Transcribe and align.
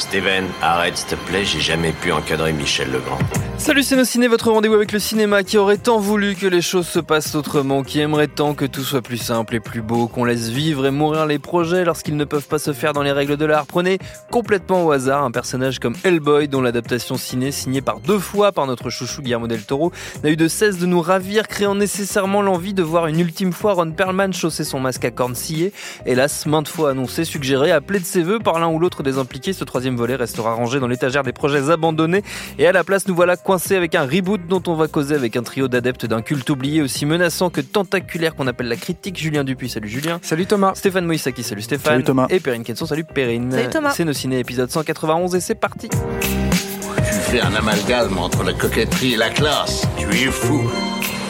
Steven, 0.00 0.44
arrête 0.60 0.96
s'il 0.96 1.06
te 1.06 1.14
plaît, 1.14 1.44
j'ai 1.44 1.60
jamais 1.60 1.92
pu 1.92 2.10
encadrer 2.10 2.52
Michel 2.52 2.90
Legrand. 2.90 3.18
Salut 3.58 3.82
c'est 3.82 3.94
nos 3.94 4.04
ciné, 4.04 4.26
votre 4.26 4.50
rendez-vous 4.50 4.74
avec 4.74 4.90
le 4.90 4.98
cinéma 4.98 5.42
qui 5.42 5.58
aurait 5.58 5.76
tant 5.76 5.98
voulu 5.98 6.34
que 6.34 6.46
les 6.46 6.62
choses 6.62 6.88
se 6.88 6.98
passent 6.98 7.34
autrement, 7.34 7.82
qui 7.82 8.00
aimerait 8.00 8.26
tant 8.26 8.54
que 8.54 8.64
tout 8.64 8.82
soit 8.82 9.02
plus 9.02 9.18
simple 9.18 9.54
et 9.54 9.60
plus 9.60 9.82
beau, 9.82 10.08
qu'on 10.08 10.24
laisse 10.24 10.48
vivre 10.48 10.86
et 10.86 10.90
mourir 10.90 11.26
les 11.26 11.38
projets 11.38 11.84
lorsqu'ils 11.84 12.16
ne 12.16 12.24
peuvent 12.24 12.48
pas 12.48 12.58
se 12.58 12.72
faire 12.72 12.94
dans 12.94 13.02
les 13.02 13.12
règles 13.12 13.36
de 13.36 13.44
l'art? 13.44 13.66
Prenez 13.66 13.98
complètement 14.30 14.84
au 14.84 14.90
hasard 14.90 15.22
un 15.22 15.30
personnage 15.30 15.78
comme 15.78 15.94
Hellboy 16.02 16.48
dont 16.48 16.62
l'adaptation 16.62 17.16
ciné 17.16 17.52
signée 17.52 17.82
par 17.82 18.00
deux 18.00 18.18
fois 18.18 18.50
par 18.50 18.66
notre 18.66 18.88
chouchou 18.88 19.20
Guillermo 19.20 19.46
del 19.46 19.62
Toro 19.62 19.92
n'a 20.24 20.30
eu 20.30 20.36
de 20.36 20.48
cesse 20.48 20.78
de 20.78 20.86
nous 20.86 21.02
ravir, 21.02 21.46
créant 21.46 21.74
nécessairement 21.74 22.40
l'envie 22.40 22.74
de 22.74 22.82
voir 22.82 23.06
une 23.06 23.20
ultime 23.20 23.52
fois 23.52 23.74
Ron 23.74 23.92
Perlman 23.92 24.32
chausser 24.32 24.64
son 24.64 24.80
masque 24.80 25.04
à 25.04 25.10
cornes 25.10 25.36
sciées. 25.36 25.72
Hélas, 26.06 26.46
maintes 26.46 26.66
fois 26.66 26.79
annoncé, 26.86 27.24
suggéré, 27.24 27.70
appelé 27.70 28.00
de 28.00 28.04
ses 28.04 28.22
voeux 28.22 28.38
par 28.38 28.58
l'un 28.58 28.68
ou 28.68 28.78
l'autre 28.78 29.02
des 29.02 29.18
impliqués, 29.18 29.52
ce 29.52 29.64
troisième 29.64 29.96
volet 29.96 30.16
restera 30.16 30.54
rangé 30.54 30.80
dans 30.80 30.88
l'étagère 30.88 31.22
des 31.22 31.32
projets 31.32 31.70
abandonnés 31.70 32.22
et 32.58 32.66
à 32.66 32.72
la 32.72 32.84
place 32.84 33.06
nous 33.08 33.14
voilà 33.14 33.36
coincé 33.36 33.76
avec 33.76 33.94
un 33.94 34.04
reboot 34.04 34.40
dont 34.48 34.62
on 34.66 34.74
va 34.74 34.88
causer 34.88 35.14
avec 35.14 35.36
un 35.36 35.42
trio 35.42 35.68
d'adeptes 35.68 36.06
d'un 36.06 36.22
culte 36.22 36.48
oublié 36.50 36.82
aussi 36.82 37.06
menaçant 37.06 37.50
que 37.50 37.60
tentaculaire 37.60 38.34
qu'on 38.34 38.46
appelle 38.46 38.68
la 38.68 38.76
critique. 38.76 39.18
Julien 39.18 39.44
Dupuis, 39.44 39.68
salut 39.68 39.88
Julien. 39.88 40.18
Salut 40.22 40.46
Thomas. 40.46 40.74
Stéphane 40.74 41.06
Moïsaki, 41.06 41.42
salut 41.42 41.62
Stéphane. 41.62 41.92
Salut 41.94 42.04
Thomas. 42.04 42.26
Et 42.30 42.40
Perrine 42.40 42.64
Kenson, 42.64 42.86
salut 42.86 43.04
Perrine. 43.04 43.50
Salut 43.52 43.70
Thomas. 43.70 43.92
C'est 43.94 44.04
nos 44.04 44.12
ciné 44.12 44.38
épisode 44.38 44.70
191 44.70 45.34
et 45.34 45.40
c'est 45.40 45.54
parti. 45.54 45.88
Tu 45.88 47.12
fais 47.12 47.40
un 47.40 47.54
amalgame 47.54 48.18
entre 48.18 48.42
la 48.42 48.52
coquetterie 48.52 49.14
et 49.14 49.16
la 49.16 49.30
classe. 49.30 49.86
Tu 49.96 50.06
es 50.08 50.30
fou. 50.30 50.70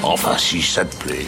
Enfin, 0.02 0.36
si 0.38 0.62
ça 0.62 0.84
te 0.84 0.96
plaît. 0.96 1.26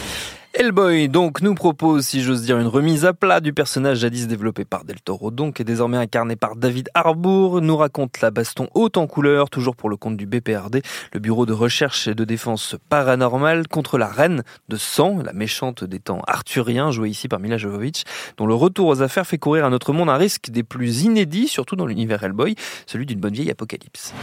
Hellboy 0.55 1.09
donc 1.09 1.41
nous 1.41 1.55
propose, 1.55 2.05
si 2.05 2.21
j'ose 2.21 2.43
dire, 2.43 2.59
une 2.59 2.67
remise 2.67 3.05
à 3.05 3.13
plat 3.13 3.39
du 3.39 3.53
personnage 3.53 3.97
jadis 3.97 4.27
développé 4.27 4.65
par 4.65 4.85
Del 4.85 5.01
Toro, 5.01 5.31
donc 5.31 5.59
et 5.59 5.63
désormais 5.63 5.97
incarné 5.97 6.35
par 6.35 6.55
David 6.55 6.89
Harbour, 6.93 7.59
nous 7.59 7.75
raconte 7.75 8.21
la 8.21 8.29
baston 8.29 8.69
haute 8.75 8.97
en 8.97 9.07
couleur, 9.07 9.49
toujours 9.49 9.75
pour 9.75 9.89
le 9.89 9.97
compte 9.97 10.15
du 10.15 10.27
BPRD, 10.27 10.83
le 11.11 11.19
Bureau 11.19 11.47
de 11.47 11.53
recherche 11.53 12.07
et 12.07 12.13
de 12.13 12.23
défense 12.23 12.75
paranormale, 12.87 13.67
contre 13.67 13.97
la 13.97 14.05
reine 14.05 14.43
de 14.69 14.77
sang, 14.77 15.23
la 15.25 15.33
méchante 15.33 15.83
des 15.83 15.99
temps 15.99 16.21
arthuriens, 16.27 16.91
jouée 16.91 17.09
ici 17.09 17.27
par 17.27 17.39
Mila 17.39 17.57
Jovovich, 17.57 18.03
dont 18.37 18.45
le 18.45 18.53
retour 18.53 18.89
aux 18.89 19.01
affaires 19.01 19.25
fait 19.25 19.39
courir 19.39 19.65
à 19.65 19.71
notre 19.71 19.91
monde 19.91 20.11
un 20.11 20.17
risque 20.17 20.51
des 20.51 20.61
plus 20.61 21.01
inédits, 21.01 21.47
surtout 21.47 21.75
dans 21.75 21.87
l'univers 21.87 22.23
Hellboy, 22.23 22.53
celui 22.85 23.07
d'une 23.07 23.19
bonne 23.19 23.33
vieille 23.33 23.49
apocalypse. 23.49 24.13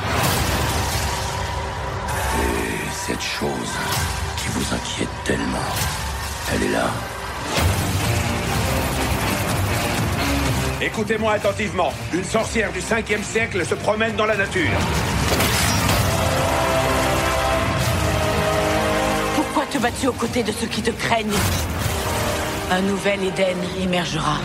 Et 2.38 2.90
cette 2.92 3.20
chose 3.20 3.50
qui 4.36 4.46
vous 4.50 4.74
inquiète 4.74 5.08
tellement, 5.24 5.58
elle 6.54 6.62
est 6.62 6.72
là. 6.72 6.90
Écoutez-moi 10.80 11.32
attentivement. 11.32 11.92
Une 12.12 12.24
sorcière 12.24 12.72
du 12.72 12.80
5e 12.80 13.22
siècle 13.22 13.64
se 13.66 13.74
promène 13.74 14.16
dans 14.16 14.26
la 14.26 14.36
nature. 14.36 14.70
Pourquoi 19.36 19.66
te 19.66 19.78
bats-tu 19.78 20.08
aux 20.08 20.12
côtés 20.12 20.42
de 20.42 20.52
ceux 20.52 20.66
qui 20.66 20.82
te 20.82 20.90
craignent? 20.90 21.28
Un 22.70 22.80
nouvel 22.82 23.24
Éden 23.24 23.58
émergera. 23.82 24.38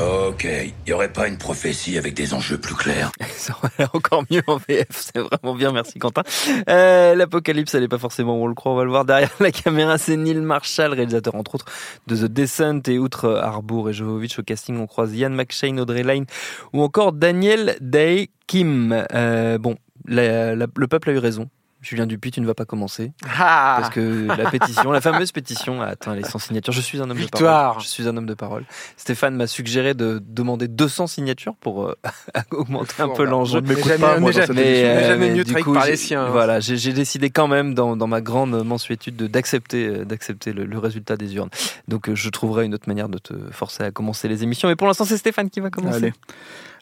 Ok, 0.00 0.48
y 0.86 0.92
aurait 0.92 1.12
pas 1.12 1.28
une 1.28 1.36
prophétie 1.36 1.98
avec 1.98 2.14
des 2.14 2.32
enjeux 2.32 2.56
plus 2.56 2.74
clairs 2.74 3.12
Ça 3.36 3.54
aurait 3.62 3.88
encore 3.92 4.24
mieux 4.30 4.42
en 4.46 4.56
VF, 4.56 4.86
c'est 4.90 5.18
vraiment 5.18 5.54
bien, 5.54 5.72
merci 5.72 5.98
Quentin. 5.98 6.22
Euh, 6.70 7.14
L'apocalypse, 7.14 7.74
elle 7.74 7.82
est 7.82 7.88
pas 7.88 7.98
forcément 7.98 8.38
où 8.40 8.44
on 8.44 8.46
le 8.46 8.54
croit, 8.54 8.72
on 8.72 8.76
va 8.76 8.84
le 8.84 8.90
voir 8.90 9.04
derrière 9.04 9.34
la 9.40 9.52
caméra, 9.52 9.98
c'est 9.98 10.16
Neil 10.16 10.40
Marshall, 10.40 10.94
réalisateur 10.94 11.34
entre 11.34 11.56
autres 11.56 11.66
de 12.06 12.16
The 12.16 12.30
Descent 12.30 12.80
et 12.86 12.98
outre 12.98 13.28
Harbour 13.42 13.90
et 13.90 13.92
Jovovich 13.92 14.38
au 14.38 14.42
casting, 14.42 14.78
on 14.78 14.86
croise 14.86 15.14
Ian 15.14 15.30
McShane, 15.30 15.78
Audrey 15.78 16.02
Line 16.02 16.24
ou 16.72 16.82
encore 16.82 17.12
Daniel 17.12 17.76
Day 17.80 18.30
Kim. 18.46 19.04
Euh, 19.12 19.58
bon, 19.58 19.76
le 20.06 20.86
peuple 20.86 21.10
a 21.10 21.12
eu 21.12 21.18
raison. 21.18 21.50
Julien 21.82 22.06
Dupuis, 22.06 22.30
tu 22.30 22.40
ne 22.42 22.46
vas 22.46 22.52
pas 22.54 22.66
commencer. 22.66 23.12
Ah 23.24 23.76
Parce 23.80 23.94
que 23.94 24.26
la 24.28 24.50
pétition, 24.50 24.90
la 24.92 25.00
fameuse 25.00 25.32
pétition 25.32 25.80
a 25.80 25.86
atteint 25.86 26.14
les 26.14 26.24
100 26.24 26.38
signatures. 26.38 26.72
Je 26.74 26.80
suis 26.82 26.98
un 27.00 27.04
homme 27.04 27.16
de 27.16 27.22
Victoire. 27.22 27.68
parole. 27.70 27.82
Je 27.82 27.88
suis 27.88 28.06
un 28.06 28.16
homme 28.16 28.26
de 28.26 28.34
parole. 28.34 28.64
Stéphane 28.98 29.34
m'a 29.34 29.46
suggéré 29.46 29.94
de 29.94 30.20
demander 30.22 30.68
200 30.68 31.06
signatures 31.06 31.54
pour 31.56 31.86
euh, 31.86 31.94
augmenter 32.50 33.00
un 33.02 33.08
peu 33.08 33.24
l'enjeu. 33.24 33.60
Ne 33.60 33.68
m'écoute 33.68 33.86
Mais 33.92 33.98
pas, 33.98 34.18
moi, 34.20 34.30
dans 34.30 34.38
mais, 34.38 34.46
cette 34.46 34.50
mais, 34.54 34.62
émission. 34.80 34.86
euh, 34.88 34.94
Mais 34.96 35.06
jamais 35.08 35.28
mais 35.30 35.34
mieux 35.36 35.44
du 35.44 35.54
coup, 35.54 35.72
par 35.72 35.86
les 35.86 35.96
siens, 35.96 36.24
hein. 36.26 36.30
Voilà, 36.30 36.60
j'ai 36.60 36.92
décidé 36.92 37.30
quand 37.30 37.48
même 37.48 37.72
dans, 37.74 37.96
dans 37.96 38.06
ma 38.06 38.20
grande 38.20 38.62
mensuétude 38.62 39.16
de- 39.16 39.26
d'accepter 39.26 39.86
euh, 39.88 40.04
d'accepter 40.04 40.52
le, 40.52 40.66
le 40.66 40.78
résultat 40.78 41.16
des 41.16 41.34
urnes. 41.36 41.48
Donc 41.88 42.08
euh, 42.10 42.14
je 42.14 42.28
trouverai 42.28 42.66
une 42.66 42.74
autre 42.74 42.88
manière 42.88 43.08
de 43.08 43.16
te 43.18 43.32
forcer 43.52 43.84
à 43.84 43.90
commencer 43.90 44.28
les 44.28 44.42
émissions. 44.42 44.68
Mais 44.68 44.76
pour 44.76 44.86
l'instant, 44.86 45.06
c'est 45.06 45.16
Stéphane 45.16 45.48
qui 45.48 45.60
va 45.60 45.70
commencer. 45.70 45.96
Allez. 45.96 46.12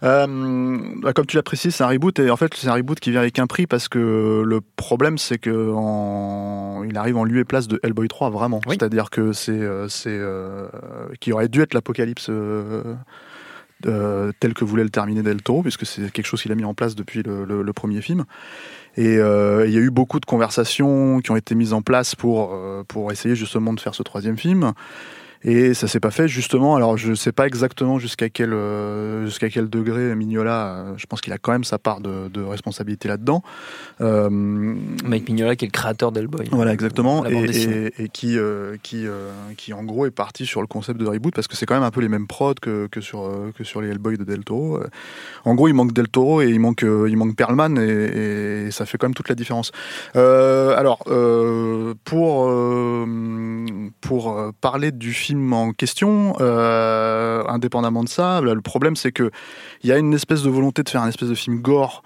Euh, 0.05 0.79
comme 1.15 1.27
tu 1.27 1.37
l'as 1.37 1.43
précisé, 1.43 1.71
c'est 1.71 1.83
un 1.85 1.89
reboot 1.89 2.19
et 2.21 2.31
en 2.31 2.37
fait 2.37 2.55
c'est 2.55 2.69
un 2.69 2.75
reboot 2.75 3.01
qui 3.01 3.11
vient 3.11 3.21
avec 3.21 3.39
un 3.39 3.47
prix 3.49 3.67
parce 3.67 3.89
que 3.89 4.43
le 4.47 4.61
problème 4.77 5.19
c'est 5.19 5.39
que 5.39 5.73
en... 5.75 6.85
il 6.89 6.97
arrive 6.97 7.17
en 7.17 7.25
lieu 7.25 7.41
et 7.41 7.45
place 7.45 7.67
de 7.67 7.81
Hellboy 7.83 8.07
3 8.09 8.31
vraiment. 8.31 8.61
Oui. 8.67 8.77
C'est-à-dire 8.79 9.11
que 9.11 9.33
c'est 9.33 9.51
euh, 9.53 9.89
c'est 9.89 10.11
euh, 10.11 10.69
qui 11.21 11.33
aurait 11.33 11.49
dû 11.49 11.63
être 11.63 11.75
l'apocalypse 11.75 12.29
euh, 12.31 12.95
tel 14.41 14.55
que 14.55 14.65
voulait 14.65 14.83
le 14.85 14.91
terminer 14.91 15.23
Del 15.23 15.43
Toro 15.43 15.63
puisque 15.63 15.87
c'est 15.87 16.11
quelque 16.13 16.27
chose 16.27 16.43
qu'il 16.43 16.53
a 16.53 16.57
mis 16.57 16.65
en 16.65 16.75
place 16.75 16.95
depuis 16.95 17.23
le, 17.23 17.45
le- 17.45 17.63
le 17.63 17.73
premier 17.73 18.01
film. 18.01 18.25
Et 18.97 19.17
euh, 19.19 19.65
il 19.67 19.73
y 19.73 19.77
a 19.77 19.81
eu 19.81 19.91
beaucoup 19.91 20.19
de 20.19 20.27
conversations 20.27 21.21
qui 21.21 21.31
ont 21.31 21.37
été 21.37 21.55
mises 21.55 21.73
en 21.73 21.83
place 21.83 22.15
pour 22.15 22.53
euh, 22.55 22.83
pour 22.89 23.13
essayer 23.13 23.35
justement 23.37 23.73
de 23.73 23.81
faire 23.81 23.95
ce 23.95 24.03
troisième 24.03 24.37
film. 24.37 24.73
Et 25.45 25.73
ça 25.73 25.87
s'est 25.87 26.01
pas 26.01 26.11
fait 26.11 26.27
justement. 26.27 26.75
Alors 26.75 26.97
je 26.97 27.15
sais 27.15 27.31
pas 27.31 27.47
exactement 27.47 28.01
jusqu'à 28.01 28.29
quel 28.29 28.53
euh, 28.53 29.25
jusqu'à 29.27 29.49
quel 29.49 29.71
degré 29.71 30.15
Mignola. 30.17 30.67
euh, 30.69 30.93
je 30.97 31.07
pense 31.07 31.21
qu'il 31.21 31.33
a 31.33 31.39
quand 31.39 31.53
même 31.53 31.63
sa 31.63 31.79
part 31.79 32.01
de, 32.01 32.29
de 32.29 32.43
responsabilité 32.43 33.07
là-dedans. 33.07 33.45
Euh, 34.01 34.29
Mike 34.31 35.29
Mignola, 35.29 35.55
qui 35.55 35.65
est 35.65 35.69
le 35.69 35.73
créateur 35.73 36.11
d'Hellboy. 36.11 36.49
voilà 36.51 36.73
exactement 36.73 37.25
et, 37.25 38.09
qui 38.13 38.37
euh, 38.37 38.77
qui 38.83 39.07
qui 39.57 39.73
en 39.73 39.85
gros 39.85 40.07
est 40.07 40.11
parti 40.11 40.45
sur 40.45 40.61
le 40.61 40.67
concept 40.67 40.99
de 40.99 41.07
reboot 41.07 41.33
parce 41.35 41.47
que 41.47 41.57
c'est 41.57 41.67
quand 41.67 41.75
même 41.75 41.85
un 41.85 41.93
peu 41.93 42.01
les 42.01 42.09
mêmes 42.09 42.27
prods 42.27 42.55
que, 42.61 42.89
que 42.89 43.01
sur 43.01 43.31
que 43.57 43.63
sur 43.63 43.81
les 43.81 43.91
Hellboy 43.91 44.17
de 44.19 44.25
Del 44.25 44.45
Toro. 44.45 44.81
En 45.45 45.55
gros, 45.55 45.69
il 45.69 45.75
manque 45.75 45.93
Del 45.93 46.09
Toro 46.09 46.43
et 46.43 46.49
il 46.49 46.59
manque 46.59 46.83
il 46.83 47.17
manque 47.17 47.37
Perlman 47.37 47.79
et, 47.79 48.67
et 48.67 48.71
ça 48.73 48.87
fait 48.87 48.99
quand 48.99 49.07
même 49.07 49.15
toute 49.15 49.29
la 49.29 49.37
différence. 49.37 49.71
Alors 50.15 51.05
pour 52.05 52.51
pour 54.01 54.53
parler 54.61 54.91
du 54.91 55.13
film 55.13 55.28
en 55.35 55.73
question, 55.73 56.35
euh, 56.41 57.43
indépendamment 57.49 58.05
de 58.05 58.09
ça, 58.09 58.41
là, 58.41 58.55
le 58.55 58.61
problème 58.61 58.97
c'est 58.97 59.13
que 59.13 59.31
il 59.83 59.91
y 59.91 59.93
a 59.93 59.99
une 59.99 60.15
espèce 60.15 60.43
de 60.43 60.51
volonté 60.51 60.83
de 60.83 60.89
faire 60.89 61.03
un 61.03 61.09
espèce 61.09 61.29
de 61.29 61.35
film 61.35 61.61
gore 61.61 62.03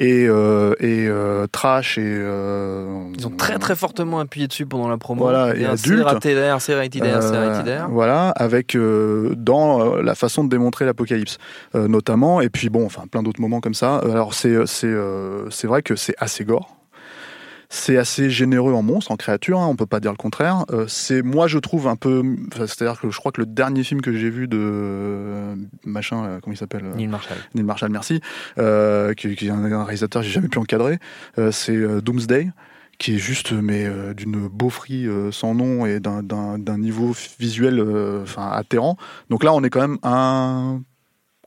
et, 0.00 0.26
euh, 0.26 0.74
et 0.80 1.06
euh, 1.06 1.46
trash 1.52 1.98
et 1.98 2.02
euh, 2.04 3.04
Ils 3.18 3.26
ont 3.26 3.36
très 3.36 3.58
très 3.58 3.76
fortement 3.76 4.18
appuyé 4.18 4.48
dessus 4.48 4.64
pendant 4.64 4.88
la 4.88 4.96
promo. 4.96 5.20
Voilà, 5.20 5.54
et 5.54 5.60
c'est 5.76 5.90
adulte. 5.90 6.04
raté 6.04 6.34
d'air, 6.34 6.60
c'est 6.62 6.74
raté 6.74 7.00
d'air, 7.00 7.22
c'est 7.22 7.36
raté 7.36 7.62
d'air. 7.64 7.88
voilà, 7.90 8.30
avec 8.30 8.76
dans 8.76 9.96
la 9.96 10.14
façon 10.14 10.42
de 10.42 10.48
démontrer 10.48 10.86
l'apocalypse, 10.86 11.36
notamment, 11.74 12.40
et 12.40 12.48
puis 12.48 12.70
bon, 12.70 12.86
enfin 12.86 13.02
plein 13.10 13.22
d'autres 13.22 13.42
moments 13.42 13.60
comme 13.60 13.74
ça. 13.74 13.98
Alors 13.98 14.32
c'est 14.32 14.66
c'est 14.66 14.94
c'est 15.50 15.66
vrai 15.66 15.82
que 15.82 15.96
c'est 15.96 16.14
assez 16.18 16.44
gore. 16.44 16.79
C'est 17.72 17.96
assez 17.96 18.30
généreux 18.30 18.72
en 18.74 18.82
monstres, 18.82 19.12
en 19.12 19.16
créatures, 19.16 19.60
hein, 19.60 19.66
on 19.68 19.76
peut 19.76 19.86
pas 19.86 20.00
dire 20.00 20.10
le 20.10 20.16
contraire. 20.16 20.64
Euh, 20.72 20.86
c'est 20.88 21.22
moi 21.22 21.46
je 21.46 21.58
trouve 21.58 21.86
un 21.86 21.94
peu, 21.94 22.20
c'est-à-dire 22.52 23.00
que 23.00 23.10
je 23.10 23.16
crois 23.16 23.30
que 23.30 23.40
le 23.40 23.46
dernier 23.46 23.84
film 23.84 24.00
que 24.00 24.12
j'ai 24.12 24.28
vu 24.28 24.48
de 24.48 24.58
euh, 24.60 25.54
machin, 25.84 26.22
là, 26.26 26.38
comment 26.42 26.52
il 26.52 26.56
s'appelle 26.58 26.84
euh, 26.84 26.94
Neil 26.96 27.06
Marshall. 27.06 27.36
Neil 27.54 27.64
Marshall, 27.64 27.90
merci, 27.90 28.20
euh, 28.58 29.14
qui, 29.14 29.36
qui 29.36 29.46
est 29.46 29.50
un, 29.50 29.64
un 29.72 29.84
réalisateur 29.84 30.22
que 30.22 30.26
j'ai 30.26 30.34
jamais 30.34 30.48
pu 30.48 30.58
encadrer, 30.58 30.98
euh, 31.38 31.52
c'est 31.52 31.76
euh, 31.76 32.00
Doomsday, 32.00 32.50
qui 32.98 33.14
est 33.14 33.18
juste 33.18 33.52
mais 33.52 33.86
euh, 33.86 34.14
d'une 34.14 34.48
beaufrie 34.48 35.06
euh, 35.06 35.30
sans 35.30 35.54
nom 35.54 35.86
et 35.86 36.00
d'un- 36.00 36.22
niveau 36.76 37.14
visuel 37.38 37.78
euh, 37.78 38.24
enfin 38.24 38.50
atterrant. 38.50 38.96
Donc 39.30 39.44
là, 39.44 39.54
on 39.54 39.62
est 39.62 39.70
quand 39.70 39.80
même 39.80 39.98
un 40.02 40.82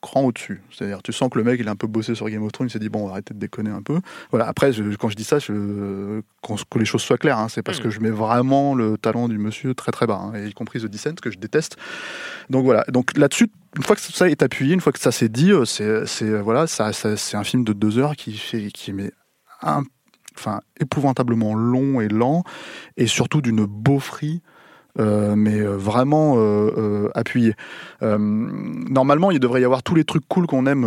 cran 0.03 0.21
au-dessus. 0.25 0.61
C'est-à-dire, 0.71 1.01
tu 1.01 1.11
sens 1.13 1.29
que 1.31 1.37
le 1.39 1.43
mec, 1.43 1.59
il 1.59 1.67
a 1.67 1.71
un 1.71 1.75
peu 1.75 1.87
bossé 1.87 2.13
sur 2.13 2.29
Game 2.29 2.43
of 2.43 2.51
Thrones, 2.51 2.67
il 2.67 2.71
s'est 2.71 2.77
dit, 2.77 2.89
bon, 2.89 3.07
arrêtez 3.09 3.33
de 3.33 3.39
déconner 3.39 3.71
un 3.71 3.81
peu. 3.81 3.99
Voilà, 4.31 4.45
après, 4.47 4.71
je- 4.73 4.83
quand 4.97 5.09
je 5.09 5.15
dis 5.15 5.23
ça, 5.23 5.39
je, 5.39 6.21
que 6.69 6.77
les 6.77 6.85
choses 6.85 7.01
soient 7.01 7.17
claires, 7.17 7.39
hein, 7.39 7.47
c'est 7.49 7.63
parce 7.63 7.79
que 7.79 7.89
je 7.89 7.99
mets 8.01 8.09
vraiment 8.11 8.75
le 8.75 8.97
talent 8.97 9.27
du 9.29 9.37
monsieur 9.37 9.73
très 9.73 9.91
très 9.93 10.05
bas, 10.05 10.19
hein, 10.21 10.35
et 10.35 10.47
y 10.47 10.53
compris 10.53 10.81
The 10.81 10.85
Descent, 10.87 11.15
que 11.21 11.31
je 11.31 11.37
déteste. 11.39 11.77
Donc 12.49 12.65
voilà, 12.65 12.83
donc 12.89 13.17
là-dessus, 13.17 13.49
une 13.77 13.83
fois 13.83 13.95
que 13.95 14.01
ça 14.01 14.29
est 14.29 14.43
appuyé, 14.43 14.73
une 14.73 14.81
fois 14.81 14.91
que 14.91 14.99
ça 14.99 15.11
s'est 15.11 15.29
dit, 15.29 15.51
euh, 15.51 15.63
c'est, 15.65 15.83
euh, 16.25 16.41
voilà, 16.41 16.67
ça, 16.67 16.91
ça- 16.93 17.15
c'est 17.17 17.37
un 17.37 17.43
film 17.45 17.63
de 17.63 17.73
deux 17.73 17.97
heures 17.97 18.15
qui 18.15 18.33
fait, 18.37 18.67
qui 18.71 18.91
met 18.93 19.11
un, 19.61 19.83
enfin, 20.37 20.59
épouvantablement 20.81 21.55
long 21.55 22.01
et 22.01 22.09
lent, 22.09 22.43
et 22.97 23.07
surtout 23.07 23.41
d'une 23.41 23.65
beaufrie. 23.65 24.41
Euh, 24.99 25.35
mais 25.35 25.59
euh, 25.59 25.75
vraiment 25.75 26.35
euh, 26.37 27.09
appuyé. 27.15 27.55
Normalement, 28.01 29.31
il 29.31 29.39
devrait 29.39 29.61
y 29.61 29.65
avoir 29.65 29.81
tous 29.81 29.95
les 29.95 30.03
trucs 30.03 30.27
cool 30.27 30.45
qu'on 30.45 30.65
aime 30.65 30.83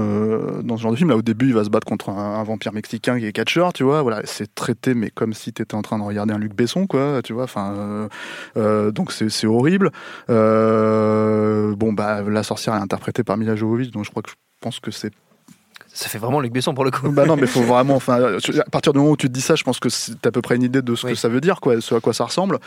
dans 0.62 0.76
ce 0.76 0.82
genre 0.82 0.92
de 0.92 0.96
film. 0.96 1.10
Là, 1.10 1.16
au 1.16 1.22
début, 1.22 1.46
il 1.46 1.54
va 1.54 1.64
se 1.64 1.70
battre 1.70 1.86
contre 1.86 2.10
un, 2.10 2.42
vampire 2.44 2.72
mexicain 2.72 3.18
qui 3.18 3.26
est 3.26 3.32
catcheur, 3.32 3.72
tu 3.72 3.84
vois. 3.84 4.02
Voilà, 4.02 4.20
c'est 4.24 4.54
traité, 4.54 4.94
mais 4.94 5.10
comme 5.10 5.32
si 5.32 5.52
tu 5.52 5.62
étais 5.62 5.74
en 5.74 5.82
train 5.82 5.98
de 5.98 6.04
regarder 6.04 6.34
un 6.34 6.38
Luc 6.38 6.54
Besson, 6.54 6.86
quoi, 6.86 7.22
tu 7.24 7.32
vois. 7.32 7.44
Enfin, 7.44 8.08
donc 8.54 9.12
c'est 9.12 9.46
horrible. 9.46 9.90
Bon, 10.28 11.92
bah, 11.92 12.22
la 12.22 12.42
sorcière 12.42 12.74
est 12.74 12.80
interprétée 12.80 13.24
par 13.24 13.36
Mila 13.36 13.56
Jovovich, 13.56 13.90
donc 13.90 14.04
je 14.04 14.10
crois 14.10 14.22
que 14.22 14.30
je 14.30 14.36
pense 14.60 14.80
que 14.80 14.90
c'est 14.90 15.12
Ça 15.98 16.10
fait 16.10 16.18
vraiment 16.18 16.40
Luc 16.40 16.52
Besson 16.52 16.74
pour 16.74 16.84
le 16.84 16.90
coup. 16.90 17.08
bah 17.10 17.24
non, 17.24 17.36
mais 17.36 17.46
faut 17.46 17.62
vraiment. 17.74 17.94
Enfin, 17.94 18.36
à 18.58 18.70
partir 18.70 18.92
du 18.92 18.98
moment 18.98 19.12
où 19.12 19.16
tu 19.16 19.28
te 19.28 19.32
dis 19.32 19.40
ça, 19.40 19.54
je 19.54 19.64
pense 19.64 19.80
que 19.80 19.88
t'as 20.20 20.28
à 20.28 20.30
peu 20.32 20.42
près 20.42 20.54
une 20.56 20.62
idée 20.62 20.82
de 20.82 20.94
ce 20.94 21.06
Oui. 21.06 21.12
que 21.14 21.18
ça 21.18 21.28
veut 21.30 21.40
dire, 21.40 21.58
quoi, 21.60 21.80
ce 21.80 21.94
à 21.94 22.00
quoi 22.00 22.12
ça 22.12 22.24
ressemble. 22.26 22.58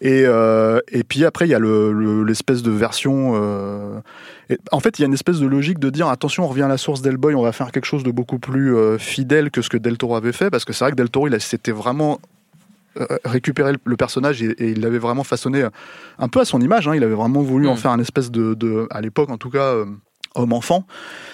Et 0.00 0.24
euh, 0.26 0.80
et 0.90 1.04
puis 1.04 1.26
après, 1.26 1.46
il 1.46 1.50
y 1.50 1.54
a 1.54 1.58
le- 1.58 1.92
le- 1.92 2.24
l'espèce 2.24 2.62
de 2.62 2.70
version. 2.70 3.32
euh, 3.34 3.98
et 4.48 4.56
en 4.70 4.80
fait, 4.80 4.98
il 4.98 5.02
y 5.02 5.04
a 5.04 5.06
une 5.06 5.12
espèce 5.12 5.38
de 5.38 5.46
logique 5.46 5.78
de 5.80 5.90
dire 5.90 6.08
attention, 6.08 6.44
on 6.44 6.48
revient 6.48 6.62
à 6.62 6.68
la 6.68 6.78
source 6.78 7.02
d'Hellboy, 7.02 7.34
on 7.34 7.42
va 7.42 7.52
faire 7.52 7.72
quelque 7.72 7.84
chose 7.84 8.04
de 8.04 8.10
beaucoup 8.10 8.38
plus 8.38 8.74
euh, 8.74 8.96
fidèle 8.96 9.50
que 9.50 9.60
ce 9.60 9.68
que 9.68 9.76
Del 9.76 9.98
Toro 9.98 10.16
avait 10.16 10.32
fait, 10.32 10.48
parce 10.48 10.64
que 10.64 10.72
c'est 10.72 10.84
vrai 10.84 10.92
que 10.92 10.96
Del 10.96 11.10
Toro, 11.10 11.28
il 11.28 11.38
s'était 11.42 11.72
vraiment 11.72 12.20
récupéré 13.24 13.72
le- 13.72 13.78
le 13.84 13.96
personnage 13.96 14.42
et, 14.42 14.50
et 14.58 14.70
il 14.70 14.80
l'avait 14.80 14.98
vraiment 14.98 15.24
façonné 15.24 15.64
un 16.18 16.28
peu 16.28 16.40
à 16.40 16.44
son 16.44 16.60
image. 16.60 16.86
hein. 16.88 16.94
Il 16.94 17.02
avait 17.04 17.14
vraiment 17.14 17.40
voulu 17.42 17.66
en 17.68 17.74
Mm. 17.74 17.78
faire 17.78 17.90
un 17.90 17.98
espèce 18.00 18.30
de, 18.30 18.54
de 18.54 18.86
à 18.90 19.00
l'époque 19.00 19.30
en 19.30 19.38
tout 19.38 19.50
cas. 19.50 19.74
Homme-enfant, 20.34 20.86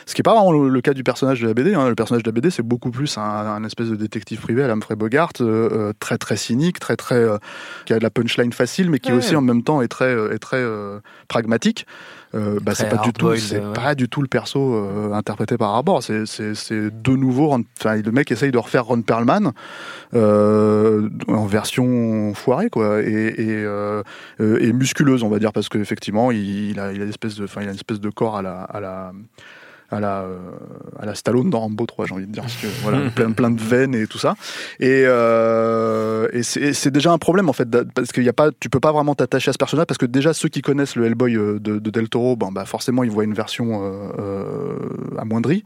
ce 0.06 0.15
qui 0.15 0.21
est 0.21 0.23
pas 0.23 0.35
vraiment 0.35 0.53
le, 0.53 0.81
cas 0.81 0.95
du 0.95 1.05
personnage 1.05 1.41
de 1.41 1.47
la 1.47 1.55
BD. 1.55 1.75
hein. 1.75 1.89
Le 1.89 1.95
personnage 1.95 2.23
de 2.23 2.29
la 2.29 2.33
BD, 2.33 2.50
c'est 2.50 2.62
beaucoup 2.62 2.91
plus 2.91 3.19
un, 3.19 3.23
un 3.23 3.65
espèce 3.65 3.89
de 3.89 3.97
détective 3.97 4.41
privé 4.41 4.62
à 4.62 4.67
la 4.67 4.73
Humphrey 4.75 4.97
Bogart, 4.97 5.33
euh, 5.41 5.69
euh, 5.73 5.93
très 5.99 6.19
très 6.19 6.37
cynique, 6.37 6.79
très 6.81 6.97
très 6.97 7.17
euh, 7.17 7.39
qui 7.87 7.93
a 7.93 7.99
de 7.99 8.03
la 8.03 8.11
punchline 8.11 8.53
facile, 8.53 8.91
mais 8.91 8.99
qui 8.99 9.12
Ouais. 9.12 9.19
aussi 9.19 9.37
en 9.37 9.41
même 9.43 9.62
temps 9.62 9.81
est 9.83 9.89
très 9.89 10.12
est 10.35 10.39
très 10.39 10.59
euh, 10.59 11.00
pragmatique. 11.29 11.87
Euh, 12.35 12.59
bah, 12.63 12.75
c'est 12.75 12.89
pas 12.89 12.99
du 12.99 13.13
tout, 13.13 13.35
c'est 13.37 13.59
ouais. 13.59 13.73
pas 13.73 13.95
du 13.95 14.09
tout 14.09 14.21
le 14.21 14.29
perso 14.29 14.75
euh, 14.75 15.13
interprété 15.13 15.57
par 15.57 15.75
Arbor. 15.75 16.03
C'est 16.03 16.27
c'est 16.27 16.55
c'est 16.55 16.91
de 16.91 17.17
nouveau. 17.17 17.57
Enfin, 17.79 17.97
le 17.97 18.13
mec 18.13 18.31
essaye 18.31 18.51
de 18.51 18.59
refaire 18.59 18.85
Ron 18.85 19.03
Perlman 19.03 19.53
euh, 20.15 21.09
en 21.29 21.47
version 21.47 22.35
foirée 22.35 22.71
quoi, 22.71 23.03
et 23.03 23.35
et, 23.39 23.65
euh, 23.65 24.03
euh, 24.41 24.59
et 24.61 24.73
musculeuse 24.73 25.23
on 25.23 25.29
va 25.29 25.39
dire 25.39 25.53
parce 25.53 25.69
qu'effectivement 25.69 26.31
il, 26.31 26.71
il 26.71 26.81
a 26.81 26.93
il 26.93 27.01
a 27.01 27.05
une 27.05 27.11
espèce 27.11 27.37
de 27.37 27.45
enfin 27.45 27.63
il 27.63 27.69
a 27.69 27.71
une 27.71 27.77
espèce 27.77 28.01
de 28.01 28.11
corps 28.11 28.37
à 28.37 28.43
la 28.43 28.63
à 28.63 28.81
la 28.81 29.13
à 29.90 30.00
la, 30.00 30.20
euh, 30.20 30.38
à 30.99 31.06
la 31.06 31.14
Stallone 31.14 31.50
dans 31.50 31.61
Rambo 31.61 31.87
3, 31.87 32.06
j'ai 32.06 32.14
envie 32.14 32.26
de 32.26 32.32
dire, 32.32 32.43
parce 32.43 32.56
que 32.56 32.67
voilà, 32.82 33.11
plein, 33.14 33.32
plein 33.32 33.50
de 33.50 33.61
veines 33.61 33.94
et 33.94 34.06
tout 34.06 34.19
ça. 34.19 34.37
Et, 34.81 35.05
euh, 35.06 36.29
et 36.32 36.43
c'est 36.43 36.73
c'est 36.75 36.90
déjà 36.90 37.11
un 37.12 37.19
problème 37.19 37.49
en 37.49 37.52
fait, 37.52 37.69
parce 37.94 38.12
qu'il 38.12 38.25
y 38.25 38.29
a 38.29 38.35
pas, 38.35 38.50
tu 38.58 38.69
peux 38.69 38.81
pas 38.81 38.93
vraiment 38.93 39.14
t'attacher 39.14 39.50
à 39.50 39.52
ce 39.52 39.58
personnage, 39.58 39.87
parce 39.87 39.99
que 39.99 40.06
déjà 40.06 40.35
ceux 40.35 40.49
qui 40.49 40.61
connaissent 40.61 40.96
le 40.96 41.06
Hellboy 41.06 41.37
euh, 41.37 41.58
de, 41.58 41.79
de 41.79 41.90
Del 41.90 42.08
Toro, 42.08 42.37
ben, 42.37 42.50
bah 42.52 42.64
forcément 42.67 43.02
ils 43.02 43.11
voient 43.11 43.25
une 43.25 43.35
version 43.35 43.82
euh, 43.82 44.12
euh, 44.19 44.76
amoindrie. 45.19 45.64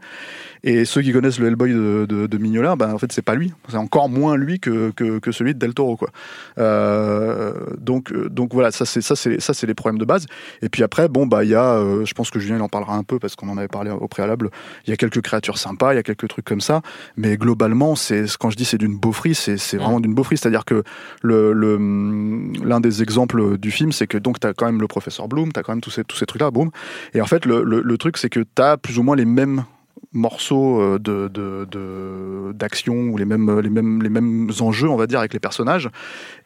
Et 0.63 0.85
ceux 0.85 1.01
qui 1.01 1.11
connaissent 1.11 1.39
le 1.39 1.47
Hellboy 1.47 1.73
de, 1.73 2.05
de, 2.07 2.25
de 2.25 2.37
Mignola, 2.37 2.77
ben 2.77 2.93
en 2.93 2.97
fait 2.97 3.11
c'est 3.11 3.21
pas 3.21 3.35
lui, 3.35 3.53
c'est 3.67 3.75
encore 3.75 4.07
moins 4.07 4.37
lui 4.37 4.61
que, 4.61 4.91
que, 4.91 5.19
que 5.19 5.31
celui 5.33 5.53
de 5.53 5.59
Del 5.59 5.73
Toro 5.73 5.97
quoi. 5.97 6.09
Euh, 6.57 7.53
donc 7.77 8.13
euh, 8.13 8.29
donc 8.29 8.53
voilà, 8.53 8.71
ça 8.71 8.85
c'est 8.85 9.01
ça 9.01 9.17
c'est 9.17 9.41
ça 9.41 9.53
c'est 9.53 9.67
les 9.67 9.73
problèmes 9.73 9.99
de 9.99 10.05
base. 10.05 10.25
Et 10.61 10.69
puis 10.69 10.83
après 10.83 11.09
bon 11.09 11.27
bah 11.27 11.43
il 11.43 11.49
y 11.49 11.55
a, 11.55 11.73
euh, 11.73 12.05
je 12.05 12.13
pense 12.13 12.29
que 12.29 12.39
Julien 12.39 12.55
il 12.55 12.61
en 12.61 12.69
parlera 12.69 12.95
un 12.95 13.03
peu 13.03 13.19
parce 13.19 13.35
qu'on 13.35 13.49
en 13.49 13.57
avait 13.57 13.67
parlé 13.67 13.91
au 13.91 14.07
préalable. 14.07 14.51
Il 14.87 14.89
y 14.89 14.93
a 14.93 14.95
quelques 14.95 15.21
créatures 15.21 15.57
sympas, 15.57 15.93
il 15.93 15.97
y 15.97 15.99
a 15.99 16.03
quelques 16.03 16.29
trucs 16.29 16.45
comme 16.45 16.61
ça, 16.61 16.81
mais 17.17 17.35
globalement 17.35 17.95
c'est 17.95 18.23
quand 18.39 18.49
je 18.49 18.55
dis 18.55 18.65
c'est 18.65 18.77
d'une 18.77 18.97
beaufrie, 18.97 19.35
c'est 19.35 19.57
c'est 19.57 19.77
vraiment 19.77 19.99
d'une 19.99 20.15
beaufrie, 20.15 20.37
c'est-à-dire 20.37 20.63
que 20.63 20.83
le 21.21 21.51
le, 21.51 21.75
hum, 21.75 22.53
l'un 22.63 22.79
des 22.79 23.03
exemples 23.03 23.57
du 23.57 23.71
film 23.71 23.91
c'est 23.91 24.07
que 24.07 24.17
donc 24.17 24.39
t'as 24.39 24.53
quand 24.53 24.65
même 24.67 24.79
le 24.79 24.87
professeur 24.87 25.27
Bloom, 25.27 25.51
t'as 25.51 25.61
quand 25.61 25.73
même 25.73 25.81
tous 25.81 25.91
ces 25.91 26.05
tous 26.05 26.15
ces 26.15 26.25
trucs 26.25 26.41
là, 26.41 26.51
boum. 26.51 26.71
Et 27.13 27.19
en 27.19 27.25
fait 27.25 27.45
le, 27.45 27.63
le, 27.63 27.81
le 27.81 27.97
truc 27.97 28.17
c'est 28.17 28.29
que 28.29 28.39
t'as 28.39 28.77
plus 28.77 28.97
ou 28.97 29.03
moins 29.03 29.17
les 29.17 29.25
mêmes 29.25 29.65
morceaux 30.11 30.81
euh, 30.81 30.99
de 30.99 32.51
d'action 32.53 32.95
ou 33.09 33.17
les 33.17 33.25
mêmes 33.25 33.59
les 33.59 33.69
mêmes 33.69 34.01
les 34.01 34.09
mêmes 34.09 34.49
enjeux 34.59 34.89
on 34.89 34.95
va 34.95 35.07
dire 35.07 35.19
avec 35.19 35.33
les 35.33 35.39
personnages. 35.39 35.89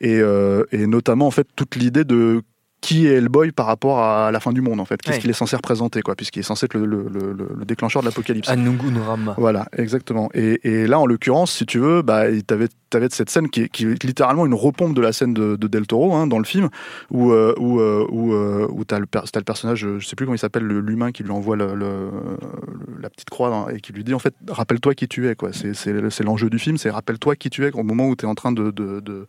Et, 0.02 0.20
euh, 0.20 0.64
et 0.72 0.88
notamment 0.88 1.28
en 1.28 1.32
fait 1.32 1.48
toute 1.56 1.76
l'idée 1.76 2.04
de 2.04 2.42
qui 2.80 3.08
est 3.08 3.16
Hellboy 3.16 3.52
par 3.52 3.66
rapport 3.66 4.00
à 4.00 4.32
la 4.32 4.40
fin 4.40 4.54
du 4.54 4.62
monde 4.62 4.80
en 4.80 4.86
fait 4.86 5.02
qu'est-ce 5.02 5.16
Ouais. 5.16 5.22
qu'il 5.22 5.30
est 5.32 5.34
censé 5.34 5.56
représenter 5.56 6.02
quoi 6.02 6.16
puisqu'il 6.16 6.40
est 6.40 6.44
censé 6.44 6.66
être 6.66 6.76
le, 6.78 6.86
le, 6.86 7.08
le, 7.10 7.34
le 7.34 7.66
déclencheur 7.66 8.04
de 8.04 8.08
l'apocalypse 8.08 8.48
Anungunram. 8.50 9.34
voilà, 9.38 9.66
exactement. 9.76 10.30
Et, 10.36 10.60
et 10.64 10.86
là, 10.88 11.00
en 11.00 11.06
l'occurrence, 11.08 11.52
si 11.52 11.66
tu 11.66 11.80
veux, 11.80 12.02
bah, 12.04 12.26
tu 12.32 12.54
avais, 12.54 12.68
cette 13.10 13.30
scène 13.32 13.50
qui 13.50 13.62
est, 13.64 13.70
qui 13.70 13.86
est 13.86 14.04
littéralement 14.04 14.46
une 14.46 14.54
repompe 14.54 14.94
de 14.94 15.02
la 15.02 15.12
scène 15.12 15.34
de, 15.34 15.56
de 15.56 15.68
Del 15.68 15.88
Toro 15.88 16.14
hein, 16.14 16.28
dans 16.28 16.38
le 16.38 16.46
film, 16.46 16.70
où, 17.10 17.32
euh, 17.32 17.54
où, 17.58 17.80
euh, 17.80 18.06
où, 18.10 18.34
euh, 18.34 18.68
où 18.72 18.86
tu 18.86 18.94
as, 18.94 19.00
le 19.00 19.06
personnage, 19.44 19.80
je 19.98 20.06
sais 20.08 20.16
plus 20.16 20.26
comment 20.26 20.36
il 20.36 20.40
s'appelle, 20.40 20.64
le- 20.64 20.80
l'humain 20.80 21.12
qui 21.12 21.24
lui 21.24 21.32
envoie 21.32 21.56
le, 21.56 21.74
le- 21.74 22.10
le- 22.12 23.02
la 23.02 23.10
petite 23.10 23.30
croix 23.30 23.50
dans- 23.50 23.70
et 23.70 23.80
qui 23.82 23.92
lui 23.92 24.04
dit 24.04 24.14
en 24.14 24.20
fait, 24.20 24.36
rappelle-toi 24.48 24.94
qui 24.94 25.08
tu 25.08 25.28
es. 25.28 25.36
quoi. 25.36 25.50
C'est 25.52 26.24
l'enjeu 26.24 26.50
du 26.50 26.60
film, 26.60 26.78
c'est 26.78 26.92
rappelle-toi 26.92 27.36
qui 27.36 27.50
tu 27.50 27.66
es 27.66 27.72
au 27.74 27.84
moment 27.84 28.08
où 28.08 28.16
tu 28.16 28.26
es 28.26 28.28
en 28.28 28.36
train 28.36 28.52
de. 28.52 28.72
de, 28.72 29.00
de 29.00 29.26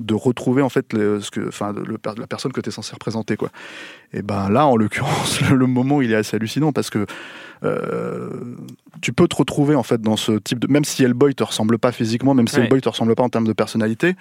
de 0.00 0.14
retrouver 0.14 0.60
en 0.62 0.68
fait 0.68 0.92
le, 0.92 1.20
ce 1.20 1.30
que 1.30 1.46
enfin 1.48 1.72
le, 1.72 1.96
la 2.18 2.26
personne 2.26 2.52
que 2.52 2.60
tu 2.60 2.68
es 2.68 2.72
censé 2.72 2.92
représenter 2.94 3.36
quoi. 3.36 3.50
Et 4.12 4.22
ben 4.22 4.48
là 4.50 4.66
en 4.66 4.76
l'occurrence 4.76 5.40
le, 5.48 5.56
le 5.56 5.66
moment 5.66 6.02
il 6.02 6.10
est 6.12 6.16
assez 6.16 6.36
hallucinant 6.36 6.72
parce 6.72 6.90
que 6.90 7.06
euh, 7.62 8.28
tu 9.00 9.12
peux 9.12 9.28
te 9.28 9.36
retrouver 9.36 9.74
en 9.74 9.82
fait 9.82 10.00
dans 10.00 10.16
ce 10.16 10.32
type 10.32 10.58
de 10.58 10.66
même 10.66 10.84
si 10.84 11.04
Hellboy 11.04 11.34
te 11.34 11.44
ressemble 11.44 11.78
pas 11.78 11.92
physiquement 11.92 12.34
même 12.34 12.48
si 12.48 12.56
Ouais. 12.56 12.62
Hellboy 12.64 12.80
te 12.80 12.88
ressemble 12.88 13.14
pas 13.14 13.22
en 13.22 13.28
termes 13.28 13.46
de 13.46 13.52
personnalité 13.52 14.14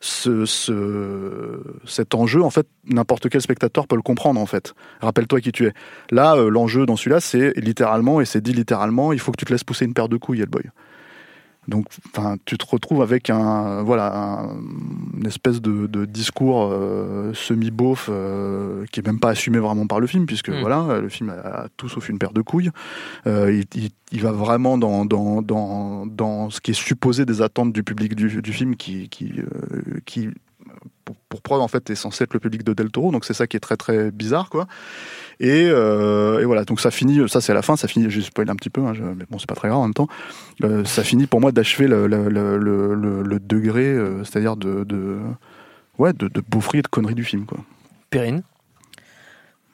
ce, 0.00 0.44
ce- 0.44 1.60
cet 1.86 2.14
enjeu 2.14 2.42
en 2.42 2.50
fait 2.50 2.66
n'importe 2.86 3.28
quel 3.28 3.40
spectateur 3.40 3.86
peut 3.88 3.96
le 3.96 4.02
comprendre 4.02 4.38
en 4.40 4.46
fait. 4.46 4.74
Rappelle-toi 5.00 5.40
qui 5.40 5.52
tu 5.52 5.66
es. 5.66 5.72
Là 6.10 6.36
euh, 6.36 6.50
l'enjeu 6.50 6.86
dans 6.86 6.96
celui-là 6.96 7.20
c'est 7.20 7.52
littéralement 7.56 8.20
et 8.20 8.24
c'est 8.26 8.40
dit 8.42 8.52
littéralement 8.52 9.12
il 9.12 9.18
faut 9.18 9.32
que 9.32 9.38
tu 9.38 9.44
te 9.46 9.52
laisses 9.52 9.64
pousser 9.64 9.86
une 9.86 9.94
paire 9.94 10.08
de 10.08 10.16
couilles 10.18 10.42
Hellboy 10.42 10.64
donc, 11.68 11.86
enfin, 12.14 12.36
tu 12.44 12.56
te 12.58 12.64
retrouves 12.66 13.02
avec 13.02 13.28
un, 13.30 13.82
voilà, 13.82 14.14
un- 14.16 14.56
une 15.18 15.26
espèce 15.26 15.60
de, 15.60 15.86
de 15.86 16.04
discours 16.04 16.68
euh, 16.72 17.32
semi-beauf 17.34 18.08
euh, 18.10 18.84
qui 18.92 19.00
est 19.00 19.06
même 19.06 19.18
pas 19.20 19.30
assumé 19.30 19.58
vraiment 19.58 19.86
par 19.86 19.98
le 20.00 20.06
film, 20.06 20.26
puisque 20.26 20.50
Mm. 20.50 20.60
voilà, 20.60 21.00
le 21.00 21.08
film 21.08 21.30
a, 21.30 21.62
a 21.64 21.68
tout 21.76 21.88
sauf 21.88 22.08
une 22.08 22.18
paire 22.18 22.32
de 22.32 22.40
couilles. 22.42 22.70
Euh, 23.26 23.52
il, 23.52 23.64
il- 23.80 23.90
il 24.12 24.22
va 24.22 24.30
vraiment 24.30 24.78
dans, 24.78 25.04
dans, 25.04 25.42
dans, 25.42 26.06
dans 26.06 26.48
ce 26.50 26.60
qui 26.60 26.70
est 26.70 26.74
supposé 26.74 27.24
des 27.26 27.42
attentes 27.42 27.72
du 27.72 27.82
public 27.82 28.14
du, 28.14 28.40
du 28.40 28.52
film, 28.52 28.76
qui, 28.76 29.08
qui, 29.08 29.32
qui 30.04 30.28
pour, 31.42 31.56
preuve 31.56 31.60
en 31.60 31.68
fait 31.68 31.90
est 31.90 31.94
censé 31.94 32.24
être 32.24 32.34
le 32.34 32.40
public 32.40 32.64
de 32.64 32.72
Del 32.72 32.90
Toro, 32.90 33.12
donc 33.12 33.24
c'est 33.24 33.34
ça 33.34 33.46
qui 33.46 33.56
est 33.56 33.60
très 33.60 33.76
très 33.76 34.10
bizarre, 34.10 34.50
quoi. 34.50 34.66
Et, 35.38 35.68
euh, 35.68 36.40
et 36.40 36.44
voilà, 36.44 36.64
donc 36.64 36.80
ça 36.80 36.90
finit, 36.90 37.28
ça 37.28 37.40
c'est 37.40 37.52
à 37.52 37.54
la 37.54 37.62
fin, 37.62 37.76
ça 37.76 37.88
finit, 37.88 38.10
je 38.10 38.20
spoil 38.20 38.48
un 38.48 38.56
petit 38.56 38.70
peu, 38.70 38.80
hein, 38.82 38.94
mais 39.16 39.24
bon 39.30 39.38
c'est 39.38 39.48
pas 39.48 39.54
très 39.54 39.68
grave 39.68 39.80
en 39.80 39.84
même 39.84 39.94
temps. 39.94 40.08
Euh, 40.64 40.84
ça 40.84 41.02
finit 41.02 41.26
pour 41.26 41.40
moi 41.40 41.52
d'achever 41.52 41.86
le, 41.86 42.06
le, 42.06 42.28
le, 42.28 43.38
degré, 43.40 43.84
euh, 43.84 44.24
c'est-à-dire 44.24 44.56
de, 44.56 44.84
de, 44.84 45.18
ouais, 45.98 46.12
de, 46.12 46.28
de 46.28 46.42
et 46.74 46.82
de 46.82 46.88
connerie 46.88 47.14
du 47.14 47.24
film, 47.24 47.44
quoi. 47.44 47.58
Périne. 48.10 48.42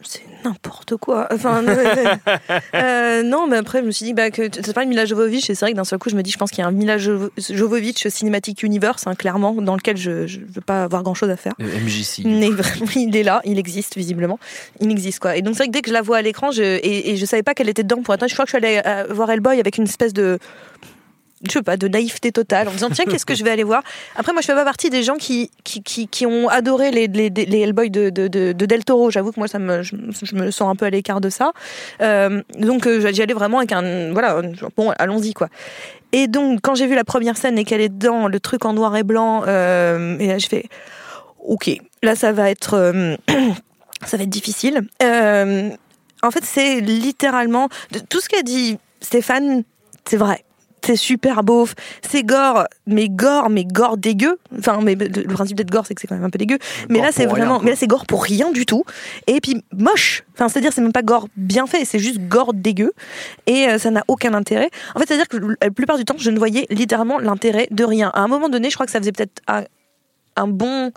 C'est 0.04 0.22
n'importe 0.44 0.96
quoi. 0.96 1.28
Enfin, 1.32 1.62
euh, 1.66 2.14
euh, 2.74 3.22
non, 3.22 3.46
mais 3.46 3.56
après, 3.56 3.80
je 3.80 3.86
me 3.86 3.90
suis 3.90 4.04
dit 4.06 4.14
bah, 4.14 4.30
que 4.30 4.42
c'est 4.52 4.72
pas 4.72 4.82
le 4.82 4.88
Mila 4.88 5.04
Jovovich, 5.04 5.48
et 5.50 5.54
c'est 5.54 5.64
vrai 5.64 5.72
que 5.72 5.76
d'un 5.76 5.84
seul 5.84 5.98
coup, 5.98 6.10
je 6.10 6.16
me 6.16 6.22
dis, 6.22 6.30
je 6.30 6.38
pense 6.38 6.50
qu'il 6.50 6.60
y 6.60 6.64
a 6.64 6.68
un 6.68 6.72
Mila 6.72 6.96
Jovo- 6.98 7.30
Jovovich 7.38 8.08
Cinematic 8.08 8.62
Universe, 8.62 9.06
hein, 9.06 9.14
clairement, 9.14 9.52
dans 9.52 9.76
lequel 9.76 9.96
je 9.96 10.10
ne 10.10 10.26
veux 10.52 10.60
pas 10.60 10.84
avoir 10.84 11.02
grand 11.02 11.14
chose 11.14 11.30
à 11.30 11.36
faire. 11.36 11.54
Euh, 11.60 11.64
MJC. 11.84 12.24
Mais 12.24 12.50
vraiment, 12.50 12.90
il 12.96 13.16
est 13.16 13.22
là, 13.22 13.40
il 13.44 13.58
existe 13.58 13.96
visiblement, 13.96 14.38
il 14.80 14.90
existe 14.90 15.20
quoi. 15.20 15.36
Et 15.36 15.42
donc 15.42 15.54
c'est 15.54 15.64
vrai 15.64 15.66
que 15.68 15.72
dès 15.72 15.82
que 15.82 15.88
je 15.88 15.94
la 15.94 16.02
vois 16.02 16.18
à 16.18 16.22
l'écran, 16.22 16.50
je, 16.50 16.62
et, 16.62 17.10
et 17.10 17.16
je 17.16 17.24
savais 17.26 17.42
pas 17.42 17.54
qu'elle 17.54 17.68
était 17.68 17.82
dedans 17.84 18.02
pour 18.02 18.12
l'instant. 18.14 18.26
Je 18.28 18.34
crois 18.34 18.44
que 18.44 18.50
je 18.50 18.56
suis 18.56 18.64
allée 18.66 18.80
euh, 18.84 19.06
voir 19.10 19.30
Hellboy 19.30 19.60
avec 19.60 19.78
une 19.78 19.84
espèce 19.84 20.12
de 20.12 20.38
je 21.46 21.52
sais 21.52 21.62
pas, 21.62 21.76
de 21.76 21.88
naïveté 21.88 22.32
totale, 22.32 22.68
en 22.68 22.72
disant 22.72 22.88
tiens 22.90 23.04
qu'est-ce 23.04 23.26
que 23.26 23.34
je 23.34 23.42
vais 23.42 23.50
aller 23.50 23.64
voir? 23.64 23.82
Après 24.16 24.32
moi 24.32 24.42
je 24.42 24.46
fais 24.46 24.54
pas 24.54 24.64
partie 24.64 24.90
des 24.90 25.02
gens 25.02 25.16
qui 25.16 25.50
qui, 25.64 26.06
qui, 26.06 26.26
ont 26.26 26.48
adoré 26.48 26.90
les, 26.90 27.08
les, 27.08 27.30
les 27.30 27.58
Hellboy 27.60 27.90
de, 27.90 28.10
de, 28.10 28.28
de, 28.28 28.52
de 28.52 28.66
Del 28.66 28.84
Toro. 28.84 29.10
J'avoue 29.10 29.32
que 29.32 29.40
moi 29.40 29.48
ça 29.48 29.58
me 29.58 29.82
je, 29.82 29.94
me 30.34 30.50
sens 30.50 30.70
un 30.70 30.76
peu 30.76 30.86
à 30.86 30.90
l'écart 30.90 31.20
de 31.20 31.30
ça. 31.30 31.52
Euh, 32.00 32.42
donc 32.58 32.86
euh, 32.86 33.10
j'y 33.12 33.22
allais 33.22 33.34
vraiment 33.34 33.58
avec 33.58 33.72
un 33.72 34.12
voilà 34.12 34.40
bon 34.76 34.92
allons-y 34.98 35.34
quoi. 35.34 35.48
Et 36.12 36.28
donc 36.28 36.60
quand 36.62 36.74
j'ai 36.74 36.86
vu 36.86 36.94
la 36.94 37.04
première 37.04 37.36
scène 37.36 37.58
et 37.58 37.64
qu'elle 37.64 37.80
est 37.80 37.88
dedans, 37.88 38.28
le 38.28 38.38
truc 38.38 38.64
en 38.64 38.72
noir 38.72 38.96
et 38.96 39.02
blanc, 39.02 39.44
euh, 39.46 40.16
et 40.18 40.28
là 40.28 40.38
je 40.38 40.46
fais 40.46 40.64
ok 41.44 41.70
là 42.02 42.14
ça 42.14 42.32
va 42.32 42.50
être 42.50 42.74
euh, 42.74 43.16
ça 44.06 44.16
va 44.16 44.22
être 44.22 44.30
difficile. 44.30 44.82
En 46.24 46.30
fait, 46.30 46.44
c'est 46.44 46.80
littéralement 46.80 47.68
tout 48.08 48.20
ce 48.20 48.28
qu'a 48.28 48.42
dit 48.42 48.78
Stéphane, 49.00 49.64
c'est 50.04 50.16
vrai. 50.16 50.44
C'est 50.84 50.96
super 50.96 51.44
beau, 51.44 51.68
c'est 52.02 52.24
gore, 52.24 52.64
mais 52.86 53.08
gore, 53.08 53.50
mais 53.50 53.64
gore 53.64 53.96
dégueu. 53.96 54.38
Enfin, 54.58 54.80
mais 54.82 54.96
le 54.96 55.32
principe 55.32 55.56
d'être 55.56 55.70
gore, 55.70 55.86
c'est 55.86 55.94
que 55.94 56.00
c'est 56.00 56.08
quand 56.08 56.16
même 56.16 56.24
un 56.24 56.30
peu 56.30 56.38
dégueu. 56.38 56.58
Mais 56.88 56.96
Gore 56.96 57.04
là, 57.04 57.12
c'est 57.12 57.22
rien, 57.22 57.30
vraiment, 57.30 57.60
mais 57.60 57.70
là, 57.70 57.76
c'est 57.76 57.86
gore 57.86 58.06
pour 58.06 58.24
rien 58.24 58.50
du 58.50 58.66
tout. 58.66 58.84
Et 59.28 59.40
puis 59.40 59.62
moche. 59.72 60.24
Enfin, 60.34 60.48
c'est-à-dire, 60.48 60.72
c'est 60.72 60.80
même 60.80 60.92
pas 60.92 61.02
gore 61.02 61.28
bien 61.36 61.66
fait, 61.66 61.84
c'est 61.84 62.00
juste 62.00 62.20
gore 62.26 62.52
dégueu. 62.52 62.92
Et 63.46 63.68
euh, 63.68 63.78
ça 63.78 63.90
n'a 63.90 64.02
aucun 64.08 64.34
intérêt. 64.34 64.70
En 64.94 64.98
fait, 64.98 65.06
c'est-à-dire 65.06 65.28
que 65.28 65.36
la 65.60 65.70
plupart 65.70 65.98
du 65.98 66.04
temps, 66.04 66.16
je 66.18 66.30
ne 66.30 66.38
voyais 66.38 66.66
littéralement 66.70 67.18
l'intérêt 67.18 67.68
de 67.70 67.84
rien. 67.84 68.10
À 68.14 68.20
un 68.20 68.28
moment 68.28 68.48
donné, 68.48 68.68
je 68.68 68.74
crois 68.74 68.86
que 68.86 68.92
ça 68.92 68.98
faisait 68.98 69.12
peut-être 69.12 69.40
un, 69.46 69.62
un 70.36 70.48
bon 70.48 70.92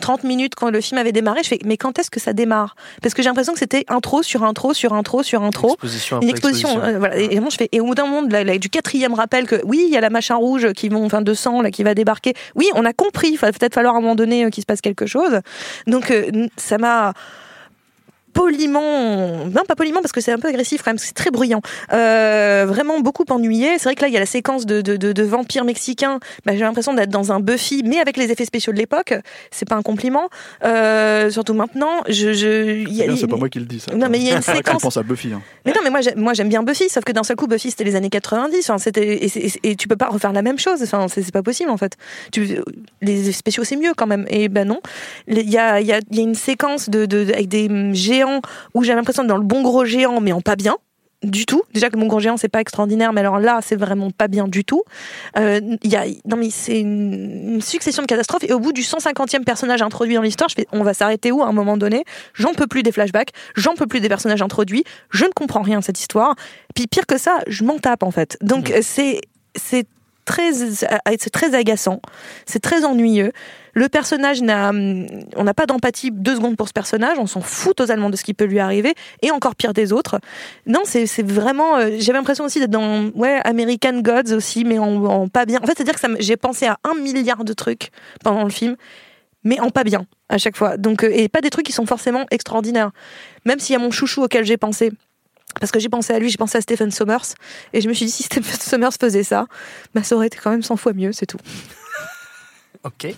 30 0.00 0.24
minutes 0.24 0.54
quand 0.54 0.70
le 0.70 0.80
film 0.80 0.98
avait 0.98 1.12
démarré. 1.12 1.40
Je 1.42 1.48
fais, 1.48 1.58
mais 1.64 1.76
quand 1.76 1.98
est-ce 1.98 2.10
que 2.10 2.20
ça 2.20 2.32
démarre? 2.32 2.74
Parce 3.02 3.14
que 3.14 3.22
j'ai 3.22 3.28
l'impression 3.28 3.52
que 3.52 3.58
c'était 3.58 3.84
intro 3.88 4.22
sur 4.22 4.44
intro 4.44 4.74
sur 4.74 4.94
intro 4.94 5.22
sur 5.22 5.42
intro. 5.42 5.72
Exposition 5.72 6.20
Une 6.20 6.28
exposition, 6.28 6.82
euh, 6.82 6.98
voilà. 6.98 7.16
Et, 7.16 7.28
vraiment, 7.28 7.50
je 7.50 7.56
fais, 7.56 7.68
et 7.72 7.80
au 7.80 7.86
bout 7.86 7.94
d'un 7.94 8.06
moment, 8.06 8.22
du 8.22 8.70
quatrième 8.70 9.14
rappel 9.14 9.46
que 9.46 9.60
oui, 9.64 9.84
il 9.86 9.92
y 9.92 9.96
a 9.96 10.00
la 10.00 10.10
machin 10.10 10.36
rouge 10.36 10.72
qui 10.72 10.88
vont, 10.88 11.04
enfin, 11.04 11.22
de 11.22 11.34
sang 11.34 11.62
là 11.62 11.70
qui 11.70 11.82
va 11.82 11.94
débarquer. 11.94 12.34
Oui, 12.54 12.68
on 12.74 12.84
a 12.84 12.92
compris. 12.92 13.30
Il 13.32 13.38
va 13.38 13.52
peut-être 13.52 13.74
falloir 13.74 13.94
à 13.94 13.98
un 13.98 14.00
moment 14.00 14.14
donné 14.14 14.44
euh, 14.44 14.50
qu'il 14.50 14.62
se 14.62 14.66
passe 14.66 14.80
quelque 14.80 15.06
chose. 15.06 15.40
Donc, 15.86 16.10
euh, 16.10 16.48
ça 16.56 16.78
m'a 16.78 17.12
poliment, 18.32 19.46
non 19.46 19.62
pas 19.66 19.74
poliment 19.76 20.00
parce 20.00 20.12
que 20.12 20.20
c'est 20.20 20.32
un 20.32 20.38
peu 20.38 20.48
agressif 20.48 20.82
quand 20.82 20.90
même, 20.90 20.98
c'est 20.98 21.12
très 21.14 21.30
bruyant. 21.30 21.60
Euh, 21.92 22.64
vraiment 22.68 23.00
beaucoup 23.00 23.24
ennuyé. 23.30 23.78
C'est 23.78 23.84
vrai 23.84 23.94
que 23.94 24.02
là 24.02 24.08
il 24.08 24.14
y 24.14 24.16
a 24.16 24.20
la 24.20 24.26
séquence 24.26 24.66
de, 24.66 24.80
de, 24.80 24.96
de, 24.96 25.12
de 25.12 25.22
vampires 25.22 25.64
mexicains. 25.64 26.18
Bah, 26.44 26.52
j'ai 26.54 26.60
l'impression 26.60 26.94
d'être 26.94 27.10
dans 27.10 27.32
un 27.32 27.40
Buffy, 27.40 27.82
mais 27.84 27.98
avec 27.98 28.16
les 28.16 28.30
effets 28.30 28.44
spéciaux 28.44 28.72
de 28.72 28.78
l'époque. 28.78 29.14
C'est 29.50 29.68
pas 29.68 29.76
un 29.76 29.82
compliment. 29.82 30.28
Euh, 30.64 31.30
surtout 31.30 31.54
maintenant, 31.54 32.02
je, 32.08 32.32
je, 32.32 32.80
il 32.82 32.88
y 32.92 32.96
C'est 32.98 33.02
a- 33.02 33.06
bien, 33.08 33.16
c'est 33.16 33.26
pas 33.26 33.36
moi 33.36 33.48
qui 33.48 33.58
le 33.58 33.66
dis 33.66 33.80
ça. 33.80 33.94
Non, 33.94 34.08
mais 34.10 34.18
il 34.18 34.24
y 34.26 34.30
a 34.32 34.36
une 34.36 34.42
séquence- 34.42 34.82
pense 34.82 34.96
à 34.96 35.02
Buffy. 35.02 35.32
hein. 35.32 35.42
mais 35.64 35.72
non, 35.72 35.80
mais 35.84 35.90
moi, 35.90 36.00
j'aime- 36.00 36.18
moi 36.18 36.32
j'aime 36.34 36.48
bien 36.48 36.62
Buffy, 36.62 36.88
sauf 36.88 37.04
que 37.04 37.12
d'un 37.12 37.22
seul 37.24 37.36
coup, 37.36 37.46
Buffy 37.46 37.70
c'était 37.70 37.84
les 37.84 37.96
années 37.96 38.10
90. 38.10 38.58
Enfin, 38.70 38.78
c'était 38.78 39.20
et, 39.62 39.76
tu 39.76 39.88
peux 39.88 39.96
pas 39.96 40.08
refaire 40.08 40.32
la 40.32 40.42
même 40.42 40.58
chose. 40.58 40.82
Enfin, 40.82 41.06
c'est 41.08 41.30
pas 41.32 41.42
possible 41.42 41.70
en 41.70 41.76
fait. 41.76 41.96
Tu, 42.32 42.58
les 43.02 43.20
effets 43.28 43.32
spéciaux 43.32 43.64
c'est 43.64 43.76
mieux 43.76 43.92
quand 43.96 44.06
même. 44.06 44.26
Et 44.28 44.48
ben 44.48 44.66
non, 44.66 44.80
il 45.28 45.48
y 45.50 45.58
a, 45.58 45.80
y, 45.80 45.92
a, 45.92 46.00
y 46.10 46.18
a 46.18 46.22
une 46.22 46.34
séquence 46.34 46.88
de, 46.90 47.06
de, 47.06 47.32
avec 47.32 47.48
des 47.48 47.66
hum, 47.68 47.94
où 48.74 48.82
j'ai 48.84 48.94
l'impression 48.94 49.22
d'être 49.22 49.30
dans 49.30 49.36
le 49.36 49.44
bon 49.44 49.62
gros 49.62 49.84
géant, 49.84 50.20
mais 50.20 50.32
en 50.32 50.40
pas 50.40 50.56
bien. 50.56 50.76
Du 51.22 51.44
tout. 51.44 51.62
Déjà 51.74 51.90
que 51.90 51.98
bon 51.98 52.06
gros 52.06 52.18
géant 52.18 52.38
c'est 52.38 52.48
pas 52.48 52.62
extraordinaire, 52.62 53.12
mais 53.12 53.20
alors 53.20 53.38
là 53.38 53.60
c'est 53.62 53.76
vraiment 53.76 54.10
pas 54.10 54.26
bien 54.26 54.48
du 54.48 54.64
tout. 54.64 54.84
Euh, 55.36 55.60
Il 55.82 55.90
y 55.90 55.96
a, 55.96 56.06
non 56.24 56.38
mais 56.38 56.48
c'est 56.48 56.80
une, 56.80 57.56
une 57.56 57.60
succession 57.60 58.02
de 58.02 58.06
catastrophes 58.06 58.44
et 58.44 58.54
au 58.54 58.58
bout 58.58 58.72
du 58.72 58.80
150e 58.80 59.44
personnage 59.44 59.82
introduit 59.82 60.14
dans 60.14 60.22
l'histoire, 60.22 60.48
je 60.48 60.54
fais, 60.54 60.66
on 60.72 60.82
va 60.82 60.94
s'arrêter 60.94 61.30
où 61.30 61.42
à 61.42 61.46
un 61.46 61.52
moment 61.52 61.76
donné? 61.76 62.04
J'en 62.32 62.54
peux 62.54 62.66
plus 62.66 62.82
des 62.82 62.90
flashbacks, 62.90 63.32
j'en 63.54 63.74
peux 63.74 63.86
plus 63.86 64.00
des 64.00 64.08
personnages 64.08 64.40
introduits, 64.40 64.84
je 65.10 65.26
ne 65.26 65.30
comprends 65.30 65.60
rien 65.60 65.80
de 65.80 65.84
cette 65.84 66.00
histoire. 66.00 66.36
Puis 66.74 66.86
pire 66.86 67.04
que 67.04 67.18
ça, 67.18 67.40
je 67.46 67.64
m'en 67.64 67.78
tape 67.78 68.02
en 68.02 68.10
fait. 68.10 68.38
Donc 68.40 68.70
euh, 68.70 68.78
c'est 68.80 69.20
c'est 69.54 69.86
c'est 70.28 71.30
très 71.30 71.54
agaçant, 71.54 72.00
c'est 72.46 72.60
très 72.60 72.84
ennuyeux. 72.84 73.32
Le 73.72 73.88
personnage 73.88 74.42
n'a 74.42 74.72
on 74.72 75.44
n'a 75.44 75.54
pas 75.54 75.66
d'empathie 75.66 76.10
deux 76.10 76.36
secondes 76.36 76.56
pour 76.56 76.68
ce 76.68 76.72
personnage, 76.72 77.18
on 77.18 77.26
s'en 77.26 77.40
fout 77.40 77.76
totalement 77.76 78.10
de 78.10 78.16
ce 78.16 78.24
qui 78.24 78.34
peut 78.34 78.44
lui 78.44 78.58
arriver 78.58 78.94
et 79.22 79.30
encore 79.30 79.54
pire 79.54 79.72
des 79.72 79.92
autres. 79.92 80.18
Non, 80.66 80.80
c'est 80.84 81.22
vraiment 81.22 81.76
euh, 81.76 81.90
j'avais 81.98 82.18
l'impression 82.18 82.44
aussi 82.44 82.58
d'être 82.58 82.70
dans 82.70 83.10
ouais 83.14 83.40
American 83.44 84.00
Gods 84.00 84.34
aussi 84.34 84.64
mais 84.64 84.78
en, 84.78 85.28
pas 85.28 85.46
bien. 85.46 85.60
En 85.62 85.66
fait, 85.66 85.74
c'est-à-dire 85.76 86.00
que 86.00 86.20
j'ai 86.20 86.36
pensé 86.36 86.66
à 86.66 86.78
un 86.84 86.94
milliard 86.94 87.44
de 87.44 87.52
trucs 87.52 87.90
pendant 88.24 88.44
le 88.44 88.50
film 88.50 88.76
mais 89.44 89.60
en 89.60 89.70
pas 89.70 89.84
bien 89.84 90.06
à 90.28 90.38
chaque 90.38 90.56
fois. 90.56 90.76
Donc 90.76 91.04
euh, 91.04 91.10
et 91.12 91.28
pas 91.28 91.40
des 91.40 91.50
trucs 91.50 91.66
qui 91.66 91.72
sont 91.72 91.86
forcément 91.86 92.26
extraordinaires. 92.30 92.90
Même 93.44 93.58
s'il 93.58 93.74
y 93.74 93.76
a 93.76 93.78
mon 93.78 93.90
chouchou 93.90 94.22
auquel 94.22 94.44
j'ai 94.44 94.56
pensé. 94.56 94.90
Parce 95.58 95.72
que 95.72 95.80
j'ai 95.80 95.88
pensé 95.88 96.12
à 96.12 96.18
lui, 96.18 96.30
j'ai 96.30 96.36
pensé 96.36 96.58
à 96.58 96.60
Stephen 96.60 96.90
Sommers, 96.90 97.34
et 97.72 97.80
je 97.80 97.88
me 97.88 97.94
suis 97.94 98.06
dit 98.06 98.12
si 98.12 98.22
Stephen 98.22 98.54
Sommers 98.60 98.92
faisait 99.00 99.24
ça, 99.24 99.46
bah 99.94 100.02
ça 100.02 100.14
aurait 100.14 100.28
été 100.28 100.38
quand 100.42 100.50
même 100.50 100.62
100 100.62 100.76
fois 100.76 100.92
mieux, 100.92 101.12
c'est 101.12 101.26
tout. 101.26 101.38
Ok. 102.82 103.08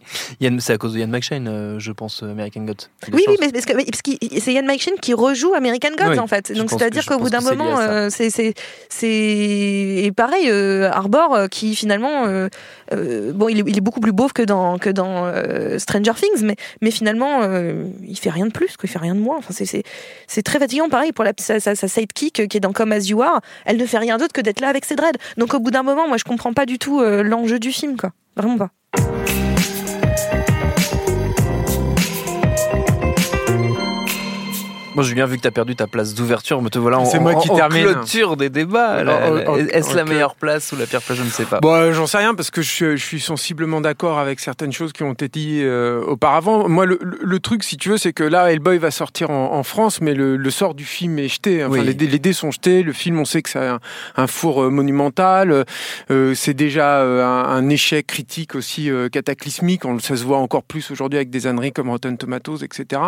C'est 0.59 0.73
à 0.73 0.79
cause 0.79 0.95
de 0.95 0.99
Yann 0.99 1.11
McShane, 1.11 1.47
euh, 1.47 1.79
je 1.79 1.93
pense, 1.93 2.25
euh, 2.25 2.31
American 2.33 2.63
Gods. 2.63 2.89
Oui, 3.13 3.23
oui, 3.29 3.37
mais 3.41 3.53
parce 3.53 3.65
que 3.65 3.75
mais- 3.75 3.85
parce 3.85 4.03
que 4.03 4.11
c'est 4.41 4.53
Ian 4.53 4.65
McShane 4.65 4.99
qui 5.01 5.15
rejoue 5.15 5.55
American 5.55 5.91
Gods 5.97 6.11
Oui, 6.11 6.19
en 6.19 6.27
fait. 6.27 6.51
Donc 6.53 6.69
c'est-à-dire 6.71 7.07
qu'au 7.07 7.19
bout 7.19 7.31
d'un 7.31 7.41
moment, 7.41 7.79
euh, 7.79 8.09
c'est 8.11 8.55
et 9.05 10.13
pareil 10.13 10.51
euh, 10.51 10.91
Arbor 10.91 11.35
euh, 11.35 11.47
qui 11.47 11.77
finalement 11.77 12.25
bon 12.91 13.49
il 13.49 13.61
est, 13.61 13.65
il 13.69 13.77
est 13.79 13.81
beaucoup 13.81 14.01
plus 14.01 14.11
beau 14.13 14.27
que 14.35 14.43
dans 14.43 14.79
que 14.79 14.91
dans 14.91 15.33
Stranger 15.79 16.13
Things, 16.17 16.43
mais 16.43 16.57
mais 16.81 16.91
finalement 16.91 17.43
il 18.03 18.19
fait 18.19 18.31
rien 18.31 18.47
de 18.47 18.53
plus, 18.53 18.77
quoi, 18.77 18.85
il 18.85 18.89
fait 18.89 18.99
rien 18.99 19.15
de 19.15 19.21
moins. 19.21 19.39
Enfin 19.39 19.55
c'est 19.55 20.43
très 20.43 20.59
fatigant. 20.59 20.89
Pareil 20.89 21.13
pour 21.13 21.25
la 21.25 21.33
sa, 21.39 21.61
sa, 21.61 21.77
sa 21.77 21.87
sidekick 21.87 22.49
qui 22.49 22.57
est 22.57 22.61
dans 22.61 22.73
Come 22.73 22.91
As 22.93 23.09
You 23.09 23.23
Are, 23.23 23.41
elle 23.65 23.77
ne 23.77 23.87
fait 23.87 23.99
rien 23.99 24.19
d'autre 24.19 24.33
que 24.33 24.41
d'être 24.41 24.61
là 24.61 24.69
avec 24.69 24.85
ses 24.85 24.97
dreads. 24.97 25.19
Donc 25.37 25.55
au 25.55 25.61
bout 25.61 25.71
d'un 25.71 25.85
moment, 25.85 26.09
moi 26.09 26.17
je 26.17 26.25
comprends 26.25 26.53
pas 26.53 26.67
du 26.67 26.79
tout 26.81 27.01
l'enjeu 27.01 27.61
du 27.61 27.71
film 27.71 27.97
quoi, 27.97 28.11
vraiment 28.37 28.59
pas. 28.59 28.71
Bon, 34.95 35.01
Julien, 35.03 35.25
vu 35.25 35.37
que 35.39 35.43
tu 35.43 35.49
as 35.49 35.53
perdu 35.53 35.75
ta 35.75 35.87
place 35.87 36.13
d'ouverture, 36.15 36.61
me 36.61 36.69
te 36.69 36.79
voilà 36.79 36.99
en, 36.99 37.21
moi 37.21 37.35
qui 37.37 37.51
en 37.51 37.57
termine. 37.57 37.85
clôture 37.87 38.37
des 38.37 38.51
débats. 38.51 39.03
Est-ce 39.71 39.97
la 39.97 40.05
meilleure 40.05 40.35
place 40.35 40.71
ou 40.73 40.77
la 40.77 40.85
pire 40.87 41.01
place 41.01 41.17
Je 41.17 41.23
ne 41.23 41.31
sais 41.31 41.47
pas. 41.47 41.61
Bon, 41.61 41.73
euh, 41.73 41.93
j'en 41.95 42.07
sais 42.07 42.19
rien 42.19 42.35
parce 42.35 42.51
que 42.51 42.61
je, 42.61 42.97
je 42.97 43.03
suis 43.05 43.21
sensiblement 43.21 43.81
d'accord 43.81 44.19
avec 44.19 44.39
certaines 44.39 44.73
choses 44.73 44.93
qui 44.93 45.03
ont 45.03 45.13
été 45.15 45.29
dites 45.29 45.63
euh, 45.63 46.03
auparavant. 46.05 46.69
Moi, 46.69 46.85
le, 46.85 47.39
truc, 47.41 47.65
si 47.65 47.79
tu 47.79 47.89
veux, 47.89 47.97
c'est 47.97 48.13
que 48.13 48.23
là, 48.23 48.53
Hellboy 48.53 48.77
va 48.77 48.91
sortir 48.91 49.31
en, 49.31 49.55
en 49.55 49.63
France, 49.63 50.03
mais 50.03 50.13
le, 50.13 50.37
le 50.37 50.51
sort 50.51 50.75
du 50.75 50.85
film 50.85 51.19
est 51.19 51.29
jeté. 51.29 51.65
Enfin, 51.65 51.79
Oui. 51.79 51.85
les, 51.87 51.95
dés- 51.95 52.07
les 52.07 52.19
dés 52.19 52.35
sont 52.35 52.51
jetés. 52.51 52.83
Le 52.83 52.93
film, 52.93 53.19
on 53.19 53.25
sait 53.25 53.41
que 53.41 53.49
c'est 53.49 53.59
un, 53.67 53.81
un 54.17 54.27
four 54.27 54.63
euh, 54.65 54.69
monumental. 54.71 55.65
Euh, 56.11 56.35
c'est 56.35 56.55
déjà 56.55 57.01
un, 57.03 57.45
un 57.45 57.69
échec 57.71 58.07
critique 58.07 58.55
aussi 58.55 58.91
euh, 58.91 59.09
cataclysmique. 59.09 59.87
On, 59.87 59.99
ça 59.99 60.17
se 60.17 60.25
voit 60.25 60.39
encore 60.39 60.65
plus 60.65 60.91
aujourd'hui 60.91 61.17
avec 61.19 61.31
des 61.31 61.47
âneries 61.47 61.73
comme 61.73 61.89
Rotten 61.89 62.19
Tomatoes, 62.19 62.63
etc. 62.63 63.01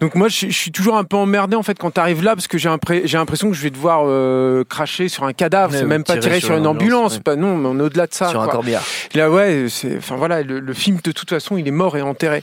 Donc 0.00 0.16
moi, 0.16 0.26
je, 0.28 0.46
je 0.48 0.58
suis 0.58 0.72
toujours 0.72 0.96
un 0.96 1.04
peu 1.04 1.11
emmerdé 1.18 1.56
en 1.56 1.62
fait 1.62 1.78
quand 1.78 1.90
t'arrives 1.90 2.22
là 2.22 2.34
parce 2.34 2.48
que 2.48 2.58
j'ai 2.58 2.68
l'impression 2.68 3.48
que 3.50 3.56
je 3.56 3.62
vais 3.62 3.70
devoir 3.70 4.02
euh, 4.06 4.64
cracher 4.64 5.08
sur 5.08 5.24
un 5.24 5.32
cadavre. 5.32 5.72
Ouais, 5.72 5.78
c'est 5.80 5.84
même 5.84 6.04
pas 6.04 6.16
tirer 6.16 6.38
sur 6.40 6.48
sur 6.48 6.56
une 6.56 6.66
ambulance, 6.66 6.92
ambulance. 6.94 7.14
ouais. 7.16 7.22
Pas 7.22 7.36
non, 7.36 7.56
mais 7.56 7.68
on 7.68 7.78
est 7.78 7.82
au-delà 7.82 8.06
de 8.06 8.14
ça. 8.14 8.28
Sur 8.28 8.42
un 8.42 8.48
corbillard. 8.48 8.82
Là, 9.14 9.30
ouais, 9.30 9.66
enfin 9.96 10.16
voilà, 10.16 10.42
le, 10.42 10.60
le 10.60 10.72
film 10.74 10.98
de 11.02 11.12
toute 11.12 11.30
façon, 11.30 11.56
il 11.56 11.66
est 11.68 11.72
mort 11.72 11.96
et 11.96 12.02
enterré. 12.02 12.42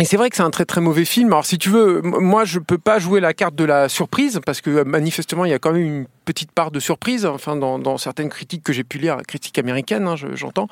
Et 0.00 0.06
c'est 0.06 0.16
vrai 0.16 0.30
que 0.30 0.36
c'est 0.36 0.42
un 0.42 0.50
très 0.50 0.64
très 0.64 0.80
mauvais 0.80 1.04
film. 1.04 1.30
Alors 1.32 1.44
si 1.44 1.58
tu 1.58 1.68
veux, 1.68 2.00
moi 2.02 2.46
je 2.46 2.58
peux 2.58 2.78
pas 2.78 2.98
jouer 2.98 3.20
la 3.20 3.34
carte 3.34 3.54
de 3.54 3.64
la 3.64 3.90
surprise 3.90 4.40
parce 4.46 4.62
que 4.62 4.70
euh, 4.70 4.84
manifestement 4.84 5.44
il 5.44 5.50
y 5.50 5.54
a 5.54 5.58
quand 5.58 5.72
même 5.72 5.82
une 5.82 6.06
petite 6.24 6.52
part 6.52 6.70
de 6.70 6.80
surprise. 6.80 7.26
Enfin 7.26 7.56
dans, 7.56 7.78
dans 7.78 7.98
certaines 7.98 8.28
critiques 8.28 8.62
que 8.62 8.72
j'ai 8.72 8.84
pu 8.84 8.98
lire, 8.98 9.18
critiques 9.26 9.58
américaines, 9.58 10.06
hein, 10.06 10.16
je- 10.16 10.34
j'entends. 10.34 10.68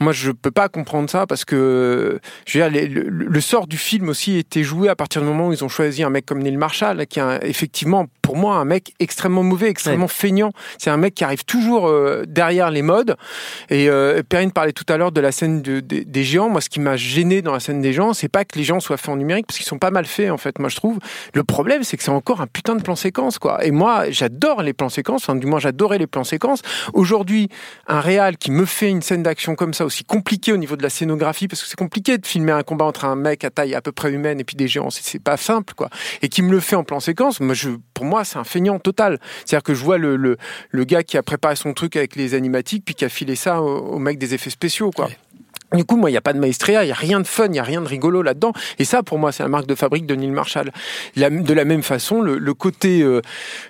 Moi 0.00 0.12
je 0.12 0.30
peux 0.32 0.50
pas 0.50 0.68
comprendre 0.68 1.08
ça 1.10 1.26
parce 1.26 1.44
que 1.44 2.20
je 2.46 2.58
veux 2.58 2.64
dire, 2.64 2.72
les- 2.72 2.86
le, 2.88 3.02
le 3.08 3.40
sort 3.40 3.66
du 3.66 3.78
film 3.78 4.08
aussi 4.08 4.36
était 4.38 4.62
joué 4.62 4.88
à 4.88 4.96
partir 4.96 5.22
du 5.22 5.28
moment 5.28 5.48
où 5.48 5.52
ils 5.52 5.64
ont 5.64 5.68
choisi 5.68 6.02
un 6.02 6.10
mec 6.10 6.26
comme 6.26 6.40
Neil 6.42 6.56
Marshall, 6.56 7.06
qui 7.06 7.18
est 7.18 7.22
un- 7.22 7.40
effectivement 7.42 8.06
pour 8.22 8.36
moi 8.36 8.56
un 8.56 8.64
mec 8.64 8.94
extrêmement 9.00 9.42
mauvais, 9.42 9.68
extrêmement 9.68 10.08
feignant. 10.08 10.52
C'est 10.78 10.90
un 10.90 10.96
mec 10.96 11.14
qui 11.14 11.24
arrive 11.24 11.44
toujours 11.44 11.88
euh, 11.88 12.24
derrière 12.26 12.70
les 12.70 12.82
modes. 12.82 13.16
Et 13.70 13.88
euh, 13.88 14.22
Perrine 14.22 14.52
parlait 14.52 14.72
tout 14.72 14.84
à 14.88 14.96
l'heure 14.96 15.12
de 15.12 15.20
la 15.20 15.32
scène 15.32 15.62
de- 15.62 15.80
des- 15.80 16.04
des 16.04 16.24
géants. 16.24 16.48
Moi, 16.48 16.60
ce 16.60 16.68
qui 16.68 16.80
m'a 16.80 16.96
gêné 16.96 17.42
dans 17.42 17.52
la 17.52 17.60
scène 17.60 17.80
des 17.80 17.92
géants, 17.92 18.12
c'est 18.14 18.28
pas 18.28 18.44
que 18.44 18.56
les 18.58 18.64
géants 18.64 18.80
soient 18.80 18.96
faits 18.96 19.08
en 19.10 19.16
numérique, 19.16 19.46
parce 19.46 19.58
qu'ils 19.58 19.66
sont 19.66 19.78
pas 19.78 19.90
mal 19.90 20.04
faits, 20.06 20.30
en 20.30 20.36
fait, 20.38 20.58
moi, 20.58 20.68
je 20.68 20.76
trouve. 20.76 20.98
Le 21.34 21.42
problème, 21.44 21.82
c'est 21.82 21.96
que 21.96 22.02
c'est 22.02 22.10
encore 22.10 22.40
un 22.40 22.46
putain 22.46 22.76
de 22.76 22.82
plan 22.82 22.94
séquence, 22.96 23.38
quoi. 23.38 23.64
Et 23.64 23.70
moi, 23.72 24.10
j'adore 24.10 24.62
les 24.62 24.72
plans 24.80 24.88
séquences, 24.88 25.28
du 25.28 25.46
moins, 25.46 25.58
j'adorais 25.60 25.98
les 25.98 26.06
plans 26.06 26.24
séquences. 26.24 26.62
Aujourd'hui, 26.94 27.48
un 27.86 28.00
réal 28.00 28.38
qui 28.38 28.50
me 28.50 28.64
fait 28.64 28.88
une 28.88 29.02
scène 29.02 29.22
d'action 29.22 29.54
comme 29.54 29.74
ça, 29.74 29.84
aussi 29.84 30.04
compliquée 30.04 30.52
au 30.52 30.56
niveau 30.56 30.74
de 30.76 30.82
la 30.82 30.88
scénographie, 30.88 31.48
parce 31.48 31.62
que 31.62 31.68
c'est 31.68 31.78
compliqué 31.78 32.16
de 32.16 32.26
filmer 32.26 32.52
un 32.52 32.62
combat 32.62 32.86
entre 32.86 33.04
un 33.04 33.14
mec 33.14 33.44
à 33.44 33.50
taille 33.50 33.74
à 33.74 33.82
peu 33.82 33.92
près 33.92 34.10
humaine 34.10 34.40
et 34.40 34.44
puis 34.44 34.56
des 34.56 34.68
géants, 34.68 34.88
c'est- 34.90 35.18
pas 35.22 35.36
simple, 35.36 35.74
quoi. 35.74 35.90
Et 36.22 36.28
qui 36.30 36.40
me 36.40 36.50
le 36.50 36.60
fait 36.60 36.76
en 36.76 36.84
plan 36.84 36.98
séquence, 36.98 37.40
moi, 37.40 37.54
pour 37.92 38.06
moi, 38.06 38.24
c'est 38.24 38.38
un 38.38 38.44
feignant 38.44 38.78
total. 38.78 39.18
C'est-à-dire 39.44 39.62
que 39.62 39.74
je 39.74 39.84
vois 39.84 39.98
le, 39.98 40.16
le, 40.16 40.38
le 40.70 40.84
gars 40.84 41.02
qui 41.02 41.18
a 41.18 41.22
préparé 41.22 41.56
son 41.56 41.74
truc 41.74 41.94
avec 41.96 42.16
les 42.16 42.32
animatiques, 42.32 42.84
puis 42.86 42.94
qui 42.94 43.04
a 43.04 43.10
filé 43.10 43.36
ça 43.36 43.60
au 43.60 43.98
mec 43.98 44.16
des 44.18 44.32
effets 44.32 44.48
spéciaux, 44.50 44.90
quoi. 44.90 45.10
Du 45.72 45.84
coup, 45.84 45.96
moi, 45.96 46.10
il 46.10 46.14
n'y 46.14 46.16
a 46.16 46.20
pas 46.20 46.32
de 46.32 46.38
maestria, 46.40 46.82
il 46.82 46.86
n'y 46.86 46.92
a 46.92 46.96
rien 46.96 47.20
de 47.20 47.26
fun, 47.26 47.44
il 47.46 47.52
n'y 47.52 47.58
a 47.60 47.62
rien 47.62 47.80
de 47.80 47.86
rigolo 47.86 48.22
là-dedans. 48.22 48.52
Et 48.78 48.84
ça, 48.84 49.02
pour 49.04 49.18
moi, 49.18 49.30
c'est 49.30 49.42
la 49.44 49.48
marque 49.48 49.66
de 49.66 49.74
fabrique 49.76 50.04
de 50.06 50.14
Neil 50.16 50.30
Marshall. 50.30 50.70
De 51.16 51.54
la 51.54 51.64
même 51.64 51.82
façon, 51.82 52.20
le, 52.22 52.38
le 52.38 52.54
côté, 52.54 53.02
euh, 53.02 53.20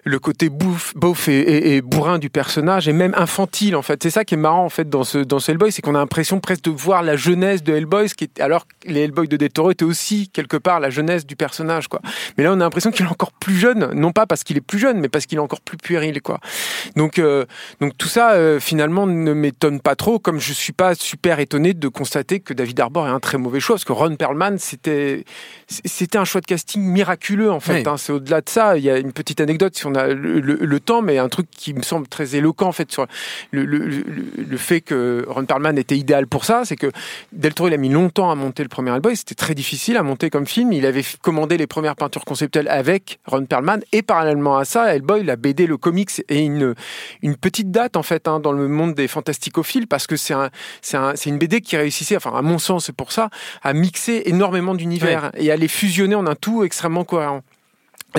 le 0.04 0.18
côté 0.18 0.48
bouffe, 0.48 0.94
et, 1.28 1.38
et- 1.40 1.76
et 1.76 1.82
bourrin 1.82 2.18
du 2.18 2.30
personnage 2.30 2.88
est 2.88 2.92
même 2.94 3.14
infantile, 3.16 3.76
en 3.76 3.82
fait. 3.82 4.02
C'est 4.02 4.10
ça 4.10 4.24
qui 4.24 4.34
est 4.34 4.38
marrant, 4.38 4.64
en 4.64 4.68
fait, 4.70 4.88
dans 4.88 5.04
ce, 5.04 5.18
dans 5.18 5.38
ce 5.40 5.50
Hellboy, 5.52 5.72
c'est 5.72 5.82
qu'on 5.82 5.94
a 5.94 5.98
l'impression 5.98 6.40
presque 6.40 6.64
de 6.64 6.70
voir 6.70 7.02
la 7.02 7.16
jeunesse 7.16 7.62
de 7.62 7.74
Hellboy, 7.74 8.08
ce 8.08 8.14
qui 8.14 8.24
est, 8.24 8.40
alors 8.40 8.66
que 8.66 8.72
les 8.88 9.00
Hellboy 9.00 9.28
de 9.28 9.36
Del 9.36 9.50
Toro 9.50 9.70
étaient 9.70 9.84
aussi, 9.84 10.28
quelque 10.30 10.56
part, 10.56 10.80
la 10.80 10.90
jeunesse 10.90 11.26
du 11.26 11.36
personnage, 11.36 11.88
quoi. 11.88 12.00
Mais 12.38 12.44
là, 12.44 12.50
on 12.52 12.54
a 12.54 12.64
l'impression 12.64 12.90
qu'il 12.90 13.04
est 13.04 13.10
encore 13.10 13.32
plus 13.32 13.56
jeune, 13.56 13.90
non 13.92 14.12
pas 14.12 14.26
parce 14.26 14.42
qu'il 14.44 14.56
est 14.56 14.60
plus 14.62 14.78
jeune, 14.78 14.98
mais 15.00 15.08
parce 15.10 15.26
qu'il 15.26 15.36
est 15.36 15.40
encore 15.42 15.60
plus 15.60 15.76
puéril, 15.76 16.22
quoi. 16.22 16.40
Donc, 16.96 17.18
euh, 17.18 17.44
donc 17.80 17.96
tout 17.98 18.08
ça, 18.08 18.32
euh, 18.32 18.58
finalement, 18.58 19.06
ne 19.06 19.32
m'étonne 19.34 19.80
pas 19.80 19.96
trop, 19.96 20.18
comme 20.18 20.40
je 20.40 20.52
suis 20.54 20.72
pas 20.72 20.94
super 20.94 21.40
étonné 21.40 21.74
de 21.74 21.89
constater 21.90 22.40
que 22.40 22.54
David 22.54 22.80
Harbour 22.80 23.06
est 23.06 23.10
un 23.10 23.20
très 23.20 23.38
mauvais 23.38 23.60
choix, 23.60 23.76
parce 23.76 23.84
que 23.84 23.92
Ron 23.92 24.16
Perlman, 24.16 24.58
c'était 24.58 25.24
c'était 25.68 26.18
un 26.18 26.24
choix 26.24 26.40
de 26.40 26.46
casting 26.46 26.82
miraculeux 26.82 27.50
en 27.50 27.60
fait. 27.60 27.82
Oui. 27.82 27.82
hein. 27.86 27.96
C'est 27.96 28.12
au-delà 28.12 28.40
de 28.40 28.48
ça. 28.48 28.76
Il 28.76 28.84
y 28.84 28.90
a 28.90 28.98
une 28.98 29.12
petite 29.12 29.40
anecdote 29.40 29.76
si 29.76 29.86
on 29.86 29.94
a 29.94 30.08
le, 30.08 30.40
le- 30.40 30.54
le 30.60 30.80
temps, 30.80 31.02
mais 31.02 31.18
un 31.18 31.28
truc 31.28 31.48
qui 31.50 31.74
me 31.74 31.82
semble 31.82 32.08
très 32.08 32.34
éloquent 32.36 32.66
en 32.66 32.72
fait 32.72 32.90
sur 32.90 33.06
le, 33.50 33.64
le- 33.64 34.56
fait 34.56 34.80
que 34.80 35.24
Ron 35.28 35.44
Perlman 35.44 35.76
était 35.78 35.96
idéal 35.96 36.26
pour 36.26 36.44
ça, 36.44 36.62
c'est 36.64 36.76
que 36.76 36.90
Del 37.32 37.54
Toro 37.54 37.68
il 37.68 37.74
a 37.74 37.78
mis 37.78 37.88
longtemps 37.88 38.30
à 38.30 38.34
monter 38.34 38.62
le 38.62 38.68
premier 38.68 38.90
Hellboy. 38.94 39.16
C'était 39.16 39.34
très 39.34 39.54
difficile 39.54 39.96
à 39.96 40.02
monter 40.02 40.30
comme 40.30 40.46
film. 40.46 40.72
Il 40.72 40.86
avait 40.86 41.04
commandé 41.22 41.56
les 41.56 41.66
premières 41.66 41.96
peintures 41.96 42.24
conceptuelles 42.24 42.68
avec 42.68 43.18
Ron 43.26 43.44
Perlman 43.46 43.80
et 43.92 44.02
parallèlement 44.02 44.56
à 44.56 44.64
ça, 44.64 44.94
Hellboy, 44.94 45.22
la 45.24 45.36
BD, 45.36 45.66
le 45.66 45.76
comics 45.76 46.10
et 46.28 46.40
une 46.40 46.74
une 47.22 47.36
petite 47.36 47.70
date 47.70 47.96
en 47.96 48.02
fait 48.02 48.28
hein, 48.28 48.40
dans 48.40 48.52
le 48.52 48.68
monde 48.68 48.94
des 48.94 49.08
fantasticophiles 49.08 49.86
parce 49.86 50.06
que 50.06 50.16
c'est 50.16 50.34
un, 50.34 50.50
un, 50.94 51.12
c'est 51.16 51.30
une 51.30 51.38
BD 51.38 51.60
qui 51.60 51.76
réussissait, 51.80 52.16
enfin 52.16 52.32
à 52.34 52.42
mon 52.42 52.58
sens 52.58 52.86
c'est 52.86 52.96
pour 52.96 53.12
ça, 53.12 53.30
à 53.62 53.72
mixer 53.72 54.22
énormément 54.26 54.74
d'univers 54.74 55.30
et 55.36 55.50
à 55.50 55.56
les 55.56 55.68
fusionner 55.68 56.14
en 56.14 56.26
un 56.26 56.34
tout 56.34 56.64
extrêmement 56.64 57.04
cohérent. 57.04 57.42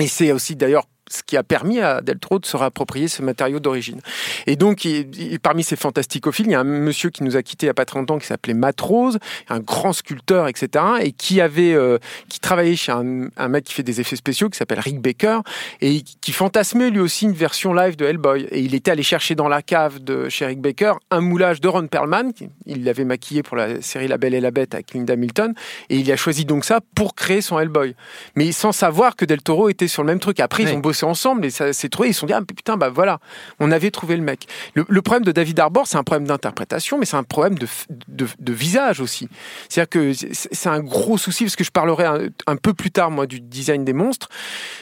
Et 0.00 0.06
c'est 0.06 0.32
aussi 0.32 0.56
d'ailleurs 0.56 0.86
ce 1.12 1.22
qui 1.22 1.36
a 1.36 1.42
permis 1.42 1.80
à 1.80 2.00
Del 2.00 2.18
Toro 2.18 2.38
de 2.38 2.46
se 2.46 2.56
réapproprier 2.56 3.08
ce 3.08 3.22
matériau 3.22 3.60
d'origine. 3.60 4.00
Et 4.46 4.56
donc, 4.56 4.84
il- 4.84 5.08
il- 5.20 5.40
parmi 5.40 5.62
ces 5.62 5.76
fantasticophiles, 5.76 6.46
il 6.46 6.52
y 6.52 6.54
a 6.54 6.60
un 6.60 6.64
monsieur 6.64 7.10
qui 7.10 7.22
nous 7.24 7.36
a 7.36 7.42
quittés 7.42 7.66
il 7.66 7.68
n'y 7.68 7.70
a 7.70 7.74
pas 7.74 7.84
très 7.84 7.98
longtemps, 7.98 8.18
qui 8.18 8.26
s'appelait 8.26 8.54
Matt 8.54 8.80
Rose, 8.80 9.18
un 9.48 9.60
grand 9.60 9.92
sculpteur, 9.92 10.48
etc., 10.48 10.84
et 11.00 11.12
qui 11.12 11.40
avait, 11.40 11.74
euh, 11.74 11.98
qui 12.28 12.40
travaillait 12.40 12.76
chez 12.76 12.92
un, 12.92 13.28
un 13.36 13.48
mec 13.48 13.64
qui 13.64 13.74
fait 13.74 13.82
des 13.82 14.00
effets 14.00 14.16
spéciaux, 14.16 14.48
qui 14.48 14.56
s'appelle 14.58 14.80
Rick 14.80 15.00
Baker, 15.00 15.40
et 15.80 16.02
qui 16.20 16.32
fantasmait 16.32 16.90
lui 16.90 17.00
aussi 17.00 17.24
une 17.26 17.32
version 17.34 17.72
live 17.74 17.96
de 17.96 18.04
Hellboy. 18.04 18.48
Et 18.50 18.60
il 18.60 18.74
était 18.74 18.90
allé 18.90 19.02
chercher 19.02 19.34
dans 19.34 19.48
la 19.48 19.62
cave 19.62 20.02
de 20.02 20.28
chez 20.28 20.46
Rick 20.46 20.60
Baker 20.60 20.94
un 21.10 21.20
moulage 21.20 21.60
de 21.60 21.68
Ron 21.68 21.86
Perlman, 21.86 22.32
qui- 22.32 22.48
il 22.66 22.84
l'avait 22.84 23.04
maquillé 23.04 23.42
pour 23.42 23.56
la 23.56 23.80
série 23.82 24.08
La 24.08 24.18
Belle 24.18 24.34
et 24.34 24.40
la 24.40 24.50
Bête 24.50 24.74
avec 24.74 24.92
Linda 24.94 25.12
Hamilton, 25.14 25.54
et 25.90 25.96
il 25.96 26.10
a 26.10 26.16
choisi 26.16 26.44
donc 26.44 26.64
ça 26.64 26.80
pour 26.94 27.14
créer 27.14 27.40
son 27.42 27.58
Hellboy. 27.58 27.94
Mais 28.36 28.50
sans 28.52 28.72
savoir 28.72 29.16
que 29.16 29.24
Del 29.24 29.42
Toro 29.42 29.68
était 29.68 29.88
sur 29.88 30.02
le 30.02 30.06
même 30.06 30.20
truc. 30.20 30.40
Après, 30.40 30.62
ils 30.64 30.74
ont 30.74 30.78
bossé 30.80 31.01
ensemble 31.04 31.44
et 31.46 31.50
ça 31.50 31.72
s'est 31.72 31.88
trouvé. 31.88 32.08
Ils 32.10 32.14
se 32.14 32.20
sont 32.20 32.26
dit, 32.26 32.32
ah 32.32 32.42
putain, 32.42 32.76
bah 32.76 32.88
voilà, 32.90 33.18
on 33.60 33.70
avait 33.72 33.90
trouvé 33.90 34.16
le 34.16 34.22
mec. 34.22 34.46
Le, 34.74 34.84
le 34.88 35.02
problème 35.02 35.24
de 35.24 35.32
David 35.32 35.58
Arbor, 35.60 35.86
c'est 35.86 35.96
un 35.96 36.02
problème 36.04 36.26
d'interprétation, 36.26 36.98
mais 36.98 37.06
c'est 37.06 37.16
un 37.16 37.22
problème 37.22 37.58
de, 37.58 37.66
de, 38.08 38.26
de 38.38 38.52
visage 38.52 39.00
aussi. 39.00 39.28
C'est-à-dire 39.68 39.88
que 39.90 40.12
c'est 40.52 40.68
un 40.68 40.80
gros 40.80 41.18
souci, 41.18 41.44
parce 41.44 41.56
que 41.56 41.64
je 41.64 41.70
parlerai 41.70 42.04
un, 42.04 42.20
un 42.46 42.56
peu 42.56 42.74
plus 42.74 42.90
tard, 42.90 43.10
moi, 43.10 43.26
du 43.26 43.40
design 43.40 43.84
des 43.84 43.92
monstres, 43.92 44.28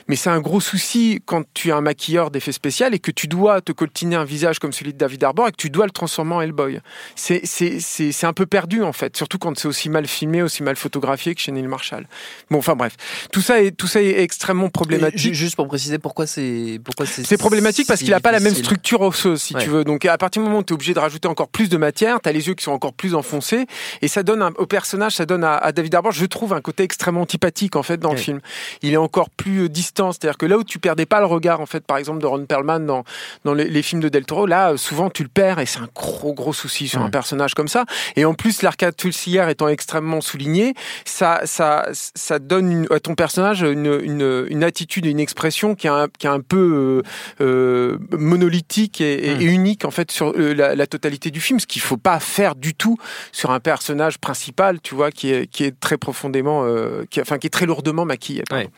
mais 0.09 0.17
c'est 0.17 0.31
un 0.31 0.41
gros 0.41 0.61
souci 0.61 1.21
quand 1.25 1.43
tu 1.55 1.69
es 1.69 1.73
un 1.73 1.81
maquilleur 1.81 2.31
d'effets 2.31 2.53
spéciaux 2.53 2.87
et 2.93 2.99
que 2.99 3.11
tu 3.11 3.27
dois 3.27 3.61
te 3.61 3.73
coltiner 3.73 4.17
un 4.17 4.25
visage 4.25 4.59
comme 4.59 4.73
celui 4.73 4.93
de 4.93 4.99
David 4.99 5.25
Arbor 5.25 5.49
et 5.49 5.51
que 5.53 5.57
tu 5.57 5.71
dois 5.71 5.85
le 5.87 5.91
transformer 5.93 6.35
en 6.35 6.41
Hellboy. 6.41 6.81
C'est- 7.17 8.25
un 8.25 8.33
peu 8.33 8.47
perdu, 8.47 8.83
en 8.83 8.93
fait, 8.93 9.17
surtout 9.17 9.39
quand 9.39 9.59
c'est 9.59 9.67
aussi 9.69 9.89
mal 9.89 10.07
filmé, 10.07 10.43
aussi 10.43 10.63
mal 10.63 10.77
photographié 10.77 11.35
que 11.35 11.41
chez 11.41 11.53
Neil 11.53 11.67
Marshall. 11.67 12.07
Bon, 12.51 12.59
enfin 12.59 12.77
bref, 12.77 12.97
tout 13.33 13.41
ça 13.41 13.61
est, 13.63 13.71
tout 13.73 13.87
ça 13.87 14.03
est 14.03 14.21
extrêmement 14.21 14.69
problématique. 14.69 15.19
ju- 15.19 15.35
Juste 15.35 15.57
pour 15.57 15.67
préciser 15.69 15.99
pourquoi 16.11 16.27
c'est 16.27 16.81
pourquoi 16.85 17.07
c'est 17.07 17.23
C'est 17.25 17.37
problématique 17.37 17.87
parce 17.87 18.01
qu'il 18.01 18.11
n'a 18.11 18.19
pas 18.19 18.33
la 18.33 18.41
même 18.41 18.55
structure 18.55 19.01
osseuse, 19.01 19.41
si 19.41 19.55
Ouais. 19.55 19.63
tu 19.63 19.71
veux. 19.71 19.85
Donc 19.85 20.05
à 20.07 20.19
partir 20.19 20.43
du 20.43 20.49
moment 20.49 20.59
où 20.61 20.65
tu 20.65 20.73
es 20.73 20.75
obligé 20.75 20.93
de 20.93 20.99
rajouter 20.99 21.29
encore 21.29 21.47
plus 21.49 21.69
de 21.69 21.77
matière, 21.77 22.21
tu 22.21 22.29
as 22.29 22.33
les 22.33 22.49
yeux 22.49 22.55
qui 22.55 22.65
sont 22.65 22.73
encore 22.73 22.93
plus 22.95 23.15
enfoncés, 23.15 23.67
et 24.03 24.09
ça 24.09 24.25
donne 24.25 24.43
un- 24.43 24.51
au 24.59 24.67
personnage, 24.67 25.15
ça 25.15 25.25
donne 25.25 25.45
à, 25.45 25.57
à 25.57 25.71
David 25.71 25.95
Harbour, 25.95 26.11
je 26.11 26.27
trouve, 26.27 26.53
un 26.53 26.61
côté 26.61 26.83
extrêmement 26.83 27.21
antipathique 27.21 27.77
en 27.77 27.85
fait 27.85 27.99
dans 27.99 28.11
le 28.11 28.17
film. 28.17 28.41
Il 28.83 28.93
est 28.93 28.97
encore 28.97 29.31
plus 29.31 29.61
euh, 29.65 29.69
distant, 29.69 30.11
c'est-à-dire 30.11 30.37
que 30.37 30.47
là 30.47 30.59
où 30.59 30.65
tu 30.65 30.81
perdais 30.81 31.07
pas 31.07 31.21
le 31.21 31.27
regard 31.27 31.61
en 31.61 31.67
fait, 31.67 31.85
par 31.87 31.97
exemple 31.97 32.19
de 32.21 32.27
Ron 32.27 32.45
Perlman 32.45 32.81
dans, 32.85 33.05
dans 33.45 33.55
les, 33.55 33.69
les 33.69 33.83
films 33.83 34.01
de 34.03 34.09
Del 34.09 34.25
Toro, 34.25 34.47
là 34.47 34.73
euh, 34.73 34.77
souvent 34.77 35.11
tu 35.11 35.23
le 35.23 35.29
perds 35.29 35.61
et 35.61 35.67
c'est 35.67 35.79
un 35.79 35.89
gros 35.95 36.35
gros 36.35 36.53
souci 36.53 36.89
sur 36.89 37.01
Ouais. 37.01 37.07
un 37.07 37.11
personnage 37.11 37.55
comme 37.55 37.69
ça. 37.69 37.85
Et 38.17 38.25
en 38.25 38.35
plus 38.35 38.63
l'arcade 38.63 38.97
tulsière 38.97 39.49
étant 39.49 39.69
extrêmement 39.69 40.21
souligné, 40.21 40.75
ça 41.05 41.43
ça 41.45 41.87
ça 41.93 42.39
donne 42.41 42.73
une- 42.73 42.87
à 42.91 42.99
ton 42.99 43.15
personnage 43.15 43.63
une, 43.63 44.01
une, 44.03 44.47
une 44.49 44.65
attitude 44.65 45.07
et 45.07 45.11
une 45.11 45.21
expression 45.21 45.75
qui 45.75 45.87
est 45.87 45.91
un, 45.91 46.00
qui 46.19 46.27
est 46.27 46.31
un 46.31 46.41
peu 46.41 47.03
euh, 47.41 47.45
euh, 47.45 47.99
monolithique 48.19 49.01
et, 49.01 49.35
Mm. 49.37 49.41
et 49.41 49.45
unique 49.45 49.85
en 49.85 49.91
fait 49.91 50.11
sur 50.11 50.33
euh, 50.37 50.55
la, 50.55 50.75
la 50.75 50.87
totalité 50.87 51.31
du 51.31 51.41
film, 51.41 51.61
ce 51.61 51.67
qu'il 51.67 51.83
faut 51.83 51.97
pas 51.97 52.19
faire 52.21 52.55
du 52.55 52.75
tout 52.75 52.97
sur 53.33 53.51
un 53.51 53.61
personnage 53.61 54.19
principal, 54.19 54.81
tu 54.81 54.95
vois, 54.95 55.11
qui 55.11 55.31
est 55.33 55.47
qui 55.47 55.65
est 55.65 55.79
très 55.79 55.97
profondément, 55.99 56.65
euh, 56.65 57.05
qui, 57.11 57.21
enfin 57.21 57.39
qui 57.39 57.47
est 57.47 57.51
très 57.51 57.67
lourdement 57.67 58.05
maquillé. 58.05 58.43
Ouais. 58.53 58.69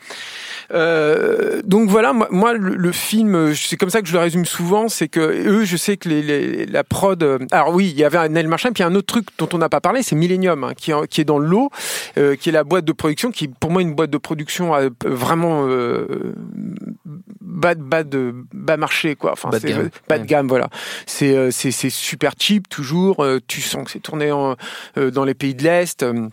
Euh, 0.73 1.61
donc 1.65 1.89
voilà, 1.89 2.13
moi, 2.13 2.27
moi, 2.31 2.53
le, 2.53 2.75
le 2.75 2.91
film, 2.91 3.53
c'est 3.55 3.75
comme 3.77 3.89
ça 3.89 4.01
que 4.01 4.07
je 4.07 4.13
le 4.13 4.19
résume 4.19 4.45
souvent, 4.45 4.87
c'est 4.87 5.07
que 5.07 5.19
eux, 5.19 5.65
je 5.65 5.77
sais 5.77 5.97
que 5.97 6.09
les, 6.09 6.21
les- 6.21 6.65
la 6.65 6.83
prod. 6.83 7.21
alors 7.51 7.73
oui, 7.73 7.89
il 7.93 7.99
y 7.99 8.03
avait 8.03 8.17
un 8.17 8.29
Neil 8.29 8.47
Marshall, 8.47 8.73
puis 8.73 8.81
il 8.81 8.85
y 8.85 8.89
a 8.89 8.91
un 8.91 8.95
autre 8.95 9.07
truc 9.07 9.27
dont 9.37 9.49
on 9.53 9.57
n'a 9.57 9.69
pas 9.69 9.81
parlé, 9.81 10.03
c'est 10.03 10.15
Millennium, 10.15 10.63
hein, 10.63 10.73
qui, 10.75 10.91
est, 10.91 10.93
en- 10.93 11.05
qui 11.05 11.21
est 11.21 11.25
dans 11.25 11.39
l'eau, 11.39 11.69
euh, 12.17 12.35
qui 12.35 12.49
est 12.49 12.51
la 12.51 12.63
boîte 12.63 12.85
de 12.85 12.91
production, 12.93 13.31
qui 13.31 13.45
est 13.45 13.51
pour 13.59 13.71
moi 13.71 13.81
une 13.81 13.93
boîte 13.93 14.09
de 14.09 14.17
production 14.17 14.71
vraiment 15.05 15.65
bas, 17.05 17.75
de- 17.75 17.83
bas 17.83 18.03
de 18.03 18.33
bas 18.53 18.77
marché, 18.77 19.15
quoi. 19.15 19.33
Enfin, 19.33 19.49
Bas 19.49 19.59
de 19.59 19.67
gamme. 19.67 19.89
bas 20.07 20.17
de 20.19 20.25
gamme, 20.25 20.47
voilà. 20.47 20.69
C'est 21.05 21.35
euh, 21.35 21.51
c'est 21.51 21.71
c'est 21.71 21.89
super 21.89 22.33
cheap 22.39 22.69
toujours. 22.69 23.23
euh, 23.23 23.39
tu 23.47 23.61
sens 23.61 23.83
que 23.85 23.91
c'est 23.91 23.99
tourné 23.99 24.31
en, 24.31 24.55
euh, 24.97 25.11
dans 25.11 25.25
les 25.25 25.33
pays 25.33 25.55
de 25.55 25.63
l'est. 25.63 26.03
euh, 26.03 26.27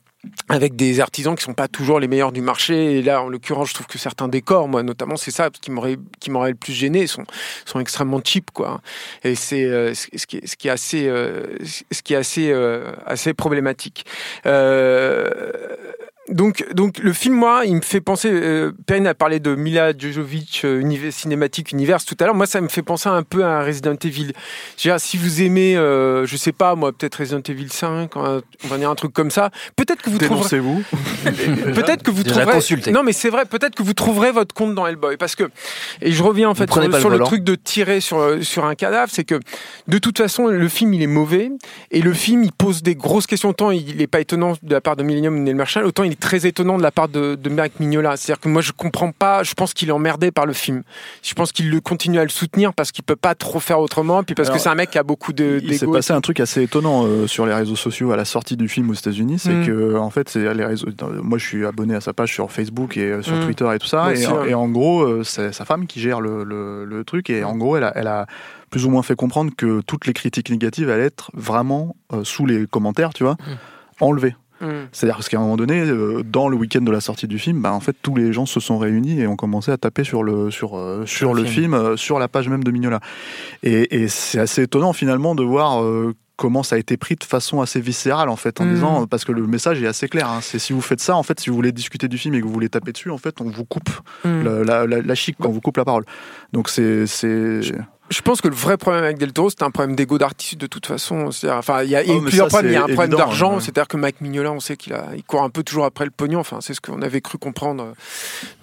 avec 0.51 0.77
des 0.77 1.01
artisans 1.01 1.35
qui 1.35 1.43
sont 1.43 1.55
pas 1.55 1.67
toujours 1.67 1.99
les 1.99 2.07
meilleurs 2.07 2.31
du 2.31 2.43
marché 2.43 2.99
et 2.99 3.03
là 3.03 3.23
en 3.23 3.31
l'occurrence 3.31 3.71
je 3.71 3.75
trouve 3.75 3.87
que 3.87 3.97
certains 3.97 4.29
décors 4.29 4.69
moi 4.69 4.83
notamment 4.83 5.17
c'est 5.17 5.31
ça 5.31 5.49
qui 5.49 5.71
m'aurait 5.71 5.97
qui 6.21 6.31
m'aurait 6.31 6.51
le 6.51 6.57
plus 6.57 6.75
gêné 6.75 7.07
sont 7.07 7.25
sont 7.65 7.81
extrêmement 7.81 8.21
cheap 8.23 8.51
quoi 8.51 8.83
et 9.25 9.35
c'est 9.35 9.65
euh, 9.65 9.95
ce 9.95 10.09
ce 10.19 10.27
qui 10.27 10.37
est, 10.37 10.47
ce 10.47 10.57
qui 10.59 10.69
est 10.69 10.71
assez 10.73 11.09
euh, 11.09 11.57
ce 11.65 12.03
qui 12.03 12.13
est 12.13 12.19
assez 12.19 12.51
euh, 12.53 12.93
assez 13.07 13.33
problématique 13.33 14.05
euh, 14.45 15.51
donc, 16.31 16.65
donc 16.75 16.99
le 16.99 17.13
film, 17.13 17.35
moi, 17.35 17.63
il 17.65 17.77
me 17.77 17.81
fait 17.81 18.01
penser. 18.01 18.31
Euh, 18.33 18.73
Perrine 18.87 19.07
a 19.07 19.15
parlé 19.15 19.41
de 19.41 19.55
Mila 19.55 19.93
Jojovic, 19.97 20.63
euh, 20.65 20.81
univers, 20.81 21.13
cinématique 21.13 21.73
univers 21.73 22.05
tout 22.05 22.17
à 22.21 22.25
l'heure. 22.25 22.35
Moi, 22.35 22.47
ça 22.47 22.61
me 22.61 22.69
fait 22.69 22.83
penser 22.83 23.09
un 23.09 23.23
peu 23.23 23.45
à 23.45 23.59
un 23.59 23.65
Resident 23.65 23.97
Evil. 24.05 24.33
Je 24.77 24.89
veux 24.89 24.95
dire, 24.95 25.01
si 25.01 25.17
vous 25.17 25.43
aimez, 25.43 25.77
euh, 25.77 26.27
je 26.27 26.37
sais 26.37 26.53
pas, 26.53 26.77
moi, 26.77 26.93
peut-être 26.93 27.17
Resident 27.17 27.43
Evil 27.49 27.69
5, 27.69 28.15
on 28.17 28.43
va 28.65 28.79
dire 28.79 28.91
un 28.91 28.95
truc 28.95 29.13
comme 29.13 29.31
ça. 29.31 29.51
Peut-être 29.75 30.03
que 30.03 30.11
vous 30.11 30.19
trouverez. 30.19 30.59
Dénoncez-vous. 30.61 30.83
Peut-être 31.75 32.03
que 32.03 32.11
vous 32.11 32.23
Déjà 32.23 32.37
trouverez. 32.37 32.57
consulté. 32.57 32.93
Non, 32.93 33.03
mais 33.03 33.13
c'est 33.13 33.31
vrai. 33.31 33.45
Peut-être 33.45 33.75
que 33.75 33.83
vous 33.83 33.95
trouverez 33.95 34.31
votre 34.31 34.55
compte 34.55 34.75
dans 34.75 34.87
Hellboy, 34.87 35.17
parce 35.17 35.35
que 35.35 35.51
et 36.01 36.13
je 36.13 36.23
reviens 36.23 36.49
en 36.49 36.55
fait 36.55 36.71
sur, 36.71 36.81
le 36.81 36.93
sur 36.93 37.11
le, 37.11 37.17
volant. 37.17 37.27
truc 37.27 37.43
de 37.43 37.55
tirer 37.57 38.01
sur 38.01 38.43
sur 38.43 38.65
un 38.65 38.75
cadavre, 38.75 39.11
c'est 39.13 39.25
que 39.25 39.41
de 39.89 39.99
toute 39.99 40.19
façon 40.19 40.47
le 40.47 40.69
film 40.69 40.95
il 40.95 41.03
est 41.03 41.09
mauvais 41.09 41.51
et 41.91 42.01
le 42.01 42.13
film 42.13 42.45
il 42.45 42.53
pose 42.53 42.83
des 42.83 42.95
grosses 42.95 43.27
questions. 43.27 43.51
Autant 43.51 43.71
il 43.71 44.01
est 44.01 44.07
pas 44.07 44.21
étonnant 44.21 44.55
de 44.63 44.73
la 44.73 44.81
part 44.81 44.97
de 44.97 45.03
Millennium 45.03 45.35
ou 45.37 45.41
Neil 45.41 45.55
Marshall, 45.55 45.85
autant 45.85 46.05
il 46.05 46.13
est 46.13 46.20
très 46.21 46.47
étonnant 46.47 46.79
de 46.79 46.83
la 46.83 46.91
part 46.93 47.09
de, 47.09 47.35
de 47.35 47.51
Mike 47.51 47.81
Mignola. 47.81 48.17
C'est-à-dire 48.17 48.41
que 48.41 48.49
moi 48.49 48.63
je 48.63 48.73
comprends 48.73 49.11
pas. 49.13 49.43
Je 49.43 49.55
pense 49.55 49.75
qu'il 49.75 49.89
est 49.89 49.93
emmerdé 49.93 50.31
par 50.31 50.47
le 50.47 50.53
film. 50.53 50.83
Je 51.23 51.35
pense 51.35 51.51
qu'il 51.53 51.71
le 51.71 51.81
continue 51.81 52.19
à 52.19 52.23
le 52.23 52.29
soutenir 52.29 52.73
parce 52.75 52.93
qu'il 52.93 53.03
peut 53.05 53.17
pas 53.17 53.35
trop 53.35 53.59
faire 53.61 53.81
autrement, 53.81 54.23
puis 54.23 54.35
parce 54.35 54.49
Alors, 54.49 54.59
que 54.59 54.63
c'est 54.63 54.69
un 54.69 54.75
mec 54.75 54.91
qui 54.91 54.99
a 54.99 55.03
beaucoup 55.03 55.33
de 55.33 55.61
Il 55.63 55.77
s'est 55.77 55.87
passé 55.87 56.13
un 56.13 56.21
truc 56.21 56.39
assez 56.41 56.63
étonnant 56.63 57.05
euh, 57.07 57.27
sur 57.27 57.47
les 57.47 57.55
réseaux 57.55 57.77
sociaux 57.77 58.13
à 58.13 58.17
la 58.17 58.25
sortie 58.25 58.57
du 58.57 58.69
film 58.69 58.91
aux 58.91 58.95
États-Unis, 58.95 59.39
c'est 59.41 59.51
Mm. 59.55 59.67
que 59.67 59.97
en 59.97 60.11
fait, 60.11 60.29
c'est 60.29 60.55
les 60.55 60.65
réseaux. 60.65 60.87
Moi, 61.23 61.39
je 61.39 61.47
suis 61.47 61.67
abonné 61.67 61.95
à 61.95 62.01
sa 62.01 62.13
page 62.13 62.33
sur 62.33 62.53
Facebook 62.53 62.97
et 62.97 63.11
euh, 63.11 63.23
sur 63.23 63.35
Mm. 63.37 63.45
Twitter 63.47 63.69
et 63.75 63.79
tout 63.79 63.87
ça, 63.87 64.11
et, 64.11 64.13
aussi, 64.13 64.27
ouais. 64.27 64.51
et 64.51 64.55
en 64.55 64.69
gros, 64.69 65.03
euh, 65.03 65.25
c'est 65.25 65.53
sa 65.53 65.65
femme 65.65 65.87
qui 65.87 66.01
gère 66.01 66.21
le, 66.21 66.45
le, 66.45 66.85
le 66.85 67.05
truc, 67.05 67.31
et 67.31 67.43
en 67.45 67.57
gros, 67.57 67.77
elle 67.77 67.85
a, 67.85 67.93
elle 67.97 68.07
a 68.07 68.27
plus 68.71 68.85
ou 68.85 68.91
moins 68.91 69.03
fait 69.03 69.17
comprendre 69.17 69.51
que 69.57 69.81
toutes 69.81 70.07
les 70.07 70.13
critiques 70.13 70.51
négatives 70.51 70.91
allaient 70.91 71.05
être 71.07 71.31
vraiment 71.35 71.97
euh, 72.13 72.23
sous 72.25 72.47
les 72.47 72.67
commentaires, 72.67 73.13
tu 73.15 73.25
vois, 73.25 73.37
enlevées. 74.01 74.37
Mm. 74.61 74.67
C'est-à-dire 74.93 75.17
parce 75.17 75.29
qu'à 75.29 75.39
un 75.39 75.41
moment 75.41 75.57
donné, 75.57 75.81
euh, 75.81 76.23
dans 76.23 76.49
le 76.49 76.57
week-end 76.57 76.83
de 76.83 76.91
la 76.93 77.01
sortie 77.01 77.27
du 77.27 77.39
film, 77.39 77.61
bah, 77.63 77.73
en 77.73 77.81
fait, 77.81 77.97
tous 78.03 78.15
les 78.15 78.33
gens 78.33 78.47
se 78.47 78.61
sont 78.61 78.79
réunis 78.79 79.21
et 79.21 79.27
ont 79.27 79.37
commencé 79.37 79.71
à 79.71 79.77
taper 79.79 80.05
sur 80.05 80.23
le 80.23 80.51
sur 80.51 80.77
euh, 80.77 81.05
sur 81.07 81.35
le 81.35 81.43
le 81.43 81.49
film, 81.49 81.75
euh, 81.75 81.97
sur 81.97 82.19
la 82.19 82.29
page 82.29 82.49
même 82.49 82.63
de 82.65 82.71
Mignola. 82.71 83.01
Et, 83.63 84.03
et 84.03 84.09
c'est 84.09 84.39
assez 84.39 84.63
étonnant 84.63 84.93
finalement 84.93 85.35
de 85.35 85.43
voir. 85.43 85.83
comment 86.37 86.63
ça 86.63 86.77
a 86.77 86.79
été 86.79 86.97
pris 86.97 87.17
de 87.17 87.25
façon 87.25 87.61
assez 87.61 87.81
viscérale 87.83 88.31
en 88.31 88.37
fait 88.37 88.63
en 88.63 88.65
Mm. 88.65 88.73
disant 88.75 89.07
parce 89.07 89.27
que 89.27 89.33
le 89.33 89.47
message 89.47 89.83
est 89.83 89.87
assez 89.87 90.09
clair 90.09 90.27
hein, 90.31 90.39
c'est 90.41 90.59
si 90.59 90.73
vous 90.73 90.81
faites 90.81 91.01
ça 91.01 91.15
en 91.15 91.23
fait 91.23 91.39
si 91.39 91.51
vous 91.51 91.57
voulez 91.57 91.71
discuter 91.71 92.09
du 92.09 92.17
film 92.17 92.35
et 92.35 92.41
que 92.41 92.47
vous 92.47 92.53
voulez 92.53 92.71
taper 92.71 92.93
dessus 92.93 93.11
en 93.11 93.19
fait 93.19 93.43
on 93.43 93.51
vous 93.51 93.67
coupe 93.67 93.91
Mm. 94.25 94.63
la, 94.63 94.87
la, 94.87 95.15
chic 95.15 95.37
on 95.45 95.51
vous 95.51 95.61
coupe 95.61 95.77
la 95.77 95.85
parole 95.85 96.05
donc 96.55 96.71
c'est 96.71 97.05
Je 98.11 98.23
pense 98.23 98.41
que 98.41 98.49
le 98.49 98.55
vrai 98.57 98.77
problème 98.77 99.05
avec 99.05 99.19
Del 99.19 99.33
Toro, 99.33 99.51
c'est 99.51 99.63
un 99.63 99.71
problème 99.71 99.95
d'ego 99.95 100.19
d'artiste 100.19 100.61
de 100.61 100.67
toute 100.67 100.85
façon. 100.87 101.31
Enfin, 101.49 101.85
il 101.85 101.91
y 101.91 101.95
a, 101.97 102.03
Oh, 102.09 102.21
plusieurs 102.21 102.51
ça, 102.51 102.59
problèmes. 102.59 102.73
Il 102.73 102.75
y 102.75 102.77
a 102.77 102.83
un 102.83 102.87
problème 102.89 103.17
d'argent, 103.17 103.55
ouais. 103.55 103.61
c'est-à-dire 103.61 103.87
que 103.87 103.97
Mike 103.97 104.21
Mignola, 104.21 104.51
on 104.51 104.59
sait 104.59 104.77
qu'il 104.77 104.95
a, 104.95 105.07
il 105.15 105.23
court 105.23 105.43
un 105.45 105.51
peu 105.51 105.63
toujours 105.63 105.85
après 105.85 106.05
le 106.05 106.11
pognon. 106.11 106.41
Enfin, 106.41 106.59
c'est 106.61 106.75
ce 106.75 106.81
qu'on 106.81 107.03
avait 107.03 107.21
cru 107.21 107.39
comprendre 107.39 107.85
euh, 107.85 107.93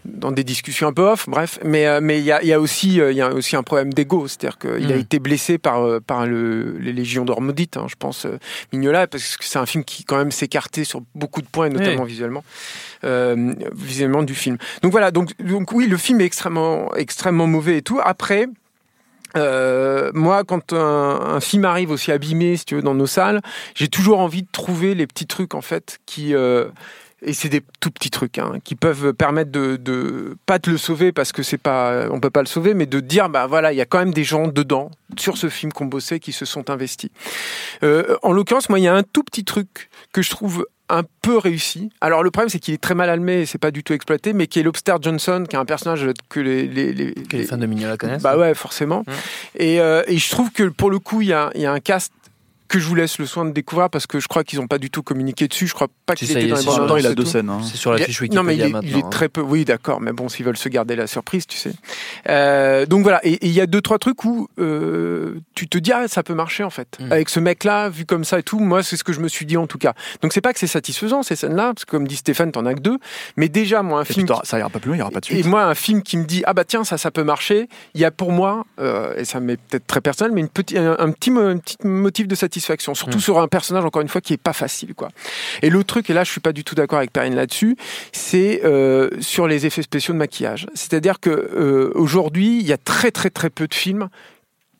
dans 0.03 0.33
des 0.33 0.43
discussions 0.43 0.87
un 0.89 0.91
peu 0.93 1.03
off. 1.03 1.29
Bref, 1.29 1.59
mais 1.63 1.87
euh, 1.87 1.99
mais 2.01 2.19
il 2.19 2.25
y 2.25 2.31
a, 2.33 2.41
il 2.43 2.49
y 2.49 2.53
a 2.53 2.59
aussi 2.59 2.99
euh, 2.99 3.11
il 3.13 3.17
y 3.17 3.21
a 3.21 3.33
aussi 3.33 3.55
un 3.55 3.63
problème 3.63 3.93
d'ego, 3.93 4.27
c'est-à-dire 4.27 4.57
qu'il 4.57 4.91
a 4.91 4.95
Mm. 4.97 4.99
été 4.99 5.19
blessé 5.19 5.57
par 5.57 6.01
par 6.01 6.25
le, 6.25 6.77
les 6.79 6.91
légions 6.91 7.23
d'or 7.23 7.39
maudite, 7.39 7.77
hein, 7.77 7.85
je 7.87 7.95
pense 7.97 8.27
Mignola, 8.73 9.07
parce 9.07 9.37
que 9.37 9.45
c'est 9.45 9.59
un 9.59 9.65
film 9.65 9.85
qui 9.85 10.03
quand 10.03 10.17
même 10.17 10.31
s'écartait 10.31 10.83
sur 10.83 11.01
beaucoup 11.15 11.41
de 11.41 11.47
points, 11.47 11.69
notamment 11.69 12.03
visuellement, 12.03 12.43
euh, 13.05 13.53
visuellement 13.73 14.23
du 14.23 14.35
film. 14.35 14.57
Donc 14.81 14.91
voilà, 14.91 15.11
donc 15.11 15.31
donc 15.41 15.71
oui, 15.71 15.87
le 15.87 15.95
film 15.95 16.19
est 16.19 16.25
extrêmement 16.25 16.93
extrêmement 16.95 17.47
mauvais 17.47 17.77
et 17.77 17.81
tout. 17.81 17.99
Après. 18.03 18.47
Euh, 19.35 20.11
moi, 20.13 20.43
quand 20.43 20.73
un, 20.73 21.39
film 21.39 21.65
arrive 21.65 21.91
aussi 21.91 22.11
abîmé, 22.11 22.57
si 22.57 22.65
tu 22.65 22.75
veux, 22.75 22.81
dans 22.81 22.95
nos 22.95 23.07
salles, 23.07 23.41
j'ai 23.75 23.87
toujours 23.87 24.19
envie 24.19 24.43
de 24.43 24.47
trouver 24.51 24.95
les 24.95 25.07
petits 25.07 25.27
trucs 25.27 25.53
en 25.53 25.61
fait 25.61 25.99
qui 26.05 26.33
euh, 26.33 26.69
et 27.21 27.33
c'est 27.33 27.49
des 27.49 27.61
tout 27.79 27.89
petits 27.89 28.11
trucs 28.11 28.37
hein, 28.37 28.53
qui 28.63 28.75
peuvent 28.75 29.13
permettre 29.13 29.51
de, 29.51 29.75
de 29.75 30.37
pas 30.45 30.59
de 30.59 30.69
le 30.69 30.77
sauver 30.77 31.11
parce 31.11 31.31
que 31.31 31.41
c'est 31.41 31.57
pas 31.57 32.07
on 32.11 32.19
peut 32.19 32.29
pas 32.29 32.41
le 32.41 32.47
sauver 32.47 32.75
mais 32.75 32.85
de 32.85 32.99
dire 32.99 33.29
bah 33.29 33.47
voilà 33.47 33.73
il 33.73 33.75
y 33.75 33.81
a 33.81 33.85
quand 33.85 33.97
même 33.97 34.13
des 34.13 34.23
gens 34.23 34.47
dedans 34.47 34.91
sur 35.17 35.35
ce 35.37 35.49
film 35.49 35.73
qu'on 35.73 35.85
bossait 35.85 36.19
qui 36.19 36.31
se 36.31 36.45
sont 36.45 36.69
investis. 36.69 37.09
Euh, 37.83 38.17
en 38.21 38.33
l'occurrence 38.33 38.69
moi 38.69 38.79
il 38.79 38.83
y 38.83 38.87
a 38.87 38.95
un 38.95 39.03
tout 39.03 39.23
petit 39.23 39.43
truc 39.43 39.89
que 40.13 40.21
je 40.21 40.29
trouve 40.29 40.67
un 40.89 41.03
peu 41.21 41.37
réussi. 41.37 41.89
Alors 42.01 42.23
le 42.23 42.31
problème 42.31 42.49
c'est 42.49 42.59
qu'il 42.59 42.73
est 42.73 42.81
très 42.81 42.95
mal 42.95 43.09
allumé 43.09 43.41
et 43.41 43.45
c'est 43.45 43.57
pas 43.57 43.71
du 43.71 43.83
tout 43.83 43.93
exploité, 43.93 44.33
mais 44.33 44.47
qui 44.47 44.59
est 44.59 44.63
Lobster 44.63 44.95
Johnson, 45.01 45.45
qui 45.49 45.55
est 45.55 45.59
un 45.59 45.65
personnage 45.65 46.07
que 46.29 46.39
les 46.39 46.67
les, 46.67 46.93
les, 46.93 47.13
les 47.31 47.43
fans 47.43 47.57
de 47.57 47.65
Mignola 47.65 47.97
connaissent. 47.97 48.21
Bah 48.21 48.37
ouais, 48.37 48.53
forcément. 48.53 49.01
Mmh. 49.01 49.11
Et, 49.55 49.81
euh, 49.81 50.03
et 50.07 50.17
je 50.17 50.29
trouve 50.29 50.51
que 50.51 50.63
pour 50.63 50.89
le 50.89 50.99
coup 50.99 51.21
il 51.21 51.27
y 51.27 51.33
a, 51.33 51.51
il 51.55 51.61
y 51.61 51.65
a 51.65 51.71
un 51.71 51.79
cast 51.79 52.13
que 52.67 52.79
je 52.79 52.85
vous 52.87 52.95
laisse 52.95 53.17
le 53.19 53.25
soin 53.25 53.45
de 53.45 53.51
découvrir 53.51 53.89
parce 53.89 54.07
que 54.07 54.19
je 54.19 54.27
crois 54.27 54.43
qu'ils 54.43 54.59
n'ont 54.59 54.67
pas 54.67 54.77
du 54.77 54.89
tout 54.89 55.03
communiqué 55.03 55.47
dessus. 55.47 55.67
Je 55.67 55.73
crois 55.73 55.87
pas 56.05 56.15
qu'il 56.15 56.29
était 56.29 56.47
dans 56.47 56.57
les 56.57 56.63
temps, 56.63 56.97
il 56.97 57.05
a 57.07 57.15
deux 57.15 57.25
scènes. 57.25 57.49
Hein. 57.49 57.61
C'est 57.63 57.77
sur 57.77 57.91
la 57.91 57.99
fiche 57.99 58.21
Non, 58.31 58.43
mais 58.43 58.55
il 58.55 58.61
est, 58.61 58.69
maintenant. 58.69 58.89
il 58.91 58.97
est 58.97 59.09
très 59.09 59.29
peu. 59.29 59.41
Oui, 59.41 59.65
d'accord. 59.65 60.01
Mais 60.01 60.11
bon, 60.11 60.29
s'ils 60.29 60.45
veulent 60.45 60.57
se 60.57 60.69
garder 60.69 60.95
la 60.95 61.07
surprise, 61.07 61.47
tu 61.47 61.57
sais. 61.57 61.73
Euh, 62.29 62.85
donc 62.85 63.03
voilà. 63.03 63.25
Et 63.25 63.45
il 63.45 63.51
y 63.51 63.61
a 63.61 63.65
deux 63.67 63.81
trois 63.81 63.99
trucs 63.99 64.23
où 64.25 64.47
euh, 64.59 65.39
tu 65.55 65.67
te 65.67 65.77
dis 65.77 65.91
ah 65.91 66.07
ça 66.07 66.23
peut 66.23 66.33
marcher 66.33 66.63
en 66.63 66.69
fait. 66.69 66.97
Mm. 66.99 67.11
Avec 67.11 67.29
ce 67.29 67.39
mec-là, 67.39 67.89
vu 67.89 68.05
comme 68.05 68.23
ça 68.23 68.39
et 68.39 68.43
tout, 68.43 68.59
moi 68.59 68.83
c'est 68.83 68.97
ce 68.97 69.03
que 69.03 69.13
je 69.13 69.19
me 69.19 69.27
suis 69.27 69.45
dit 69.45 69.57
en 69.57 69.67
tout 69.67 69.77
cas. 69.77 69.93
Donc 70.21 70.33
c'est 70.33 70.41
pas 70.41 70.53
que 70.53 70.59
c'est 70.59 70.67
satisfaisant 70.67 71.23
ces 71.23 71.35
scènes-là, 71.35 71.73
parce 71.73 71.85
que 71.85 71.91
comme 71.91 72.07
dit 72.07 72.15
Stéphane, 72.17 72.51
t'en 72.51 72.65
as 72.65 72.73
que 72.73 72.81
deux. 72.81 72.97
Mais 73.37 73.49
déjà 73.49 73.83
moi 73.83 73.99
un 73.99 74.03
Et 74.03 74.13
film. 74.13 74.27
ça 74.43 74.59
ira 74.59 74.69
pas 74.69 74.79
plus 74.79 74.89
loin, 74.89 74.95
il 74.97 74.99
y 74.99 75.01
aura 75.01 75.11
pas 75.11 75.19
de 75.19 75.25
Et 75.27 75.35
suite. 75.35 75.45
moi, 75.45 75.63
un 75.63 75.75
film 75.75 76.01
qui 76.01 76.17
me 76.17 76.25
dit 76.25 76.43
ah 76.45 76.53
bah 76.53 76.65
tiens 76.65 76.83
ça 76.83 76.97
ça 76.97 77.11
peut 77.11 77.23
marcher, 77.23 77.69
il 77.93 78.01
y 78.01 78.05
a 78.05 78.11
pour 78.11 78.31
moi 78.31 78.65
euh, 78.79 79.15
et 79.17 79.25
ça 79.25 79.39
m'est 79.39 79.57
peut-être 79.57 79.87
très 79.87 80.01
personnel, 80.01 80.31
mais 80.33 80.41
une 80.41 80.49
petit, 80.49 80.77
un, 80.77 80.95
un 80.99 81.11
petit 81.11 81.31
un 81.31 81.57
petit 81.57 81.77
motif 81.83 82.27
de 82.27 82.35
satisfaction, 82.35 82.56
surtout 82.59 83.17
Mm. 83.17 83.21
sur 83.21 83.39
un 83.39 83.47
personnage 83.47 83.85
encore 83.85 84.01
une 84.01 84.07
fois 84.07 84.21
qui 84.21 84.33
est 84.33 84.37
pas 84.41 84.53
facile 84.53 84.93
quoi. 84.93 85.09
Et 85.61 85.69
l'autre 85.69 85.87
truc 85.87 86.09
et 86.09 86.13
là 86.13 86.23
je 86.23 86.31
suis 86.31 86.41
pas 86.41 86.53
du 86.53 86.63
tout 86.63 86.75
d'accord 86.75 86.97
avec 86.97 87.11
Perrine 87.11 87.35
là-dessus, 87.35 87.77
c'est 88.11 88.61
euh, 88.65 89.09
sur 89.19 89.47
les 89.47 89.65
effets 89.65 89.81
spéciaux 89.81 90.13
de 90.13 90.19
maquillage. 90.19 90.67
C'est-à-dire 90.73 91.19
que 91.19 91.29
euh, 91.29 91.91
aujourd'hui 91.95 92.59
il 92.59 92.67
y 92.67 92.73
a 92.73 92.77
très 92.77 93.11
très 93.11 93.29
très 93.29 93.49
peu 93.49 93.67
de 93.67 93.73
films 93.73 94.09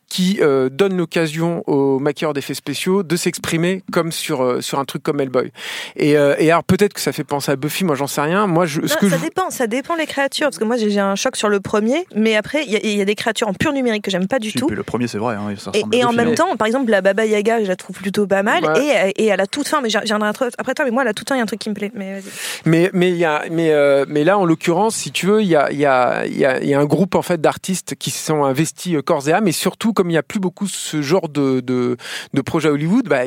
qui 0.08 0.38
euh, 0.40 0.68
donnent 0.70 0.96
l'occasion 0.96 1.62
aux 1.66 1.98
maquilleurs 1.98 2.32
d'effets 2.32 2.54
spéciaux 2.54 3.02
de 3.02 3.16
s'exprimer 3.16 3.82
comme 3.92 4.10
sur 4.12 4.42
euh, 4.42 4.60
sur 4.60 4.78
un 4.78 4.84
truc 4.84 5.02
comme 5.02 5.20
Hellboy. 5.20 5.52
Et, 5.96 6.16
euh, 6.16 6.34
et 6.38 6.50
alors 6.50 6.64
peut-être 6.64 6.94
que 6.94 7.00
ça 7.00 7.12
fait 7.12 7.24
penser 7.24 7.52
à 7.52 7.56
Buffy, 7.56 7.84
moi 7.84 7.94
j'en 7.94 8.06
sais 8.06 8.20
rien. 8.20 8.46
Moi 8.46 8.66
je, 8.66 8.80
ce 8.86 8.94
Non, 8.94 9.00
que 9.00 9.08
ça 9.10 9.16
je- 9.18 9.22
dépend, 9.24 9.50
ça 9.50 9.66
dépend 9.66 9.94
les 9.96 10.06
créatures. 10.06 10.46
Parce 10.46 10.58
que 10.58 10.64
moi, 10.64 10.76
j'ai 10.76 10.90
j'ai 10.90 11.00
un 11.00 11.14
choc 11.16 11.36
sur 11.36 11.48
le 11.48 11.60
premier, 11.60 12.06
mais 12.14 12.36
après, 12.36 12.64
il 12.64 12.72
y, 12.72 12.76
a- 12.76 12.80
il 12.82 12.96
y 12.96 13.00
a 13.02 13.04
des 13.04 13.14
créatures 13.14 13.48
en 13.48 13.52
pur 13.54 13.72
numérique 13.72 14.02
que 14.04 14.10
j'aime 14.10 14.26
pas 14.26 14.38
du 14.38 14.50
Si, 14.50 14.56
tout. 14.58 14.66
puis 14.66 14.76
le 14.76 14.82
premier, 14.82 15.06
c'est 15.08 15.18
vrai. 15.18 15.34
Hein, 15.36 15.54
ça 15.58 15.70
Et, 15.74 15.78
ressemble 15.78 15.94
et 15.96 16.04
en 16.04 16.12
même 16.12 16.34
temps, 16.34 16.56
par 16.56 16.66
exemple, 16.66 16.90
la 16.90 17.00
Baba 17.02 17.26
Yaga, 17.26 17.62
je 17.62 17.68
la 17.68 17.76
trouve 17.76 17.96
plutôt 17.96 18.26
pas 18.26 18.42
mal. 18.42 18.64
Ouais. 18.64 19.12
Et, 19.16 19.24
et 19.26 19.32
à 19.32 19.36
la 19.36 19.46
toute 19.46 19.68
fin, 19.68 19.80
mais 19.82 19.90
j'en- 19.90 20.00
j'en 20.04 20.20
ai 20.20 20.26
après, 20.26 20.48
après 20.56 20.74
toi, 20.74 20.84
mais 20.86 20.90
moi, 20.90 21.02
à 21.02 21.04
la 21.04 21.12
toute 21.12 21.28
fin, 21.28 21.34
il 21.34 21.38
y 21.38 21.40
a 21.40 21.42
un 21.42 21.46
truc 21.46 21.60
qui 21.60 21.68
me 21.68 21.74
plaît. 21.74 21.92
Mais. 21.94 22.22
Mais 22.64 22.90
mais 22.94 23.10
il 23.10 23.16
y 23.16 23.24
a 23.24 23.44
mais 23.50 23.70
euh, 23.72 24.04
mais 24.08 24.24
là 24.24 24.38
en 24.38 24.44
l'occurrence 24.44 24.94
si 24.96 25.10
tu 25.12 25.26
veux 25.26 25.42
il 25.42 25.48
y 25.48 25.56
a 25.56 25.70
il 25.72 25.78
y 25.78 25.86
a 25.86 26.24
il 26.26 26.36
y 26.36 26.44
a, 26.44 26.60
il 26.60 26.68
y 26.68 26.74
a 26.74 26.80
un 26.80 26.84
groupe 26.84 27.14
en 27.14 27.22
fait 27.22 27.40
d'artistes 27.40 27.94
qui 27.98 28.10
se 28.10 28.24
sont 28.24 28.44
investis 28.44 28.96
corps 29.04 29.28
et 29.28 29.32
âme 29.32 29.48
et 29.48 29.52
surtout 29.52 29.92
comme 29.98 30.10
il 30.10 30.14
n'y 30.14 30.18
a 30.18 30.22
plus 30.22 30.38
beaucoup 30.38 30.68
ce 30.68 31.02
genre 31.02 31.28
de 31.28 31.58
de, 31.58 31.96
de 32.32 32.40
projet 32.40 32.68
à 32.68 32.72
Hollywood 32.72 33.08
bah 33.08 33.22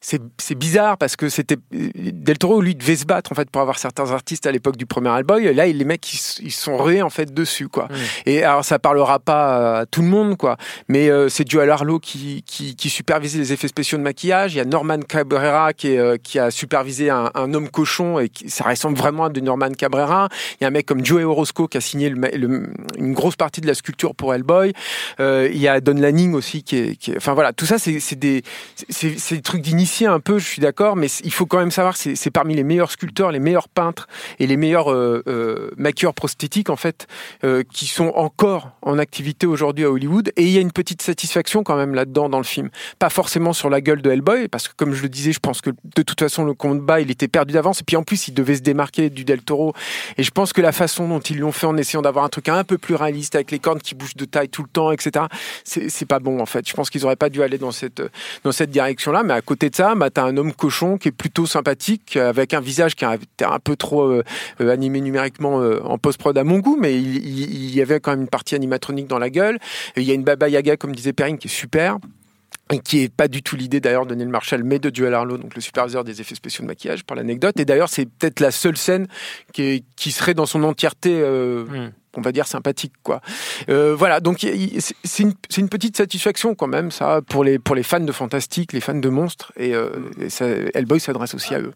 c'est 0.00 0.22
c'est 0.38 0.54
bizarre 0.54 0.96
parce 0.96 1.16
que 1.16 1.28
c'était 1.28 1.56
Del 1.70 2.38
Toro 2.38 2.62
lui 2.62 2.74
devait 2.74 2.96
se 2.96 3.04
battre 3.04 3.30
en 3.32 3.34
fait 3.34 3.50
pour 3.50 3.60
avoir 3.60 3.78
certains 3.78 4.10
artistes 4.10 4.46
à 4.46 4.52
l'époque 4.52 4.76
du 4.78 4.86
premier 4.86 5.10
Hellboy 5.16 5.52
là 5.52 5.66
les 5.66 5.84
mecs 5.84 6.12
ils, 6.14 6.46
ils 6.46 6.50
sont 6.52 6.78
rués 6.78 7.02
en 7.02 7.10
fait 7.10 7.34
dessus 7.34 7.68
quoi. 7.68 7.88
Et 8.24 8.42
alors 8.42 8.64
ça 8.64 8.78
parlera 8.78 9.18
pas 9.18 9.80
à 9.80 9.86
tout 9.86 10.00
le 10.00 10.08
monde 10.08 10.36
quoi. 10.38 10.56
Mais 10.88 11.10
euh, 11.10 11.28
c'est 11.28 11.46
Joel 11.48 11.68
Harlow 11.70 11.98
qui, 11.98 12.42
qui 12.46 12.74
qui 12.76 12.88
supervisait 12.88 13.38
les 13.38 13.52
effets 13.52 13.68
spéciaux 13.68 13.98
de 13.98 14.02
maquillage. 14.02 14.54
Il 14.54 14.58
y 14.58 14.60
a 14.60 14.64
Norman 14.64 15.00
Cabrera 15.00 15.72
qui 15.74 15.88
est, 15.88 15.98
euh, 15.98 16.16
qui 16.16 16.38
a 16.38 16.50
supervisé 16.50 17.10
un, 17.10 17.30
un 17.34 17.52
homme 17.52 17.68
cochon 17.68 18.18
et 18.18 18.28
qui, 18.30 18.48
ça 18.48 18.64
ressemble 18.64 18.96
vraiment 18.96 19.24
à 19.26 19.28
de 19.28 19.40
Norman 19.40 19.72
Cabrera. 19.76 20.28
Il 20.60 20.62
y 20.62 20.64
a 20.64 20.68
un 20.68 20.70
mec 20.70 20.86
comme 20.86 21.04
Joey 21.04 21.24
Orozco 21.24 21.68
qui 21.68 21.76
a 21.76 21.80
signé 21.82 22.08
le, 22.08 22.18
le- 22.34 22.72
une 22.96 23.12
grosse 23.12 23.36
partie 23.36 23.60
de 23.60 23.66
la 23.66 23.74
sculpture 23.74 24.14
pour 24.14 24.32
Hellboy. 24.34 24.72
Euh, 25.20 25.48
il 25.52 25.58
y 25.60 25.68
a 25.68 25.80
Don 25.80 25.94
Lanning 25.94 26.13
aussi 26.34 26.62
qui 26.62 26.76
est, 26.76 27.16
enfin 27.16 27.34
voilà 27.34 27.52
tout 27.52 27.66
ça 27.66 27.78
c'est 27.78 28.14
des 28.14 28.42
des 29.02 29.42
trucs 29.42 29.60
d'initiés 29.60 30.06
un 30.06 30.20
peu 30.20 30.38
je 30.38 30.46
suis 30.46 30.60
d'accord 30.60 30.96
mais 30.96 31.08
il 31.24 31.32
faut 31.32 31.46
quand 31.46 31.58
même 31.58 31.70
savoir 31.70 31.96
c'est 31.96 32.30
parmi 32.30 32.54
les 32.54 32.64
meilleurs 32.64 32.90
sculpteurs 32.90 33.32
les 33.32 33.40
meilleurs 33.40 33.68
peintres 33.68 34.08
et 34.38 34.46
les 34.46 34.56
meilleurs 34.56 34.92
euh, 34.92 35.22
euh, 35.26 35.70
maquilleurs 35.76 36.14
prosthétiques 36.14 36.70
en 36.70 36.76
fait 36.76 37.06
euh, 37.44 37.62
qui 37.72 37.86
sont 37.86 38.12
encore 38.14 38.70
en 38.82 38.98
activité 38.98 39.46
aujourd'hui 39.46 39.84
à 39.84 39.90
Hollywood. 39.90 40.32
Et 40.36 40.44
il 40.44 40.50
y 40.50 40.58
a 40.58 40.60
une 40.60 40.72
petite 40.72 41.02
satisfaction 41.02 41.62
quand 41.62 41.76
même 41.76 41.94
là-dedans 41.94 42.28
dans 42.28 42.38
le 42.38 42.44
film. 42.44 42.70
Pas 42.98 43.10
forcément 43.10 43.52
sur 43.52 43.70
la 43.70 43.80
gueule 43.80 44.02
de 44.02 44.10
Hellboy 44.10 44.48
parce 44.48 44.68
que 44.68 44.74
comme 44.76 44.94
je 44.94 45.02
le 45.02 45.08
disais 45.08 45.32
je 45.32 45.40
pense 45.40 45.60
que 45.60 45.70
de 45.70 46.02
toute 46.02 46.20
façon 46.20 46.44
le 46.44 46.54
combat 46.54 47.00
il 47.00 47.10
était 47.10 47.28
perdu 47.28 47.54
d'avance. 47.54 47.80
Et 47.80 47.84
puis 47.84 47.96
en 47.96 48.02
plus 48.02 48.28
il 48.28 48.34
devait 48.34 48.56
se 48.56 48.62
démarquer 48.62 49.10
du 49.10 49.24
Del 49.24 49.42
Toro. 49.42 49.74
Et 50.16 50.22
je 50.22 50.30
pense 50.30 50.52
que 50.52 50.60
la 50.60 50.72
façon 50.72 51.08
dont 51.08 51.20
ils 51.20 51.38
l'ont 51.38 51.52
fait 51.52 51.66
en 51.66 51.76
essayant 51.76 52.02
d'avoir 52.02 52.24
un 52.24 52.28
truc 52.28 52.48
un 52.48 52.64
peu 52.64 52.78
plus 52.78 52.94
réaliste 52.94 53.34
avec 53.34 53.50
les 53.50 53.58
cornes 53.58 53.80
qui 53.80 53.94
bougent 53.94 54.16
de 54.16 54.24
taille 54.24 54.48
tout 54.48 54.62
le 54.62 54.68
temps 54.68 54.92
etc 54.92 55.26
c'est 55.64 56.03
pas 56.04 56.18
bon 56.18 56.40
en 56.40 56.46
fait 56.46 56.68
je 56.68 56.74
pense 56.74 56.90
qu'ils 56.90 57.04
auraient 57.04 57.16
pas 57.16 57.30
dû 57.30 57.42
aller 57.42 57.58
dans 57.58 57.72
cette 57.72 58.02
dans 58.44 58.52
cette 58.52 58.70
direction 58.70 59.12
là 59.12 59.22
mais 59.22 59.34
à 59.34 59.40
côté 59.40 59.70
de 59.70 59.74
ça 59.74 59.94
bah, 59.94 60.10
t'as 60.10 60.24
un 60.24 60.36
homme 60.36 60.52
cochon 60.52 60.98
qui 60.98 61.08
est 61.08 61.12
plutôt 61.12 61.46
sympathique 61.46 62.16
avec 62.16 62.54
un 62.54 62.60
visage 62.60 62.94
qui 62.94 63.04
été 63.12 63.44
un 63.44 63.58
peu 63.58 63.76
trop 63.76 64.02
euh, 64.02 64.24
euh, 64.60 64.70
animé 64.70 65.00
numériquement 65.00 65.60
euh, 65.60 65.80
en 65.84 65.98
post-prod 65.98 66.36
à 66.36 66.44
mon 66.44 66.58
goût, 66.58 66.76
mais 66.80 66.96
il, 66.96 67.74
y 67.74 67.80
avait 67.80 68.00
quand 68.00 68.12
même 68.12 68.22
une 68.22 68.28
partie 68.28 68.54
animatronique 68.54 69.06
dans 69.06 69.18
la 69.18 69.30
gueule. 69.30 69.58
Il 69.96 70.02
y 70.02 70.10
a 70.10 70.14
une 70.14 70.24
Baba 70.24 70.48
Yaga, 70.48 70.76
comme 70.76 70.94
disait 70.94 71.12
Perrine, 71.12 71.38
qui 71.38 71.48
est 71.48 71.50
super. 71.50 71.98
Qui 72.82 73.02
est 73.02 73.08
pas 73.14 73.28
du 73.28 73.42
tout 73.42 73.56
l'idée 73.56 73.78
d'ailleurs 73.80 74.06
de 74.06 74.14
Neil 74.14 74.26
Marshall, 74.26 74.64
mais 74.64 74.78
de 74.78 74.90
Joel 74.94 75.12
Harlow, 75.12 75.36
donc 75.36 75.54
le 75.54 75.60
superviseur 75.60 76.02
des 76.02 76.20
effets 76.22 76.34
spéciaux 76.34 76.62
de 76.62 76.66
maquillage, 76.68 77.04
pour 77.04 77.14
l'anecdote. 77.14 77.60
Et 77.60 77.66
d'ailleurs, 77.66 77.90
c'est 77.90 78.06
peut-être 78.06 78.40
la 78.40 78.50
seule 78.50 78.76
scène 78.78 79.06
qui, 79.52 79.62
est- 79.62 79.84
qui 79.96 80.10
serait 80.12 80.32
dans 80.34 80.46
son 80.46 80.62
entièreté, 80.64 81.10
euh, 81.20 81.64
Mm. 81.66 81.92
on 82.16 82.20
va 82.22 82.32
dire 82.32 82.46
sympathique, 82.46 82.94
quoi. 83.02 83.20
Euh, 83.68 83.94
voilà, 83.94 84.20
donc 84.20 84.38
c'est- 84.40 85.22
une, 85.58 85.68
petite 85.68 85.96
satisfaction 85.98 86.54
quand 86.54 86.66
même, 86.66 86.90
ça, 86.90 87.20
pour 87.28 87.44
les 87.44 87.58
pour 87.58 87.74
les 87.74 87.82
fans 87.82 88.00
de 88.00 88.12
fantastique, 88.12 88.72
les 88.72 88.80
fans 88.80 88.94
de 88.94 89.08
monstres. 89.10 89.52
Et, 89.58 89.74
euh, 89.74 89.90
et 90.18 90.30
ça, 90.30 90.46
Hellboy 90.46 91.00
s'adresse 91.00 91.34
aussi 91.34 91.54
à 91.54 91.60
eux. 91.60 91.72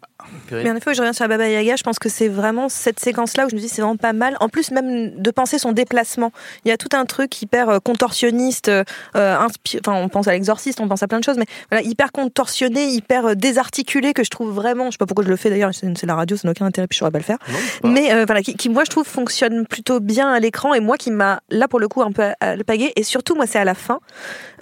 Mais 0.50 0.70
en 0.70 0.76
effet, 0.76 0.94
je 0.94 1.00
reviens 1.00 1.12
sur 1.12 1.24
la 1.24 1.28
Baba 1.28 1.48
Yaga, 1.48 1.76
je 1.76 1.82
pense 1.82 1.98
que 1.98 2.08
c'est 2.08 2.28
vraiment 2.28 2.68
cette 2.68 3.00
séquence-là 3.00 3.46
où 3.46 3.50
je 3.50 3.54
me 3.54 3.60
dis 3.60 3.68
c'est 3.68 3.82
vraiment 3.82 3.96
pas 3.96 4.12
mal. 4.12 4.36
En 4.40 4.48
plus, 4.48 4.70
même 4.70 5.10
de 5.20 5.30
penser 5.30 5.58
son 5.58 5.72
déplacement. 5.72 6.32
Il 6.64 6.68
y 6.68 6.72
a 6.72 6.76
tout 6.76 6.88
un 6.94 7.04
truc 7.04 7.42
hyper 7.42 7.68
euh, 7.68 7.78
contorsionniste, 7.78 8.68
euh, 8.68 8.84
inspi- 9.14 9.78
enfin 9.80 9.94
on 9.94 10.08
pense 10.08 10.28
à 10.28 10.32
l'exorciste, 10.32 10.80
on 10.80 10.88
pense 10.88 11.02
à 11.02 11.08
plein 11.08 11.18
de 11.18 11.24
choses, 11.24 11.36
mais 11.38 11.46
voilà, 11.70 11.86
hyper 11.86 12.12
contorsionné, 12.12 12.86
hyper 12.88 13.26
euh, 13.26 13.34
désarticulé 13.34 14.12
que 14.14 14.24
je 14.24 14.30
trouve 14.30 14.52
vraiment, 14.52 14.86
je 14.86 14.92
sais 14.92 14.98
pas 14.98 15.06
pourquoi 15.06 15.24
je 15.24 15.30
le 15.30 15.36
fais 15.36 15.50
d'ailleurs, 15.50 15.70
c'est 15.74 16.06
la 16.06 16.14
radio, 16.14 16.36
ça 16.36 16.48
n'a 16.48 16.52
aucun 16.52 16.66
intérêt, 16.66 16.86
puis 16.86 16.96
je 16.96 17.00
saurais 17.00 17.10
pas 17.10 17.18
le 17.18 17.24
faire. 17.24 17.38
Mais 17.84 18.12
euh, 18.12 18.24
voilà, 18.24 18.42
qui, 18.42 18.54
qui, 18.56 18.68
moi 18.68 18.84
je 18.84 18.90
trouve 18.90 19.06
fonctionne 19.06 19.66
plutôt 19.66 20.00
bien 20.00 20.32
à 20.32 20.40
l'écran 20.40 20.74
et 20.74 20.80
moi 20.80 20.96
qui 20.96 21.10
m'a 21.10 21.40
là 21.50 21.68
pour 21.68 21.80
le 21.80 21.88
coup 21.88 22.02
un 22.02 22.12
peu 22.12 22.24
paguer 22.66 22.92
et 22.96 23.02
surtout 23.02 23.34
moi 23.34 23.46
c'est 23.46 23.58
à 23.58 23.64
la 23.64 23.74
fin, 23.74 23.98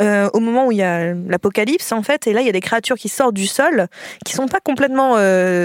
euh, 0.01 0.29
au 0.33 0.41
moment 0.41 0.67
où 0.67 0.73
il 0.73 0.79
y 0.79 0.83
a 0.83 1.15
l'apocalypse 1.15 1.93
en 1.93 2.03
fait 2.03 2.27
et 2.27 2.33
là 2.33 2.41
il 2.41 2.47
y 2.47 2.51
a 2.51 2.53
des 2.53 2.61
créatures 2.61 2.97
qui 2.97 3.09
sortent 3.09 3.35
du 3.35 3.47
sol 3.47 3.87
qui 4.25 4.33
sont 4.35 4.49
pas 4.49 4.61
complètement 4.61 5.15
euh, 5.17 5.56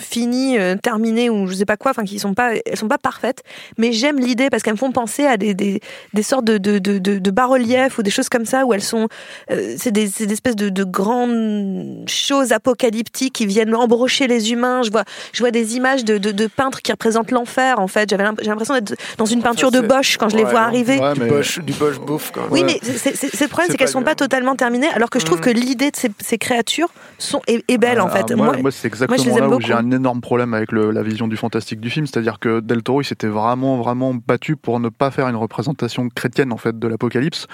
finies, 0.00 0.58
euh, 0.58 0.76
terminées 0.82 1.30
ou 1.30 1.46
je 1.46 1.54
sais 1.54 1.64
pas 1.64 1.76
quoi, 1.76 1.90
enfin 1.90 2.04
qui 2.04 2.18
sont 2.18 2.34
pas, 2.34 2.52
elles 2.66 2.76
sont 2.76 2.88
pas 2.88 2.98
parfaites, 2.98 3.42
mais 3.78 3.92
j'aime 3.92 4.18
l'idée 4.18 4.48
parce 4.50 4.62
qu'elles 4.62 4.74
me 4.74 4.78
font 4.78 4.92
penser 4.92 5.24
à 5.26 5.36
des, 5.36 5.54
des, 5.54 5.80
des 6.14 6.22
sortes 6.22 6.44
de, 6.44 6.58
de, 6.58 6.78
de, 6.78 6.98
de, 6.98 7.18
de 7.18 7.30
bas-reliefs 7.30 7.98
ou 7.98 8.02
des 8.02 8.10
choses 8.10 8.28
comme 8.28 8.44
ça 8.46 8.64
où 8.64 8.74
elles 8.74 8.82
sont, 8.82 9.08
euh, 9.50 9.74
c'est 9.78 9.90
des, 9.92 10.06
c'est 10.08 10.26
des 10.26 10.32
espèces 10.34 10.56
de, 10.56 10.68
de 10.68 10.84
grandes 10.84 12.04
choses 12.08 12.52
apocalyptiques 12.52 13.34
qui 13.34 13.46
viennent 13.46 13.74
embrocher 13.74 14.26
les 14.26 14.52
humains. 14.52 14.82
Je 14.82 14.90
vois, 14.90 15.04
je 15.32 15.40
vois 15.40 15.50
des 15.50 15.76
images 15.76 16.04
de, 16.04 16.18
de, 16.18 16.30
de 16.32 16.46
peintres 16.46 16.82
qui 16.82 16.92
représentent 16.92 17.30
l'enfer 17.30 17.78
en 17.78 17.88
fait. 17.88 18.10
J'avais 18.10 18.24
j'ai 18.40 18.48
l'impression 18.48 18.74
d'être 18.74 18.94
dans 19.18 19.24
une 19.26 19.42
peinture 19.42 19.70
de 19.70 19.80
Bosch 19.80 20.16
quand 20.18 20.28
je 20.28 20.36
les 20.36 20.44
vois 20.44 20.52
non. 20.60 20.66
arriver. 20.66 20.98
Ouais, 20.98 21.14
Du 21.14 21.20
Bosch, 21.26 21.58
du 21.60 21.72
Bosch 21.72 21.98
bouffe 21.98 22.30
quand 22.32 22.42
même. 22.42 22.52
Oui, 22.52 22.64
mais 22.64 22.78
c'est 22.82 23.14
c'est- 23.16 23.28
c'est 23.36 23.44
le 23.44 23.48
problème, 23.48 23.68
C'est 23.70 23.76
qu'elles 23.76 23.86
pas 23.86 23.92
sont 23.92 24.02
pas 24.02 24.14
totalement 24.14 24.56
terminées, 24.56 24.88
alors 24.88 25.10
que 25.10 25.18
je 25.18 25.24
trouve 25.24 25.38
Mhm. 25.38 25.44
que 25.44 25.50
l'idée 25.50 25.90
de 25.90 25.96
ces, 25.96 26.10
ces 26.20 26.38
créatures 26.38 26.88
sont, 27.18 27.40
est, 27.46 27.64
est 27.68 27.78
belle 27.78 28.00
en 28.00 28.06
Ah, 28.08 28.16
fait. 28.16 28.34
Moi, 28.34 28.46
Moi- 28.46 28.56
moi, 28.58 28.70
c'est 28.70 28.88
exactement 28.88 29.21
aime 29.30 29.44
là 29.50 29.56
où 29.56 29.60
j'ai 29.60 29.72
un 29.74 29.90
énorme 29.90 30.20
problème 30.20 30.54
avec 30.54 30.72
le- 30.72 30.90
la 30.90 31.02
vision 31.02 31.28
du 31.28 31.36
fantastique 31.36 31.80
du 31.80 31.90
film, 31.90 32.06
c'est-à-dire 32.06 32.38
que 32.38 32.60
Del 32.60 32.82
Toro 32.82 33.00
il 33.00 33.04
s'était 33.04 33.28
vraiment 33.28 33.76
vraiment 33.78 34.14
battu 34.14 34.56
pour 34.56 34.80
ne 34.80 34.88
pas 34.88 35.10
faire 35.10 35.28
une 35.28 35.36
représentation 35.36 36.08
chrétienne 36.08 36.52
en 36.52 36.56
fait 36.56 36.78
de 36.78 36.88
l'apocalypse 36.88 37.46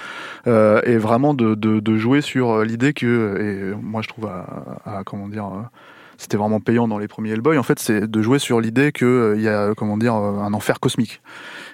euh, 0.46 0.80
et 0.84 0.96
vraiment 0.96 1.34
de, 1.34 1.54
de, 1.54 1.80
de 1.80 1.96
jouer 1.96 2.20
sur 2.20 2.50
euh, 2.50 2.64
l'idée 2.64 2.92
que 2.92 3.72
et 3.74 3.76
moi 3.82 4.02
je 4.02 4.08
trouve 4.08 4.26
à, 4.26 4.46
à- 4.84 5.04
comment 5.04 5.28
dire 5.28 5.44
euh, 5.46 5.62
c'était 6.20 6.36
vraiment 6.36 6.58
payant 6.58 6.88
dans 6.88 6.98
les 6.98 7.06
premiers 7.06 7.30
Hellboy. 7.30 7.58
En 7.58 7.62
fait, 7.62 7.78
c'est 7.78 8.10
de 8.10 8.22
jouer 8.22 8.40
sur 8.40 8.60
l'idée 8.60 8.90
qu'il 8.90 9.34
il 9.36 9.40
y 9.42 9.48
a 9.48 9.72
comment 9.76 9.96
dire 9.96 10.14
un 10.14 10.52
enfer 10.52 10.80
cosmique 10.80 11.22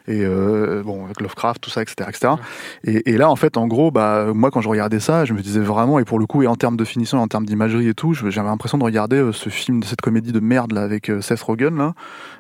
et 0.07 0.23
euh, 0.23 0.83
bon 0.85 1.05
avec 1.05 1.21
Lovecraft 1.21 1.61
tout 1.61 1.71
ça 1.71 1.83
etc 1.83 2.09
etc 2.09 2.35
et, 2.85 3.11
et, 3.11 3.17
là 3.17 3.31
en 3.31 3.37
fait 3.37 3.57
en 3.57 3.67
gros 3.67 3.91
bah 3.91 4.27
moi 4.35 4.51
quand 4.51 4.61
je 4.61 4.69
regardais 4.69 5.01
ça 5.01 5.25
je 5.25 5.33
me 5.33 5.41
disais 5.41 5.61
vraiment 5.61 5.99
et 5.99 6.05
pour 6.05 6.19
le 6.19 6.27
coup 6.27 6.43
et 6.43 6.47
en 6.47 6.57
termes 6.57 6.77
de 6.77 6.85
finition 6.85 7.19
en 7.19 7.29
termes 7.29 7.47
d'imagerie 7.47 7.89
et 7.89 7.95
tout 7.95 8.15
j'avais 8.15 8.49
l'impression 8.49 8.79
de 8.79 8.85
regarder 8.85 9.17
euh, 9.17 9.33
ce 9.33 9.49
film 9.49 9.81
de 9.81 9.85
cette 9.87 10.01
comédie 10.01 10.33
de 10.33 10.41
merde 10.41 10.73
là 10.73 10.83
avec 10.83 11.09
euh, 11.09 11.21
Seth 11.21 11.41
Rogen 11.41 11.77
là. 11.77 11.95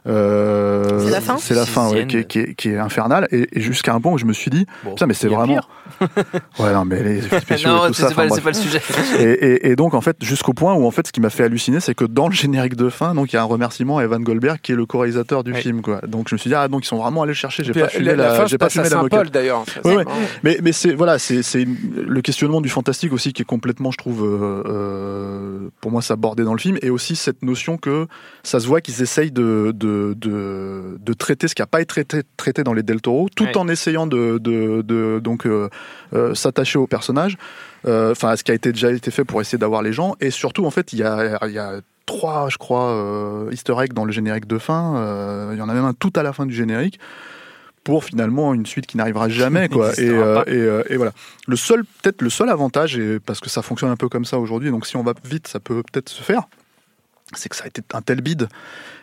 Euh, 0.06 1.00
c'est 1.00 1.10
la 1.10 1.20
fin 1.20 1.36
c'est 1.38 1.54
la 1.54 1.64
fin 1.64 1.90
ouais, 1.90 2.06
qui, 2.06 2.18
est, 2.18 2.24
qui, 2.26 2.38
est, 2.40 2.54
qui 2.54 2.68
est 2.68 2.78
infernale. 2.78 3.26
Et, 3.30 3.48
et 3.52 3.60
jusqu'à 3.60 3.94
un 3.94 4.00
point 4.00 4.12
où 4.12 4.18
je 4.18 4.26
me 4.26 4.32
suis 4.32 4.50
dit 4.50 4.66
bon, 4.84 4.96
ça 4.96 5.06
mais 5.06 5.14
c'est 5.14 5.28
vraiment 5.28 5.60
ouais 6.58 6.72
non 6.74 6.84
mais 6.84 7.02
les 7.02 7.22
spéciaux 7.40 7.70
non, 7.70 7.84
et 7.86 7.88
tout 7.88 7.94
ça 7.94 8.08
c'est 8.08 8.14
pas, 8.14 8.28
pas, 8.28 8.50
le 8.50 8.54
sujet. 8.54 8.82
Et, 9.18 9.22
et, 9.22 9.70
et, 9.70 9.76
donc 9.76 9.94
en 9.94 10.00
fait 10.00 10.16
jusqu'au 10.22 10.52
point 10.52 10.74
où 10.74 10.86
en 10.86 10.90
fait 10.90 11.06
ce 11.06 11.12
qui 11.12 11.20
m'a 11.20 11.30
fait 11.30 11.44
halluciner 11.44 11.80
c'est 11.80 11.94
que 11.94 12.04
dans 12.04 12.28
le 12.28 12.34
générique 12.34 12.76
de 12.76 12.90
fin 12.90 13.14
donc 13.14 13.32
il 13.32 13.36
y 13.36 13.38
a 13.38 13.42
un 13.42 13.46
remerciement 13.46 13.98
à 13.98 14.04
Evan 14.04 14.22
Goldberg 14.22 14.58
qui 14.60 14.72
est 14.72 14.76
le 14.76 14.84
co-réalisateur 14.86 15.42
du 15.42 15.54
Ouais. 15.54 15.60
film 15.60 15.82
quoi. 15.82 16.00
Donc 16.06 16.28
je 16.28 16.34
me 16.34 16.38
suis 16.38 16.50
dit 16.50 16.54
ah 16.56 16.66
donc 16.68 16.84
ils 16.84 16.88
sont 16.88 16.96
vraiment 16.98 17.22
allés 17.22 17.30
le 17.30 17.36
chercher 17.54 17.72
j'ai 17.72 17.80
pas 17.80 17.88
fumé 17.88 18.04
la, 18.14 18.16
la, 18.16 18.34
fin, 18.34 18.46
j'ai 18.46 18.58
pas 18.58 18.68
fumé 18.68 18.84
la 18.84 18.90
Saint-Paul 18.90 19.18
moquette 19.18 19.32
d'ailleurs. 19.32 19.64
Ouais, 19.84 19.96
ouais. 19.96 20.04
Mais, 20.42 20.58
mais 20.62 20.72
c'est 20.72 20.92
voilà, 20.94 21.18
c'est 21.18 21.42
c'est 21.42 21.64
le 21.64 22.20
questionnement 22.20 22.60
du 22.60 22.68
fantastique 22.68 23.12
aussi 23.12 23.32
qui 23.32 23.42
est 23.42 23.44
complètement, 23.44 23.90
je 23.90 23.96
trouve, 23.98 24.24
euh, 24.24 24.62
euh, 24.66 25.68
pour 25.80 25.90
moi, 25.90 26.02
ça 26.02 26.16
bordé 26.16 26.44
dans 26.44 26.52
le 26.54 26.58
film, 26.60 26.78
et 26.82 26.90
aussi 26.90 27.16
cette 27.16 27.42
notion 27.42 27.76
que 27.78 28.06
ça 28.42 28.60
se 28.60 28.66
voit 28.66 28.80
qu'ils 28.80 29.02
essayent 29.02 29.32
de 29.32 29.72
de, 29.74 30.14
de 30.16 30.98
de 30.98 31.12
traiter 31.12 31.48
ce 31.48 31.54
qui 31.54 31.62
n'a 31.62 31.66
pas 31.66 31.80
été 31.80 31.86
traité, 32.04 32.22
traité 32.36 32.62
dans 32.64 32.72
les 32.74 32.82
Del 32.82 33.00
Toro, 33.00 33.28
tout 33.34 33.44
Ouais. 33.44 33.56
en 33.56 33.68
essayant 33.68 34.06
de 34.06 34.38
de, 34.38 34.82
de 34.82 35.20
donc 35.22 35.46
euh, 35.46 35.68
euh, 36.14 36.34
s'attacher 36.34 36.78
au 36.78 36.86
personnage, 36.86 37.36
enfin 37.86 38.28
à 38.30 38.36
ce 38.36 38.42
qui 38.44 38.50
a 38.50 38.54
été 38.54 38.72
déjà 38.72 38.90
été 38.90 39.10
fait 39.10 39.24
pour 39.24 39.40
essayer 39.40 39.58
d'avoir 39.58 39.82
les 39.82 39.92
gens, 39.92 40.14
et 40.20 40.30
surtout 40.30 40.64
en 40.66 40.70
fait, 40.70 40.92
il 40.92 40.98
y 40.98 41.02
a 41.02 41.46
y 41.48 41.58
a 41.58 41.80
trois, 42.06 42.48
je 42.50 42.58
crois, 42.58 42.90
euh, 42.90 43.50
Easter 43.50 43.74
eggs 43.82 43.92
dans 43.94 44.04
le 44.04 44.12
générique 44.12 44.46
de 44.46 44.58
fin. 44.58 44.96
euh, 44.96 45.50
Il 45.52 45.58
y 45.58 45.62
en 45.62 45.68
a 45.70 45.74
même 45.74 45.86
un 45.86 45.94
tout 45.94 46.12
à 46.16 46.22
la 46.22 46.32
fin 46.34 46.44
du 46.44 46.54
générique 46.54 46.98
pour 47.84 48.04
finalement 48.04 48.54
une 48.54 48.66
suite 48.66 48.86
qui 48.86 48.96
n'arrivera 48.96 49.28
jamais 49.28 49.68
quoi. 49.68 49.92
Et, 49.98 50.08
euh, 50.08 50.42
et, 50.46 50.56
euh, 50.56 50.82
et 50.88 50.96
voilà. 50.96 51.12
Le 51.46 51.56
seul 51.56 51.84
peut-être 51.84 52.22
le 52.22 52.30
seul 52.30 52.48
avantage 52.48 52.98
et 52.98 53.20
parce 53.20 53.40
que 53.40 53.50
ça 53.50 53.62
fonctionne 53.62 53.90
un 53.90 53.96
peu 53.96 54.08
comme 54.08 54.24
ça 54.24 54.38
aujourd'hui 54.38 54.70
donc 54.70 54.86
si 54.86 54.96
on 54.96 55.02
va 55.02 55.12
vite 55.24 55.46
ça 55.46 55.60
peut 55.60 55.82
peut-être 55.82 56.08
se 56.08 56.22
faire 56.22 56.48
c'est 57.32 57.48
que 57.48 57.56
ça 57.56 57.64
a 57.64 57.66
été 57.66 57.82
un 57.94 58.02
tel 58.02 58.20
bide 58.20 58.48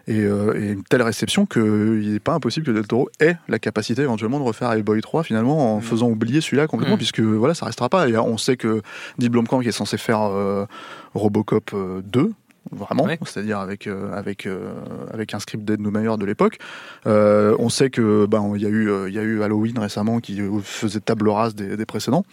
et, 0.08 0.20
euh, 0.20 0.60
et 0.60 0.72
une 0.72 0.84
telle 0.84 1.02
réception 1.02 1.46
qu'il 1.46 2.14
n'est 2.14 2.20
pas 2.20 2.34
impossible 2.34 2.66
que 2.66 2.72
Del 2.72 2.88
Toro 2.88 3.10
ait 3.20 3.36
la 3.48 3.60
capacité 3.60 4.02
éventuellement 4.04 4.40
de 4.40 4.44
refaire 4.44 4.72
Hellboy 4.72 5.02
3 5.02 5.24
finalement 5.24 5.76
en 5.76 5.82
faisant 5.82 6.08
oublier 6.08 6.42
celui-là 6.42 6.68
complètement 6.68 6.96
Mm. 6.96 6.98
puisque 6.98 7.20
voilà 7.20 7.54
ça 7.54 7.66
restera 7.66 7.90
pas. 7.90 8.08
Et 8.10 8.18
on 8.18 8.38
sait 8.38 8.58
que 8.58 8.82
Neil 9.20 9.30
Blomkamp 9.30 9.62
qui 9.62 9.70
est 9.70 9.72
censé 9.74 9.98
faire 9.98 10.22
euh, 10.24 10.66
Robocop 11.14 11.72
euh, 11.74 12.02
2 12.06 12.32
vraiment 12.72 13.06
Ouais. 13.06 13.18
c'est-à-dire 13.26 13.60
avec 13.60 13.88
euh, 13.88 14.12
avec 14.14 14.46
euh, 14.46 14.74
avec 15.14 15.34
un 15.34 15.40
script 15.40 15.64
d'Ed 15.66 15.80
Neumayer 15.82 16.16
de 16.18 16.26
l'époque. 16.26 16.60
Euh, 17.08 17.56
on 17.60 17.70
sait 17.70 17.90
que 17.90 18.26
ben 18.28 18.54
il 18.56 18.62
y 18.62 18.66
a 18.66 18.70
eu 18.70 18.92
il 19.08 19.14
y 19.14 19.20
a 19.20 19.24
eu 19.24 19.42
Halloween 19.42 19.80
récemment 19.80 20.20
qui 20.20 20.40
faisait 20.64 21.00
table 21.00 21.30
rase 21.30 21.56
des, 21.56 21.76
des 21.76 21.86
précédents. 21.86 22.24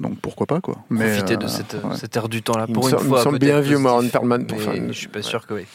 Donc 0.00 0.18
pourquoi 0.20 0.46
pas 0.46 0.60
quoi. 0.60 0.76
Mais 0.90 1.08
profiter 1.16 1.36
de 1.36 1.46
cette, 1.48 1.74
ouais. 1.74 1.96
cette 1.96 2.16
ère 2.16 2.28
du 2.28 2.40
temps 2.42 2.56
là 2.56 2.66
Il 2.68 2.74
pour 2.74 2.84
me 2.84 2.90
une 2.90 2.96
semble- 2.98 3.08
fois 3.08 3.18
me 3.18 3.24
semble 3.24 3.38
bien 3.40 3.60
vieux, 3.60 3.78
Ron 3.78 4.08
Perlman, 4.08 4.46
pour 4.46 4.60
faire 4.60 4.74
une- 4.74 4.92
je 4.92 4.98
suis 4.98 5.08
pas 5.08 5.22
sûr 5.22 5.44
que 5.46 5.54
oui. 5.54 5.66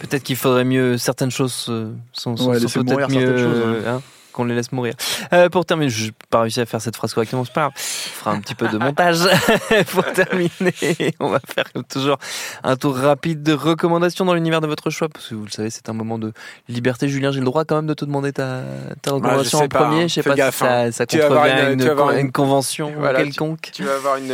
Peut-être 0.00 0.24
qu'il 0.24 0.34
faudrait 0.36 0.64
mieux 0.64 0.98
certaines 0.98 1.30
choses 1.30 1.52
sont, 1.52 1.92
sont, 2.12 2.30
Ouais, 2.32 2.36
sont 2.36 2.52
laisser 2.52 2.80
peut-être 2.82 3.08
mieux 3.10 3.86
hein, 3.86 4.02
qu'on 4.32 4.44
les 4.44 4.54
laisse 4.54 4.72
mourir 4.72 4.94
Euh, 5.32 5.48
pour 5.48 5.64
terminer 5.66 5.90
je 5.90 6.06
n'ai 6.06 6.12
pas 6.30 6.40
réussi 6.42 6.60
à 6.60 6.66
faire 6.66 6.80
cette 6.80 6.96
phrase 6.96 7.12
correctement 7.14 7.44
c'est 7.44 7.52
pas 7.52 7.62
grave 7.62 7.72
on 7.76 8.18
fera 8.20 8.30
un 8.32 8.40
petit 8.40 8.54
peu 8.54 8.68
de 8.68 8.78
montage 8.78 9.18
pour 9.92 10.04
terminer 10.12 10.72
on 11.20 11.28
va 11.30 11.40
faire 11.54 11.64
comme 11.72 11.84
toujours 11.84 12.18
un 12.62 12.76
tour 12.76 12.96
rapide 12.96 13.42
de 13.42 13.52
recommandations 13.52 14.24
dans 14.24 14.34
l'univers 14.34 14.60
de 14.60 14.66
votre 14.66 14.90
choix 14.90 15.08
parce 15.08 15.28
que 15.28 15.34
vous 15.34 15.44
le 15.44 15.50
savez 15.50 15.70
c'est 15.70 15.88
un 15.88 15.92
moment 15.92 16.18
de 16.18 16.32
liberté 16.68 17.08
Julien 17.08 17.30
j'ai 17.32 17.40
le 17.40 17.44
droit 17.46 17.64
quand 17.64 17.76
même 17.76 17.86
de 17.86 17.94
te 17.94 18.04
demander 18.04 18.32
ta, 18.32 18.62
ta 19.02 19.12
recommandation 19.12 19.58
en 19.60 19.68
pas, 19.68 19.84
premier 19.84 20.02
hein. 20.04 20.08
je 20.08 20.14
sais 20.14 20.22
Fais 20.22 20.30
pas 20.30 20.36
gaffe, 20.36 20.54
si 20.56 20.60
ça, 20.60 20.80
hein. 20.80 20.90
ça 20.92 21.04
avoir 21.24 21.44
contrevient 21.44 21.72
une- 21.74 21.80
une, 21.82 22.30
con- 22.32 22.42
convention 22.44 22.92
Voilà, 22.98 23.20
tu- 23.20 23.26
quelconque 23.26 23.70
Tu 23.72 23.84
vas 23.84 23.94
avoir 23.94 24.16
une, 24.16 24.32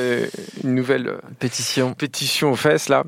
une 0.64 0.74
nouvelle 0.74 1.08
euh, 1.08 1.18
pétition 1.38 1.94
pétition 1.94 2.52
aux 2.52 2.56
fesses 2.56 2.88
là. 2.88 3.04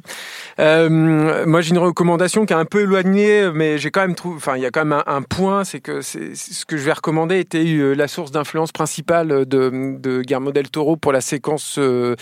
Euh, 0.58 1.44
moi 1.46 1.60
j'ai 1.60 1.70
une 1.70 1.78
recommandation 1.78 2.46
qui 2.46 2.52
est 2.52 2.56
un 2.56 2.64
peu 2.64 2.82
éloignée, 2.82 3.50
mais 3.54 3.78
j'ai 3.78 3.90
quand 3.90 4.00
même 4.00 4.14
trouvé. 4.14 4.36
Enfin, 4.36 4.56
il 4.56 4.62
y 4.62 4.66
a 4.66 4.70
quand 4.70 4.84
même 4.84 4.92
un, 5.06 5.12
un 5.16 5.22
point, 5.22 5.64
c'est 5.64 5.80
que 5.80 6.00
c'est 6.00 6.34
ce 6.34 6.64
que 6.66 6.76
je 6.80 6.84
vais 6.86 6.92
recommander 6.92 7.38
était 7.38 7.64
euh, 7.64 7.94
la 7.94 8.08
source 8.08 8.30
d'influence 8.30 8.72
principale 8.72 9.44
de, 9.46 9.96
de 9.98 10.22
Guillermo 10.22 10.50
del 10.50 10.70
Toro 10.70 10.96
pour 10.96 11.12
la 11.12 11.20
séquence 11.20 11.76
euh, 11.78 12.16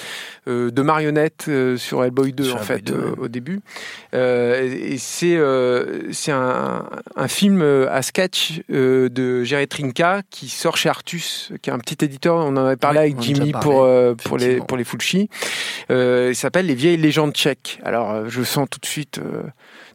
euh, 0.49 0.71
de 0.71 0.83
marionnettes 0.83 1.49
sur 1.77 2.05
Hellboy 2.05 2.33
2 2.33 2.45
Sur 2.45 2.57
en 2.57 2.59
fait 2.59 2.83
2, 2.83 2.93
euh, 2.93 3.11
ouais. 3.11 3.19
au 3.19 3.29
début. 3.29 3.61
Et 4.13 4.99
c'est 4.99 5.39
c'est 6.13 6.33
un, 6.33 6.85
un 7.17 7.29
film 7.29 7.63
à 7.63 8.03
sketch 8.03 8.61
de 8.69 9.45
Jerry 9.45 9.69
Trinca 9.69 10.23
qui 10.31 10.49
sort 10.49 10.77
chez 10.77 10.89
Artus, 10.89 11.53
qui 11.63 11.71
est 11.71 11.73
un 11.73 11.79
petit 11.79 12.05
éditeur. 12.05 12.37
On 12.37 12.57
en 12.57 12.67
avait 12.67 12.77
parlé 12.77 12.99
Oui, 12.99 13.05
avec 13.07 13.21
Jimmy 13.21 13.53
parlé, 13.53 13.65
pour 13.65 13.87
pour 14.25 14.39
les 14.39 14.57
pour 14.57 14.77
les 14.77 14.85
Fulci. 14.85 15.29
Il 15.91 16.35
s'appelle 16.35 16.67
Les 16.67 16.75
vieilles 16.75 16.97
légendes 16.97 17.33
tchèques. 17.33 17.81
Alors, 17.85 18.29
je 18.29 18.43
sens 18.43 18.67
tout 18.69 18.81
de 18.81 18.87
suite 18.87 19.21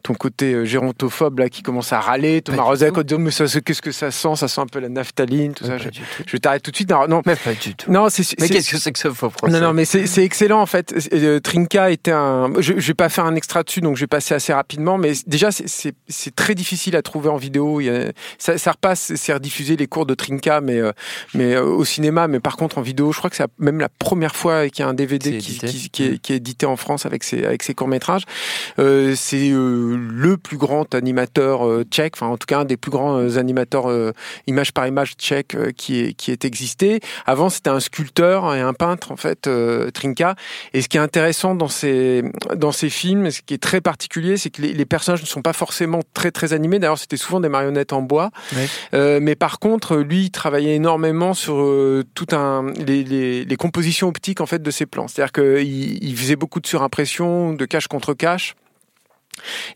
ton 0.04 0.14
côté 0.14 0.54
euh, 0.54 0.66
gérontophobe 0.66 1.40
là 1.40 1.50
qui 1.50 1.64
commence 1.64 1.94
à 1.94 2.00
râler. 2.00 2.42
Thomas 2.42 2.64
Rozek 2.64 2.98
en 2.98 3.02
disant 3.04 3.20
mais 3.20 3.32
qu'est-ce 3.32 3.82
que 3.82 3.92
ça 3.92 4.12
sent? 4.12 4.36
Ça 4.36 4.48
sent 4.48 4.62
un 4.62 4.68
peu 4.68 4.80
la 4.80 4.90
naphtaline, 4.90 5.54
tout 5.54 5.66
ça. 5.66 5.78
Je, 5.78 5.88
je 6.28 6.38
t'arrête 6.38 6.62
tout 6.62 6.72
de 6.72 6.76
suite. 6.76 6.90
Non, 6.92 7.08
non, 7.08 7.22
mais 7.26 7.36
pas 7.38 7.54
du 7.54 7.74
tout 7.74 7.92
non, 7.92 8.10
c'est 8.10 8.24
mais 8.40 8.48
c'est- 8.48 8.54
qu'est-ce 8.54 8.70
que 8.72 8.78
c'est 8.78 8.92
que 8.92 9.00
ce 9.00 9.10
faux 9.12 9.30
procès? 9.30 9.54
Non, 9.54 9.60
non, 9.62 9.74
mais 9.74 9.86
c'est 9.86 10.06
c'est 10.06 10.24
excellent 10.24 10.62
en 10.62 10.66
fait. 10.66 10.94
Euh, 11.14 11.40
Trinka 11.40 11.90
était 11.92 12.12
un. 12.12 12.52
Je, 12.60 12.74
je 12.78 12.88
vais 12.88 12.94
pas 12.94 13.10
faire 13.10 13.26
un 13.26 13.36
extra 13.36 13.64
dessus, 13.64 13.80
donc 13.82 13.96
je 13.96 14.02
vais 14.02 14.08
passer 14.08 14.34
assez 14.36 14.54
rapidement. 14.54 14.98
Mais 14.98 15.14
déjà, 15.26 15.52
c'est- 15.52 15.94
très 16.36 16.54
difficile 16.56 16.96
à 16.96 17.02
trouver 17.02 17.30
en 17.30 17.38
vidéo. 17.38 17.80
Il 17.80 17.86
y 17.86 17.90
a- 17.90 18.12
ça, 18.38 18.58
ça 18.58 18.72
repasse, 18.72 19.14
c'est 19.16 19.34
rediffusé 19.34 19.78
les 19.78 19.88
cours 19.88 20.06
de 20.06 20.14
Trinka, 20.16 20.60
mais 20.62 20.80
euh, 20.80 20.92
mais 21.34 21.56
euh, 21.56 21.64
au 21.64 21.86
cinéma. 21.86 22.28
Mais 22.28 22.40
par 22.42 22.58
contre, 22.58 22.78
en 22.78 22.82
vidéo, 22.82 23.12
je 23.14 23.18
crois 23.20 23.30
que 23.30 23.36
c'est 23.38 23.46
même 23.60 23.80
la 23.80 23.90
première 23.90 24.36
fois 24.36 24.68
qu'il 24.70 24.84
y 24.84 24.86
a 24.86 24.90
un 24.90 24.94
DVD 24.94 25.38
qui, 25.38 25.58
qui, 25.60 25.90
qui 25.90 26.04
est, 26.04 26.18
qui 26.20 26.34
est 26.34 26.38
édité 26.38 26.66
en 26.66 26.76
France 26.76 27.06
avec 27.06 27.24
ses 27.24 27.46
avec 27.46 27.64
ses 27.64 27.74
courts 27.74 27.88
métrages. 27.88 28.24
Euh, 28.80 29.14
c'est 29.16 29.50
euh, 29.52 29.93
le 29.98 30.38
plus 30.38 30.58
grand 30.58 30.94
animateur 30.96 31.68
euh, 31.68 31.84
tchèque, 31.90 32.14
enfin 32.16 32.28
en 32.28 32.38
tout 32.38 32.46
cas 32.46 32.60
un 32.60 32.66
des 32.66 32.78
plus 32.78 32.92
grands 32.92 33.18
euh, 33.18 33.38
animateurs 33.38 33.90
euh, 33.90 34.12
image 34.48 34.72
par 34.72 34.88
image 34.88 35.14
tchèque 35.16 35.56
euh, 35.56 35.72
qui 35.76 36.00
est 36.00 36.14
qui 36.14 36.32
est 36.32 36.46
existé. 36.46 37.00
Avant, 37.26 37.50
c'était 37.50 37.70
un 37.70 37.80
sculpteur 37.80 38.54
et 38.56 38.62
un 38.62 38.74
peintre 38.74 39.12
en 39.12 39.16
fait, 39.16 39.48
euh, 39.48 39.92
Trinka. 39.92 40.36
Et 40.74 40.82
ce 40.82 40.90
qui 40.90 40.98
est 40.98 41.02
intéressant 41.02 41.56
dans 41.56 41.68
ces 41.68 42.24
dans 42.56 42.72
ces 42.72 42.90
films, 42.90 43.32
ce 43.32 43.42
qui 43.42 43.54
est 43.54 43.62
très 43.62 43.82
particulier, 43.82 44.38
c'est 44.38 44.50
que 44.50 44.62
les, 44.62 44.74
les 44.74 44.86
personnages 44.86 45.22
ne 45.22 45.28
sont 45.28 45.42
pas 45.42 45.54
forcément 45.54 46.02
très 46.14 46.32
très 46.32 46.54
animés. 46.54 46.80
D'ailleurs, 46.80 46.98
c'était 46.98 47.18
souvent 47.18 47.40
des 47.40 47.50
marionnettes 47.50 47.94
en 47.94 48.02
bois. 48.02 48.32
Ouais. 48.56 48.68
Euh, 48.94 49.20
mais 49.22 49.36
par 49.36 49.60
contre, 49.60 49.98
lui, 49.98 50.26
il 50.26 50.32
travaillait 50.32 50.76
énormément 50.76 51.34
sur 51.34 51.56
euh, 51.62 52.04
tout 52.14 52.28
un 52.32 52.72
les, 52.86 53.04
les, 53.04 53.46
les 53.46 53.56
compositions 53.56 54.08
optiques 54.08 54.42
en 54.42 54.46
fait 54.46 54.62
de 54.62 54.72
ses 54.72 54.86
plans. 54.86 55.08
C'est-à-dire 55.08 55.32
qu'il 55.32 56.04
il 56.04 56.18
faisait 56.18 56.36
beaucoup 56.36 56.60
de 56.60 56.68
surimpression, 56.68 57.54
de 57.54 57.66
cache 57.66 57.88
contre 57.88 58.14
cache. 58.14 58.56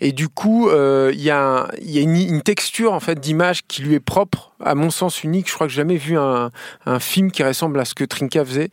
Et 0.02 0.12
du 0.12 0.30
coup, 0.30 0.70
euh, 0.70 1.12
il 1.14 1.22
y 1.22 1.32
a, 1.32 1.68
une, 1.84 2.16
une 2.16 2.42
texture 2.42 2.94
en 2.94 3.00
fait 3.00 3.20
d'image 3.20 3.66
qui 3.68 3.82
lui 3.82 3.96
est 3.96 4.00
propre, 4.00 4.47
à 4.64 4.76
mon 4.76 4.90
sens 4.90 5.24
unique. 5.24 5.48
Je 5.50 5.54
crois 5.54 5.68
que 5.68 5.74
j'ai 5.74 5.78
jamais 5.78 5.98
vu 5.98 6.18
un, 6.18 6.52
un 6.86 7.00
film 7.00 7.32
qui 7.32 7.44
ressemble 7.44 7.80
à 7.80 7.86
ce 7.86 7.94
que 7.94 8.04
Trinka 8.04 8.44
faisait 8.46 8.70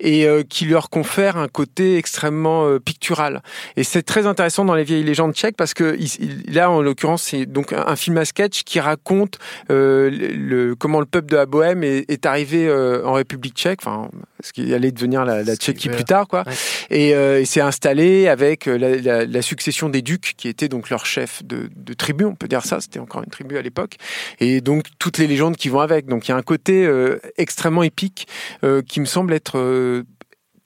et 0.00 0.26
euh, 0.26 0.42
qui 0.42 0.64
leur 0.66 0.90
confère 0.90 1.36
un 1.36 1.48
côté 1.48 1.96
extrêmement 1.96 2.66
euh, 2.66 2.78
pictural. 2.78 3.42
Et 3.76 3.84
c'est 3.84 4.02
très 4.02 4.26
intéressant 4.26 4.64
dans 4.64 4.74
les 4.74 4.84
vieilles 4.84 5.04
légendes 5.04 5.34
tchèques 5.34 5.56
parce 5.56 5.74
que 5.74 5.96
il- 5.98 6.52
là, 6.54 6.70
en 6.70 6.80
l'occurrence, 6.82 7.22
c'est 7.22 7.46
donc 7.46 7.72
un, 7.72 7.84
un 7.86 7.96
film 7.96 8.16
à 8.18 8.24
sketch 8.24 8.62
qui 8.64 8.80
raconte 8.80 9.38
euh, 9.70 10.10
le, 10.10 10.74
comment 10.74 11.00
le 11.00 11.06
peuple 11.06 11.28
de 11.30 11.36
la 11.36 11.46
Bohème 11.46 11.82
est, 11.84 12.10
est 12.10 12.26
arrivé 12.26 12.70
en 13.04 13.12
République 13.12 13.54
tchèque, 13.54 13.80
enfin, 13.82 14.10
ce 14.40 14.52
qui 14.52 14.72
allait 14.74 14.92
devenir 14.92 15.24
la, 15.24 15.42
la 15.42 15.56
Tchéquie 15.56 15.88
plus 15.88 16.04
tard, 16.04 16.26
quoi. 16.26 16.44
Ouais. 16.90 17.40
Et, 17.42 17.44
s'est 17.44 17.60
installé 17.60 18.28
avec 18.28 18.66
la, 18.66 18.96
la- 18.96 19.24
la 19.24 19.42
succession 19.42 19.88
des 19.88 20.02
ducs, 20.02 20.34
qui 20.36 20.48
étaient 20.48 20.68
donc 20.68 20.90
leur 20.90 21.06
chef 21.06 21.42
de, 21.44 21.68
de 21.74 21.94
tribu, 21.94 22.24
on 22.24 22.34
peut 22.34 22.48
dire 22.48 22.64
ça, 22.64 22.80
c'était 22.80 22.98
encore 22.98 23.22
une 23.22 23.30
tribu 23.30 23.56
à 23.58 23.62
l'époque, 23.62 23.96
et 24.40 24.60
donc 24.60 24.84
les 25.18 25.26
légendes 25.26 25.56
qui 25.56 25.68
vont 25.68 25.80
avec. 25.80 26.06
Donc 26.06 26.28
il 26.28 26.30
y 26.30 26.34
a 26.34 26.36
un 26.36 26.42
côté 26.42 26.86
euh, 26.86 27.18
extrêmement 27.36 27.82
épique 27.82 28.28
euh, 28.64 28.82
qui 28.82 29.00
me 29.00 29.04
semble 29.04 29.32
être 29.32 29.58
euh, 29.58 30.04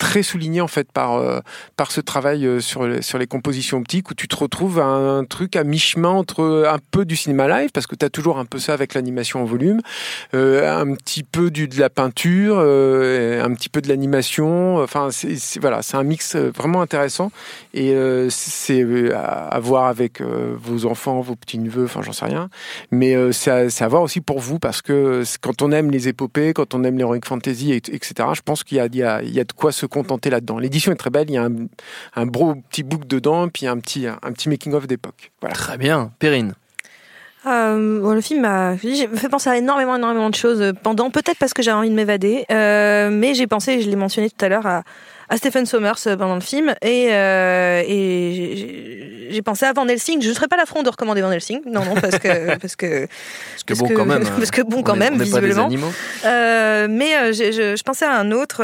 très 0.02 0.24
souligné 0.24 0.60
en 0.60 0.66
fait 0.66 0.90
par 0.90 1.14
euh, 1.14 1.38
par 1.76 1.92
ce 1.92 2.00
travail 2.00 2.44
euh, 2.44 2.58
sur 2.58 2.88
sur 3.04 3.18
les 3.18 3.28
compositions 3.28 3.78
optiques 3.78 4.10
où 4.10 4.14
tu 4.14 4.26
te 4.26 4.34
retrouves 4.34 4.80
à 4.80 4.84
un 4.84 5.24
truc 5.24 5.54
à 5.54 5.62
mi-chemin 5.62 6.08
entre 6.08 6.66
un 6.68 6.78
peu 6.90 7.04
du 7.04 7.14
cinéma 7.14 7.46
live 7.46 7.70
parce 7.72 7.86
que 7.86 7.94
tu 7.94 8.04
as 8.04 8.10
toujours 8.10 8.40
un 8.40 8.44
peu 8.44 8.58
ça 8.58 8.74
avec 8.74 8.94
l'animation 8.94 9.42
en 9.42 9.44
volume 9.44 9.80
euh, 10.34 10.76
un 10.76 10.96
petit 10.96 11.22
peu 11.22 11.52
du 11.52 11.68
de 11.68 11.78
la 11.78 11.88
peinture 11.88 12.58
un 12.58 13.54
petit 13.54 13.68
peu 13.68 13.80
de 13.80 13.88
l'animation. 13.88 14.82
Enfin 14.82 15.10
c'est 15.12 15.60
voilà 15.60 15.82
c'est 15.82 15.96
un 15.96 16.02
mix 16.02 16.34
vraiment 16.34 16.82
intéressant. 16.82 17.30
Et 17.72 17.94
c'est 18.28 18.84
à, 19.14 19.60
voir 19.60 19.86
avec 19.86 20.20
vos 20.20 20.84
enfants 20.84 21.20
vos 21.20 21.36
petits 21.36 21.60
neveux 21.60 21.84
enfin 21.84 22.02
j'en 22.02 22.12
sais 22.12 22.24
rien. 22.24 22.48
Mais 22.90 23.14
c'est 23.32 23.50
à, 23.82 23.88
voir 23.88 24.02
aussi 24.02 24.20
pour 24.20 24.40
vous 24.40 24.58
parce 24.58 24.82
que 24.82 25.22
quand 25.40 25.62
on 25.62 25.70
aime 25.70 25.92
les 25.92 26.08
épopées 26.08 26.54
quand 26.54 26.74
on 26.74 26.82
aime 26.82 26.98
l'heroic 26.98 27.20
fantasy 27.24 27.72
et- 27.72 27.76
etc 27.76 28.30
je 28.34 28.42
pense 28.42 28.64
qu'il 28.64 28.78
y 28.78 28.80
a, 28.80 28.86
il 28.86 28.96
y, 28.96 29.04
a, 29.04 29.22
y 29.22 29.38
a 29.38 29.44
de 29.44 29.52
quoi 29.52 29.70
se 29.70 29.86
contenter 29.92 30.30
là-dedans. 30.30 30.58
L'édition 30.58 30.92
est 30.92 30.96
très 30.96 31.10
belle, 31.10 31.30
il 31.30 31.34
y 31.34 31.38
a 31.38 31.44
un, 31.44 31.52
un 32.16 32.26
beau 32.26 32.54
petit 32.70 32.82
book 32.82 33.06
dedans, 33.06 33.48
puis 33.48 33.66
un 33.66 33.78
petit, 33.78 34.06
un 34.06 34.32
petit 34.32 34.48
making-of 34.48 34.86
d'époque. 34.86 35.30
Voilà. 35.40 35.54
Très 35.54 35.78
bien. 35.78 36.10
Perrine. 36.18 36.54
Euh, 37.46 38.00
bon, 38.00 38.12
le 38.12 38.20
film 38.20 38.42
m'a 38.42 38.76
fait 38.76 39.28
penser 39.28 39.50
à 39.50 39.56
énormément, 39.56 39.96
énormément 39.96 40.30
de 40.30 40.34
choses 40.34 40.72
pendant, 40.82 41.10
peut-être 41.10 41.38
parce 41.38 41.52
que 41.52 41.62
j'avais 41.62 41.76
envie 41.76 41.90
de 41.90 41.94
m'évader, 41.94 42.44
euh, 42.52 43.10
mais 43.10 43.34
j'ai 43.34 43.48
pensé, 43.48 43.82
je 43.82 43.90
l'ai 43.90 43.96
mentionné 43.96 44.30
tout 44.30 44.44
à 44.44 44.48
l'heure, 44.48 44.66
à, 44.66 44.84
à 45.32 45.36
Stephen 45.38 45.64
Sommers 45.64 45.94
euh, 46.06 46.16
pendant 46.16 46.34
le 46.34 46.40
film 46.42 46.74
et, 46.82 47.08
euh, 47.10 47.82
et 47.86 49.28
j'ai- 49.30 49.42
pensé 49.42 49.64
à 49.64 49.72
Van 49.72 49.88
Helsing. 49.88 50.20
Je 50.22 50.28
ne 50.28 50.34
serais 50.34 50.46
pas 50.46 50.56
l'affront 50.58 50.82
de 50.82 50.90
recommander 50.90 51.22
Van 51.22 51.32
Helsing, 51.32 51.62
non 51.66 51.82
non 51.84 51.94
parce 51.94 52.18
que 52.18 52.56
parce 52.60 52.76
que 52.76 53.06
Parce 53.06 53.64
que 53.66 53.74
bon, 53.74 53.88
quand 53.94 54.04
même. 54.04 54.24
parce 54.36 54.50
que 54.50 54.60
bon 54.62 54.82
quand 54.82 54.94
est- 54.94 54.98
même 54.98 55.20
visiblement. 55.20 55.68
Euh, 56.26 56.86
mais 56.90 57.32
je, 57.32 57.74
je 57.76 57.82
pensais 57.82 58.04
à 58.04 58.12
un 58.14 58.30
autre, 58.30 58.62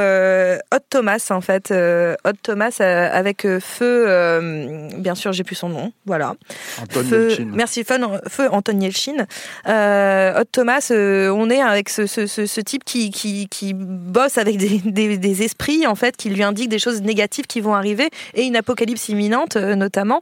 Hot 0.75 0.79
Thomas 0.91 1.27
en 1.31 1.41
fait, 1.41 1.73
Hot 1.73 2.33
Thomas 2.43 2.77
avec 2.81 3.47
feu, 3.61 4.81
bien 4.99 5.15
sûr 5.15 5.33
j'ai 5.33 5.43
plus 5.45 5.55
son 5.57 5.71
nom, 5.71 5.93
voilà. 6.07 6.35
Anton 6.83 7.03
Feu, 7.09 7.29
Yelchin. 7.31 7.49
merci 7.55 7.83
Feu, 7.85 7.97
feu 8.29 8.49
Anton 8.53 8.79
Yelchin. 8.79 9.27
Hot 9.67 10.45
Thomas, 10.53 10.91
on 10.93 11.51
est 11.51 11.63
avec 11.63 11.89
ce, 11.89 12.07
ce, 12.07 12.27
ce, 12.27 12.45
ce 12.47 12.61
type 12.61 12.85
qui, 12.85 13.11
qui, 13.11 13.49
qui 13.49 13.73
bosse 13.75 14.37
avec 14.39 14.59
des, 14.59 14.81
des, 14.85 15.17
des 15.17 15.43
esprits 15.43 15.87
en 15.87 15.95
fait, 15.95 16.17
qui 16.17 16.29
lui 16.29 16.43
indiquent 16.43 16.58
des 16.67 16.79
choses 16.79 17.03
négatives 17.03 17.47
qui 17.47 17.61
vont 17.61 17.75
arriver 17.75 18.09
et 18.35 18.45
une 18.45 18.57
apocalypse 18.57 19.09
imminente 19.09 19.57
euh, 19.57 19.75
notamment. 19.75 20.21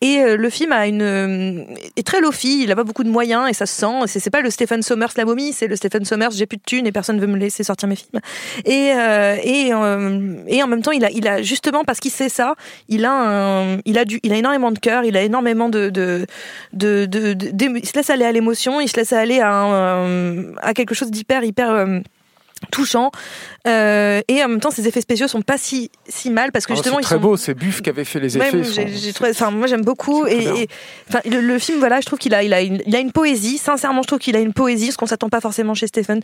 Et 0.00 0.18
euh, 0.18 0.36
le 0.36 0.50
film 0.50 0.72
a 0.72 0.86
une 0.86 1.02
euh, 1.02 1.64
est 1.96 2.06
très 2.06 2.20
lofi, 2.20 2.62
il 2.62 2.72
a 2.72 2.76
pas 2.76 2.84
beaucoup 2.84 3.04
de 3.04 3.10
moyens 3.10 3.48
et 3.48 3.52
ça 3.52 3.66
se 3.66 3.74
sent. 3.74 4.06
C'est 4.06 4.30
pas 4.30 4.40
le 4.40 4.50
Stephen 4.50 4.82
Sommers 4.82 5.08
la 5.16 5.24
momie, 5.24 5.52
c'est 5.52 5.66
le 5.66 5.76
Stephen 5.76 6.04
Sommers 6.04 6.30
j'ai 6.32 6.46
plus 6.46 6.56
de 6.56 6.62
thunes 6.64 6.86
et 6.86 6.92
personne 6.92 7.20
veut 7.20 7.26
me 7.26 7.36
laisser 7.36 7.64
sortir 7.64 7.88
mes 7.88 7.96
films. 7.96 8.20
Et 8.64 8.92
et 9.44 9.68
et 9.68 10.62
en 10.62 10.66
même 10.66 10.82
temps 10.82 10.92
il 10.92 11.04
a 11.04 11.10
il 11.10 11.26
a 11.28 11.42
justement 11.42 11.84
parce 11.84 12.00
qu'il 12.00 12.10
sait 12.10 12.28
ça, 12.28 12.54
il 12.88 13.04
a 13.04 13.12
un, 13.12 13.78
il 13.84 13.98
a 13.98 14.04
du 14.04 14.20
il 14.22 14.32
a 14.32 14.36
énormément 14.36 14.72
de 14.72 14.78
cœur, 14.78 15.04
il 15.04 15.16
a 15.16 15.22
énormément 15.22 15.68
de 15.68 15.90
de 15.90 16.26
de, 16.72 17.06
de, 17.06 17.78
il 17.78 17.86
se 17.86 17.94
laisse 17.94 18.10
aller 18.10 18.24
à 18.24 18.32
l'émotion, 18.32 18.80
il 18.80 18.88
se 18.88 18.96
laisse 18.96 19.12
aller 19.12 19.40
à 19.40 20.04
à 20.62 20.74
quelque 20.74 20.94
chose 20.94 21.10
d'hyper 21.10 21.44
hyper 21.44 21.86
touchant. 22.64 23.10
Euh, 23.66 24.20
et 24.28 24.44
en 24.44 24.48
même 24.48 24.60
temps 24.60 24.70
ses 24.70 24.86
effets 24.86 25.00
spéciaux 25.00 25.26
sont 25.26 25.40
pas 25.40 25.56
si 25.56 25.90
si 26.06 26.28
mal 26.30 26.52
parce 26.52 26.66
que 26.66 26.72
Oh, 26.72 26.76
justement 26.76 26.96
c'est 26.96 27.02
ils 27.02 27.04
très 27.06 27.14
sont 27.14 27.20
beau, 27.22 27.36
c'est 27.38 27.54
Buff 27.54 27.80
qui 27.80 27.88
avait 27.88 28.04
fait 28.04 28.20
les 28.20 28.36
Ouais, 28.36 28.48
effets. 28.48 28.62
j'ai- 28.62 28.82
sont- 28.88 28.98
j'ai 29.06 29.12
trouvé- 29.14 29.30
enfin, 29.30 29.50
moi 29.50 29.66
j'aime 29.66 29.80
beaucoup 29.82 30.26
et, 30.26 30.68
le, 31.24 31.40
le 31.40 31.58
film 31.58 31.78
voilà 31.78 32.00
je 32.00 32.06
trouve 32.06 32.18
qu'il 32.18 32.34
a 32.34 32.42
il 32.42 32.52
a 32.52 32.60
une, 32.60 32.82
il 32.86 32.94
a 32.94 32.98
une 32.98 33.12
poésie. 33.12 33.56
Sincèrement 33.56 34.02
je 34.02 34.08
trouve 34.08 34.18
qu'il 34.18 34.36
a 34.36 34.40
une 34.40 34.52
poésie 34.52 34.92
ce 34.92 34.98
qu'on 34.98 35.06
s'attend 35.06 35.30
pas 35.30 35.40
forcément 35.40 35.72
chez 35.74 35.86
Stephen 35.86 36.20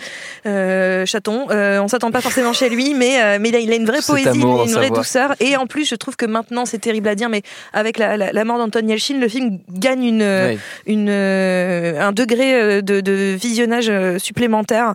euh, 0.47 1.07
Chaton. 1.07 1.47
Euh, 1.51 1.81
on 1.81 1.89
s'attend 1.89 2.11
pas 2.11 2.21
forcément 2.21 2.53
chez 2.53 2.69
lui 2.69 2.93
mais 2.95 3.23
euh, 3.23 3.39
mais 3.41 3.49
il 3.49 3.57
a, 3.57 3.59
il 3.61 3.73
a 3.73 3.77
une 3.77 3.87
vraie 3.87 4.03
poésie 4.07 4.29
amour 4.29 4.65
une 4.65 4.73
vraie 4.73 4.91
douceur. 4.91 5.35
Et 5.41 5.57
en 5.57 5.67
plus 5.67 5.87
je 5.89 5.95
trouve 5.95 6.17
que 6.17 6.27
maintenant 6.27 6.67
c'est 6.67 6.79
terrible 6.79 7.09
à 7.09 7.15
dire 7.15 7.31
mais 7.31 7.43
avec 7.73 7.97
la, 7.97 8.17
la, 8.19 8.33
la 8.33 8.45
mort 8.45 8.59
d'Anton 8.59 8.87
Yelchin 8.87 9.19
le 9.19 9.29
film 9.29 9.59
gagne 9.71 10.05
une 10.05 10.21
Ouais. 10.23 10.59
une 10.87 11.09
un 11.09 12.13
degré 12.13 12.83
de, 12.83 13.01
de 13.01 13.13
visionnage 13.41 13.91
supplémentaire 14.19 14.95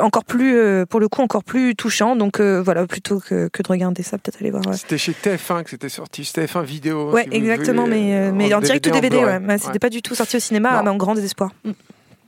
encore 0.00 0.24
plus 0.24 0.49
euh, 0.52 0.86
pour 0.86 1.00
le 1.00 1.08
coup 1.08 1.22
encore 1.22 1.44
plus 1.44 1.74
touchant 1.74 2.16
donc 2.16 2.40
euh, 2.40 2.62
voilà 2.62 2.86
plutôt 2.86 3.20
que, 3.20 3.48
que 3.48 3.62
de 3.62 3.68
regarder 3.68 4.02
ça 4.02 4.18
peut-être 4.18 4.38
aller 4.40 4.50
voir 4.50 4.66
ouais. 4.66 4.76
C'était 4.76 4.98
chez 4.98 5.12
TF1 5.12 5.64
que 5.64 5.70
c'était 5.70 5.88
sorti, 5.88 6.22
TF1 6.22 6.62
vidéo. 6.64 7.10
Ouais, 7.12 7.22
si 7.24 7.28
vous 7.30 7.34
exactement, 7.36 7.84
voulez, 7.84 7.96
mais, 8.00 8.14
euh, 8.14 8.32
mais 8.34 8.52
en 8.54 8.60
direct 8.60 8.86
ou 8.86 8.90
DVD, 8.90 9.16
ouais. 9.24 9.40
Mais 9.40 9.58
C'était 9.58 9.78
pas 9.78 9.90
du 9.90 10.02
tout 10.02 10.14
sorti 10.14 10.36
au 10.36 10.40
cinéma, 10.40 10.72
Non. 10.72 10.78
à 10.78 10.82
mon 10.82 10.96
grand 10.96 11.14
désespoir. 11.14 11.50
Mm. 11.64 11.70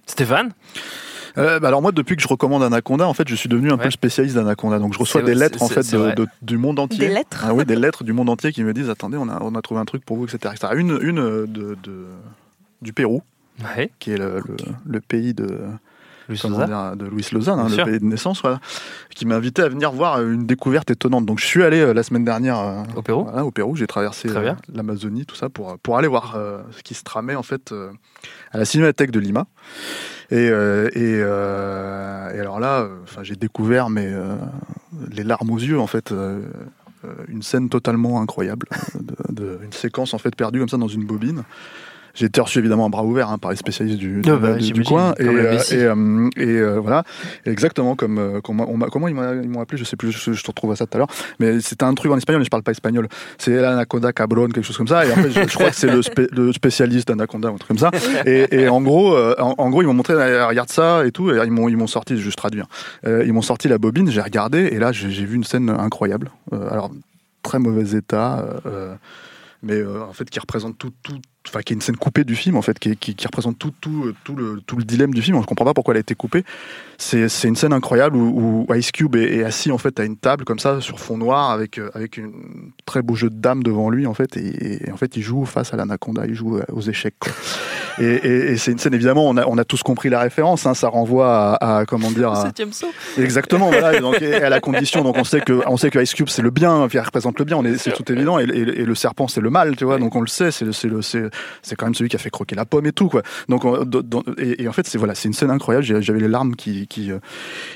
Stéphane 0.07 0.53
Euh, 1.39 1.59
bah 1.61 1.69
alors 1.69 1.81
moi, 1.81 1.93
depuis 1.93 2.15
que 2.17 2.23
je 2.23 2.29
recommande 2.29 2.63
Anaconda, 2.63 3.09
en 3.09 3.15
fait, 3.15 3.27
je 3.27 3.35
suis 3.35 3.49
devenu 3.49 3.69
un 3.73 3.77
peu 3.77 3.83
Ouais. 3.85 3.87
le 3.87 3.91
spécialiste 3.93 4.35
d'Anaconda. 4.35 4.79
Donc 4.79 4.93
je 4.93 4.99
reçois 4.99 5.23
des 5.23 5.35
lettres 5.35 5.63
en 5.63 5.69
fait 5.69 5.91
de, 5.91 6.15
de- 6.15 6.27
du 6.43 6.59
monde 6.59 6.79
entier. 6.79 6.99
Des 6.99 7.09
lettres 7.09 7.43
Ah 7.47 7.55
oui, 7.55 7.65
des 7.65 7.75
lettres 7.77 8.05
du 8.05 8.13
monde 8.13 8.29
entier 8.29 8.53
qui 8.53 8.63
me 8.65 8.75
disent 8.75 8.91
attendez, 8.91 9.17
on 9.17 9.29
a 9.31 9.39
on 9.41 9.55
a 9.55 9.63
trouvé 9.63 9.81
un 9.81 9.87
truc 9.87 10.05
pour 10.05 10.19
vous, 10.19 10.25
etc. 10.27 10.53
etc. 10.55 10.75
Une 10.77 10.99
une 11.01 11.17
de, 11.47 11.77
de- 11.83 12.07
du 12.83 12.93
Pérou, 12.93 13.23
Ouais. 13.77 13.91
qui 13.99 14.13
est 14.13 14.19
le, 14.19 14.43
le, 14.47 14.57
le 14.85 15.01
pays 15.01 15.33
de 15.33 15.59
Louis 16.29 16.39
dire, 16.67 16.97
de 16.97 17.07
Louis 17.07 17.27
Lausanne, 17.33 17.59
hein, 17.59 17.69
le 17.69 17.85
pays 17.85 17.99
de 18.01 18.05
naissance, 18.05 18.41
voilà, 18.43 18.61
qui 19.15 19.27
m'a 19.27 19.37
invité 19.37 19.63
à 19.63 19.69
venir 19.69 19.93
voir 19.93 20.21
une 20.23 20.47
découverte 20.47 20.91
étonnante. 20.91 21.27
Donc 21.27 21.39
je 21.41 21.47
suis 21.47 21.63
allé 21.63 21.81
euh, 21.81 21.93
la 21.93 22.03
semaine 22.03 22.25
dernière 22.25 22.59
euh, 22.61 22.83
Au 22.97 23.03
Pérou 23.03 23.25
voilà, 23.25 23.45
au 23.45 23.51
Pérou. 23.51 23.77
J'ai 23.77 23.87
traversé 23.87 24.29
euh, 24.29 24.33
l'Amazonie, 24.73 25.27
tout 25.27 25.37
ça, 25.37 25.49
pour, 25.49 25.79
pour 25.79 25.99
aller 25.99 26.09
voir 26.09 26.37
ce 26.71 26.83
qui 26.83 26.95
se 26.95 27.03
tramait 27.05 27.35
en 27.35 27.43
fait 27.43 27.75
à 28.53 28.59
la 28.59 28.65
Cinémathèque 28.65 29.11
de 29.11 29.21
Lima. 29.21 29.47
Et, 30.31 30.47
et, 30.47 31.13
et 31.19 31.23
alors 32.41 32.59
là, 32.61 32.89
j'ai 33.23 33.37
découvert 33.37 33.91
mais 33.91 34.11
les 35.11 35.25
larmes 35.25 35.51
aux 35.51 35.59
yeux 35.59 35.79
en 35.81 35.87
fait. 35.87 36.13
une 37.29 37.43
scène 37.43 37.69
totalement 37.69 38.21
incroyable, 38.23 38.69
de, 38.95 39.15
de- 39.35 39.59
une 39.65 39.73
séquence 39.73 40.15
en 40.15 40.19
fait 40.19 40.35
perdue 40.37 40.61
comme 40.61 40.69
ça 40.69 40.77
dans 40.77 40.87
une 40.89 41.05
bobine. 41.05 41.43
J'ai 42.15 42.27
été 42.27 42.41
reçu 42.41 42.59
évidemment 42.59 42.87
à 42.87 42.89
bras 42.89 43.05
ouverts 43.05 43.31
hein, 43.31 43.39
par 43.39 43.51
les 43.51 43.57
spécialistes 43.57 43.99
du, 43.99 44.21
Ah 44.27 44.37
bah, 44.37 44.53
du- 44.55 44.59
du 44.59 44.65
j'imagine, 44.65 44.85
coin 44.85 45.15
et, 45.19 45.25
euh, 45.27 45.59
et, 45.71 45.75
euh, 45.85 46.31
et, 46.37 46.47
euh, 46.47 46.79
voilà. 46.81 47.05
Exactement 47.47 47.97
comme 47.97 48.19
euh, 48.19 48.41
on 48.49 48.79
comment 48.91 49.09
ils 49.09 49.15
m'ont 49.15 49.61
appelé 49.61 49.79
je 49.79 49.85
sais 49.85 49.97
plus 49.97 50.13
je, 50.13 50.33
je 50.33 50.43
te 50.43 50.47
retrouve 50.49 50.73
à 50.73 50.77
ça 50.77 50.87
tout 50.87 50.97
à 50.97 50.99
l'heure. 50.99 51.09
Mais 51.41 51.61
c'était 51.61 51.85
un 51.85 51.95
truc 51.95 52.13
en 52.13 52.17
espagnol 52.19 52.41
mais 52.41 52.45
je 52.45 52.51
parle 52.51 52.63
pas 52.63 52.73
espagnol. 52.73 53.09
C'est 53.39 53.53
l'anaconda 53.61 54.13
cabron 54.13 54.49
quelque 54.49 54.65
chose 54.65 54.77
comme 54.77 54.89
ça. 54.89 55.07
Et 55.07 55.13
en 55.13 55.17
fait 55.17 55.31
je, 55.31 55.49
je 55.49 55.55
crois 55.55 55.71
que 55.71 55.77
c'est 55.77 55.91
le, 55.91 56.03
spé- 56.03 56.29
le 56.33 56.53
spécialiste 56.53 57.09
d'anaconda 57.09 57.51
ou 57.51 57.55
un 57.55 57.59
truc 57.59 57.69
comme 57.69 57.79
ça. 57.79 57.91
Et, 58.27 58.47
et 58.63 58.69
en 58.69 58.81
gros 58.83 59.15
euh, 59.17 59.35
en, 59.39 59.55
en 59.59 59.71
gros 59.71 59.83
ils 59.83 59.87
m'ont 59.87 59.95
montré 59.95 60.15
regarde 60.15 60.69
ça 60.71 61.07
et 61.07 61.13
tout. 61.13 61.31
Et 61.33 61.41
ils 61.45 61.51
m'ont 61.51 61.69
ils 61.69 61.77
m'ont 61.77 61.87
sorti 61.87 62.19
je 62.19 62.25
vais 62.25 62.31
traduire. 62.33 62.67
Euh, 63.07 63.25
ils 63.27 63.33
m'ont 63.33 63.43
sorti 63.43 63.69
la 63.69 63.79
bobine 63.79 64.11
j'ai 64.11 64.21
regardé 64.21 64.59
et 64.67 64.79
là 64.79 64.93
j'ai 64.93 65.11
j'ai 65.11 65.25
vu 65.25 65.37
une 65.37 65.45
scène 65.45 65.71
incroyable. 65.71 66.31
Euh, 66.53 66.69
alors 66.71 66.91
très 67.43 67.59
mauvais 67.59 67.97
état 67.97 68.45
euh, 68.67 68.95
mais 69.63 69.75
euh, 69.77 70.03
en 70.03 70.13
fait 70.13 70.29
qui 70.29 70.39
représente 70.41 70.77
tout, 70.79 70.91
tout, 71.03 71.19
enfin 71.49 71.61
qui 71.61 71.73
est 71.73 71.77
une 71.77 71.81
scène 71.83 71.97
coupée 71.97 72.25
du 72.25 72.37
film 72.37 72.57
en 72.57 72.63
fait, 72.63 72.79
qui, 72.79 72.97
qui, 72.97 73.15
qui 73.15 73.27
représente 73.27 73.59
tout, 73.59 73.73
tout, 73.81 74.05
euh, 74.07 74.15
tout 74.25 74.35
le, 74.37 74.61
tout 74.67 74.77
le 74.77 74.85
dilemme 74.85 75.13
du 75.15 75.23
film. 75.23 75.41
Je 75.41 75.47
comprends 75.47 75.65
pas 75.65 75.75
pourquoi 75.75 75.93
elle 75.95 75.99
a 75.99 76.01
été 76.01 76.15
coupée. 76.15 76.45
C'est, 76.99 77.29
c'est 77.29 77.49
une 77.49 77.57
scène 77.57 77.73
incroyable 77.73 78.17
où, 78.17 78.67
où 78.69 78.75
Ice 78.75 78.93
Cube 78.93 79.17
est, 79.17 79.39
est 79.39 79.45
assis 79.45 79.73
en 79.73 79.79
fait 79.79 79.99
à 79.99 80.05
une 80.05 80.17
table 80.17 80.45
comme 80.45 80.61
ça 80.61 80.81
sur 80.81 81.01
fond 81.01 81.19
noir 81.19 81.51
avec 81.51 81.79
euh, 81.79 81.91
avec 81.95 82.19
un 82.19 82.31
très 82.87 83.03
beau 83.03 83.15
jeu 83.17 83.29
de 83.29 83.35
dames 83.35 83.63
devant 83.65 83.91
lui 83.91 84.07
en 84.07 84.15
fait, 84.15 84.37
et, 84.37 84.87
et 84.87 84.93
en 84.93 84.97
fait 84.97 85.17
il 85.17 85.23
joue 85.23 85.45
face 85.45 85.75
à 85.75 85.77
l'anaconda, 85.77 86.27
il 86.27 86.35
joue 86.35 86.59
euh, 86.59 86.63
aux 86.73 86.83
échecs. 86.83 87.17
quoi. 87.19 87.33
Et, 87.99 88.05
et, 88.05 88.53
et 88.53 88.57
c'est 88.57 88.73
une 88.73 88.79
scène 88.79 88.95
évidemment, 88.95 89.29
on 89.29 89.37
a, 89.37 89.45
on 89.47 89.59
a 89.59 89.65
tous 89.65 89.83
compris 89.83 90.09
la 90.09 90.21
référence. 90.21 90.65
Hein, 90.65 90.75
ça 90.75 90.89
renvoie 90.89 91.55
à, 91.57 91.79
à 91.81 91.87
comment 91.87 92.11
dire 92.11 92.31
à. 92.33 92.43
Exactement, 93.19 93.71
voilà. 93.71 93.97
Et 93.97 94.01
donc, 94.01 94.23
à 94.23 94.49
la 94.49 94.61
condition, 94.61 95.03
donc 95.03 95.17
on 95.19 95.25
sait 95.25 95.41
que, 95.41 95.61
on 95.67 95.77
sait 95.77 95.91
que 95.91 95.99
Ice 95.99 96.15
Cube 96.15 96.29
c'est 96.29 96.41
le 96.43 96.51
bien, 96.51 96.87
il 96.93 97.01
représente 97.01 97.39
le 97.39 97.45
bien, 97.45 97.57
on 97.57 97.65
est, 97.65 97.77
c'est 97.79 97.93
tout 97.93 98.11
évident, 98.13 98.39
et, 98.39 98.47
le 98.47 98.95
serpent 98.95 99.27
c'est 99.29 99.41
le 99.41 99.51
mal, 99.51 99.77
tu 99.77 99.85
vois. 99.85 99.99
Donc 99.99 100.15
on 100.17 100.21
le 100.21 100.27
sait, 100.29 100.51
c'est, 100.51 100.65
le- 100.65 100.73
c'est, 100.73 100.89
le- 100.89 101.03
c'est, 101.03 101.25
c'est 101.63 101.77
quand 101.77 101.87
même 101.87 101.95
celui 101.95 102.11
qui 102.11 102.17
a 102.17 102.19
fait 102.19 102.31
croquer 102.31 102.55
la 102.55 102.65
pomme 102.65 102.87
et 102.87 102.93
tout, 102.93 103.09
quoi. 103.09 103.23
Donc, 103.49 103.65
et, 104.39 104.63
et 104.63 104.69
en 104.69 104.73
fait, 104.73 104.87
c'est 104.87 104.99
voilà, 104.99 105.15
c'est 105.15 105.29
une 105.29 105.35
scène 105.35 105.51
incroyable. 105.51 105.85
J'avais 105.85 106.21
les 106.21 106.29
larmes 106.29 106.55
qui, 106.57 106.87
euh, 107.11 107.19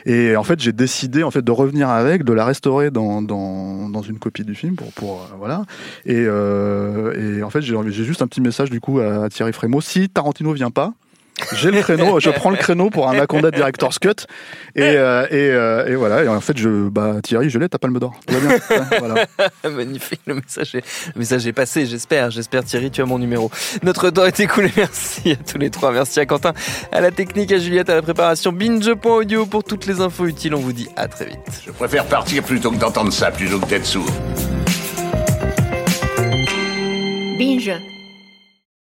et 0.05 0.37
en 0.37 0.45
fait, 0.45 0.61
j'ai 0.61 0.73
décidé 0.73 1.23
en 1.23 1.31
fait 1.31 1.43
de 1.43 1.53
revenir 1.53 1.89
avec, 1.89 2.25
de 2.25 2.33
la 2.33 2.45
restaurer 2.45 2.91
dans, 2.91 3.23
dans, 3.23 3.89
dans 3.89 4.03
une 4.03 4.19
copie 4.19 4.45
du 4.45 4.55
film 4.55 4.77
pour, 4.77 4.93
pour 4.93 5.23
euh, 5.23 5.37
voilà. 5.39 5.65
Et, 6.05 6.25
euh, 6.27 7.39
et 7.39 7.43
en 7.43 7.51
fait, 7.51 7.61
j'ai, 7.63 7.77
juste 7.91 8.23
un 8.23 8.27
petit 8.27 8.41
message 8.41 8.71
du 8.71 8.81
coup 8.81 9.01
à, 9.01 9.25
à 9.25 9.29
Thierry 9.29 9.53
Frémaux. 9.53 9.81
Si 9.81 10.09
Tarantino 10.09 10.53
vient 10.53 10.71
pas. 10.71 10.95
J'ai 11.53 11.71
le 11.71 11.81
créneau, 11.81 12.21
je 12.21 12.31
prends 12.31 12.51
le 12.51 12.57
créneau 12.57 12.91
pour 12.91 13.09
un 13.09 13.13
Anaconda 13.13 13.51
Director's 13.51 13.99
Cut 13.99 14.27
et, 14.75 14.83
euh, 14.83 15.27
et, 15.31 15.51
euh, 15.51 15.87
et 15.87 15.95
voilà. 15.95 16.25
Et 16.25 16.29
en 16.29 16.41
fait, 16.41 16.57
je, 16.57 16.89
bah, 16.89 17.17
Thierry, 17.23 17.51
je 17.51 17.59
l'ai, 17.59 17.69
ta 17.69 17.79
palme 17.79 17.99
d'or. 17.99 18.15
Tout 18.27 18.35
va 18.35 18.41
bien. 18.41 18.51
Ouais, 18.51 18.99
voilà. 18.99 19.27
Magnifique, 19.71 20.21
le 20.27 20.35
message, 20.35 20.75
est, 20.75 20.85
le 21.15 21.19
message 21.19 21.47
est 21.47 21.53
passé, 21.53 21.87
j'espère. 21.87 22.31
J'espère, 22.31 22.65
Thierry, 22.65 22.91
tu 22.91 23.03
as 23.03 23.07
mon 23.07 23.19
numéro. 23.19 23.51
Notre 23.83 24.11
temps 24.11 24.25
est 24.25 24.41
écoulé. 24.41 24.71
Merci 24.77 25.33
à 25.33 25.37
tous 25.37 25.59
les 25.59 25.71
trois. 25.71 25.93
Merci 25.93 26.21
à 26.21 26.27
Quentin, 26.27 26.53
à 26.93 27.01
la 27.01 27.11
technique, 27.11 27.53
à 27.53 27.59
Juliette, 27.59 27.91
à 27.91 27.95
la 27.95 28.03
préparation. 28.03 28.53
Binge.audio 28.53 29.47
pour 29.47 29.65
toutes 29.65 29.87
les 29.87 30.01
infos 30.01 30.27
utiles. 30.27 30.55
On 30.55 30.61
vous 30.61 30.73
dit 30.73 30.89
à 30.97 31.09
très 31.09 31.27
vite. 31.27 31.39
Je 31.65 31.71
préfère 31.71 32.05
partir 32.05 32.43
plutôt 32.43 32.71
que 32.71 32.77
d'entendre 32.77 33.13
ça, 33.13 33.31
plutôt 33.31 33.59
que 33.59 33.67
d'être 33.67 33.87
sourd. 33.87 34.07
Binge. 37.39 37.96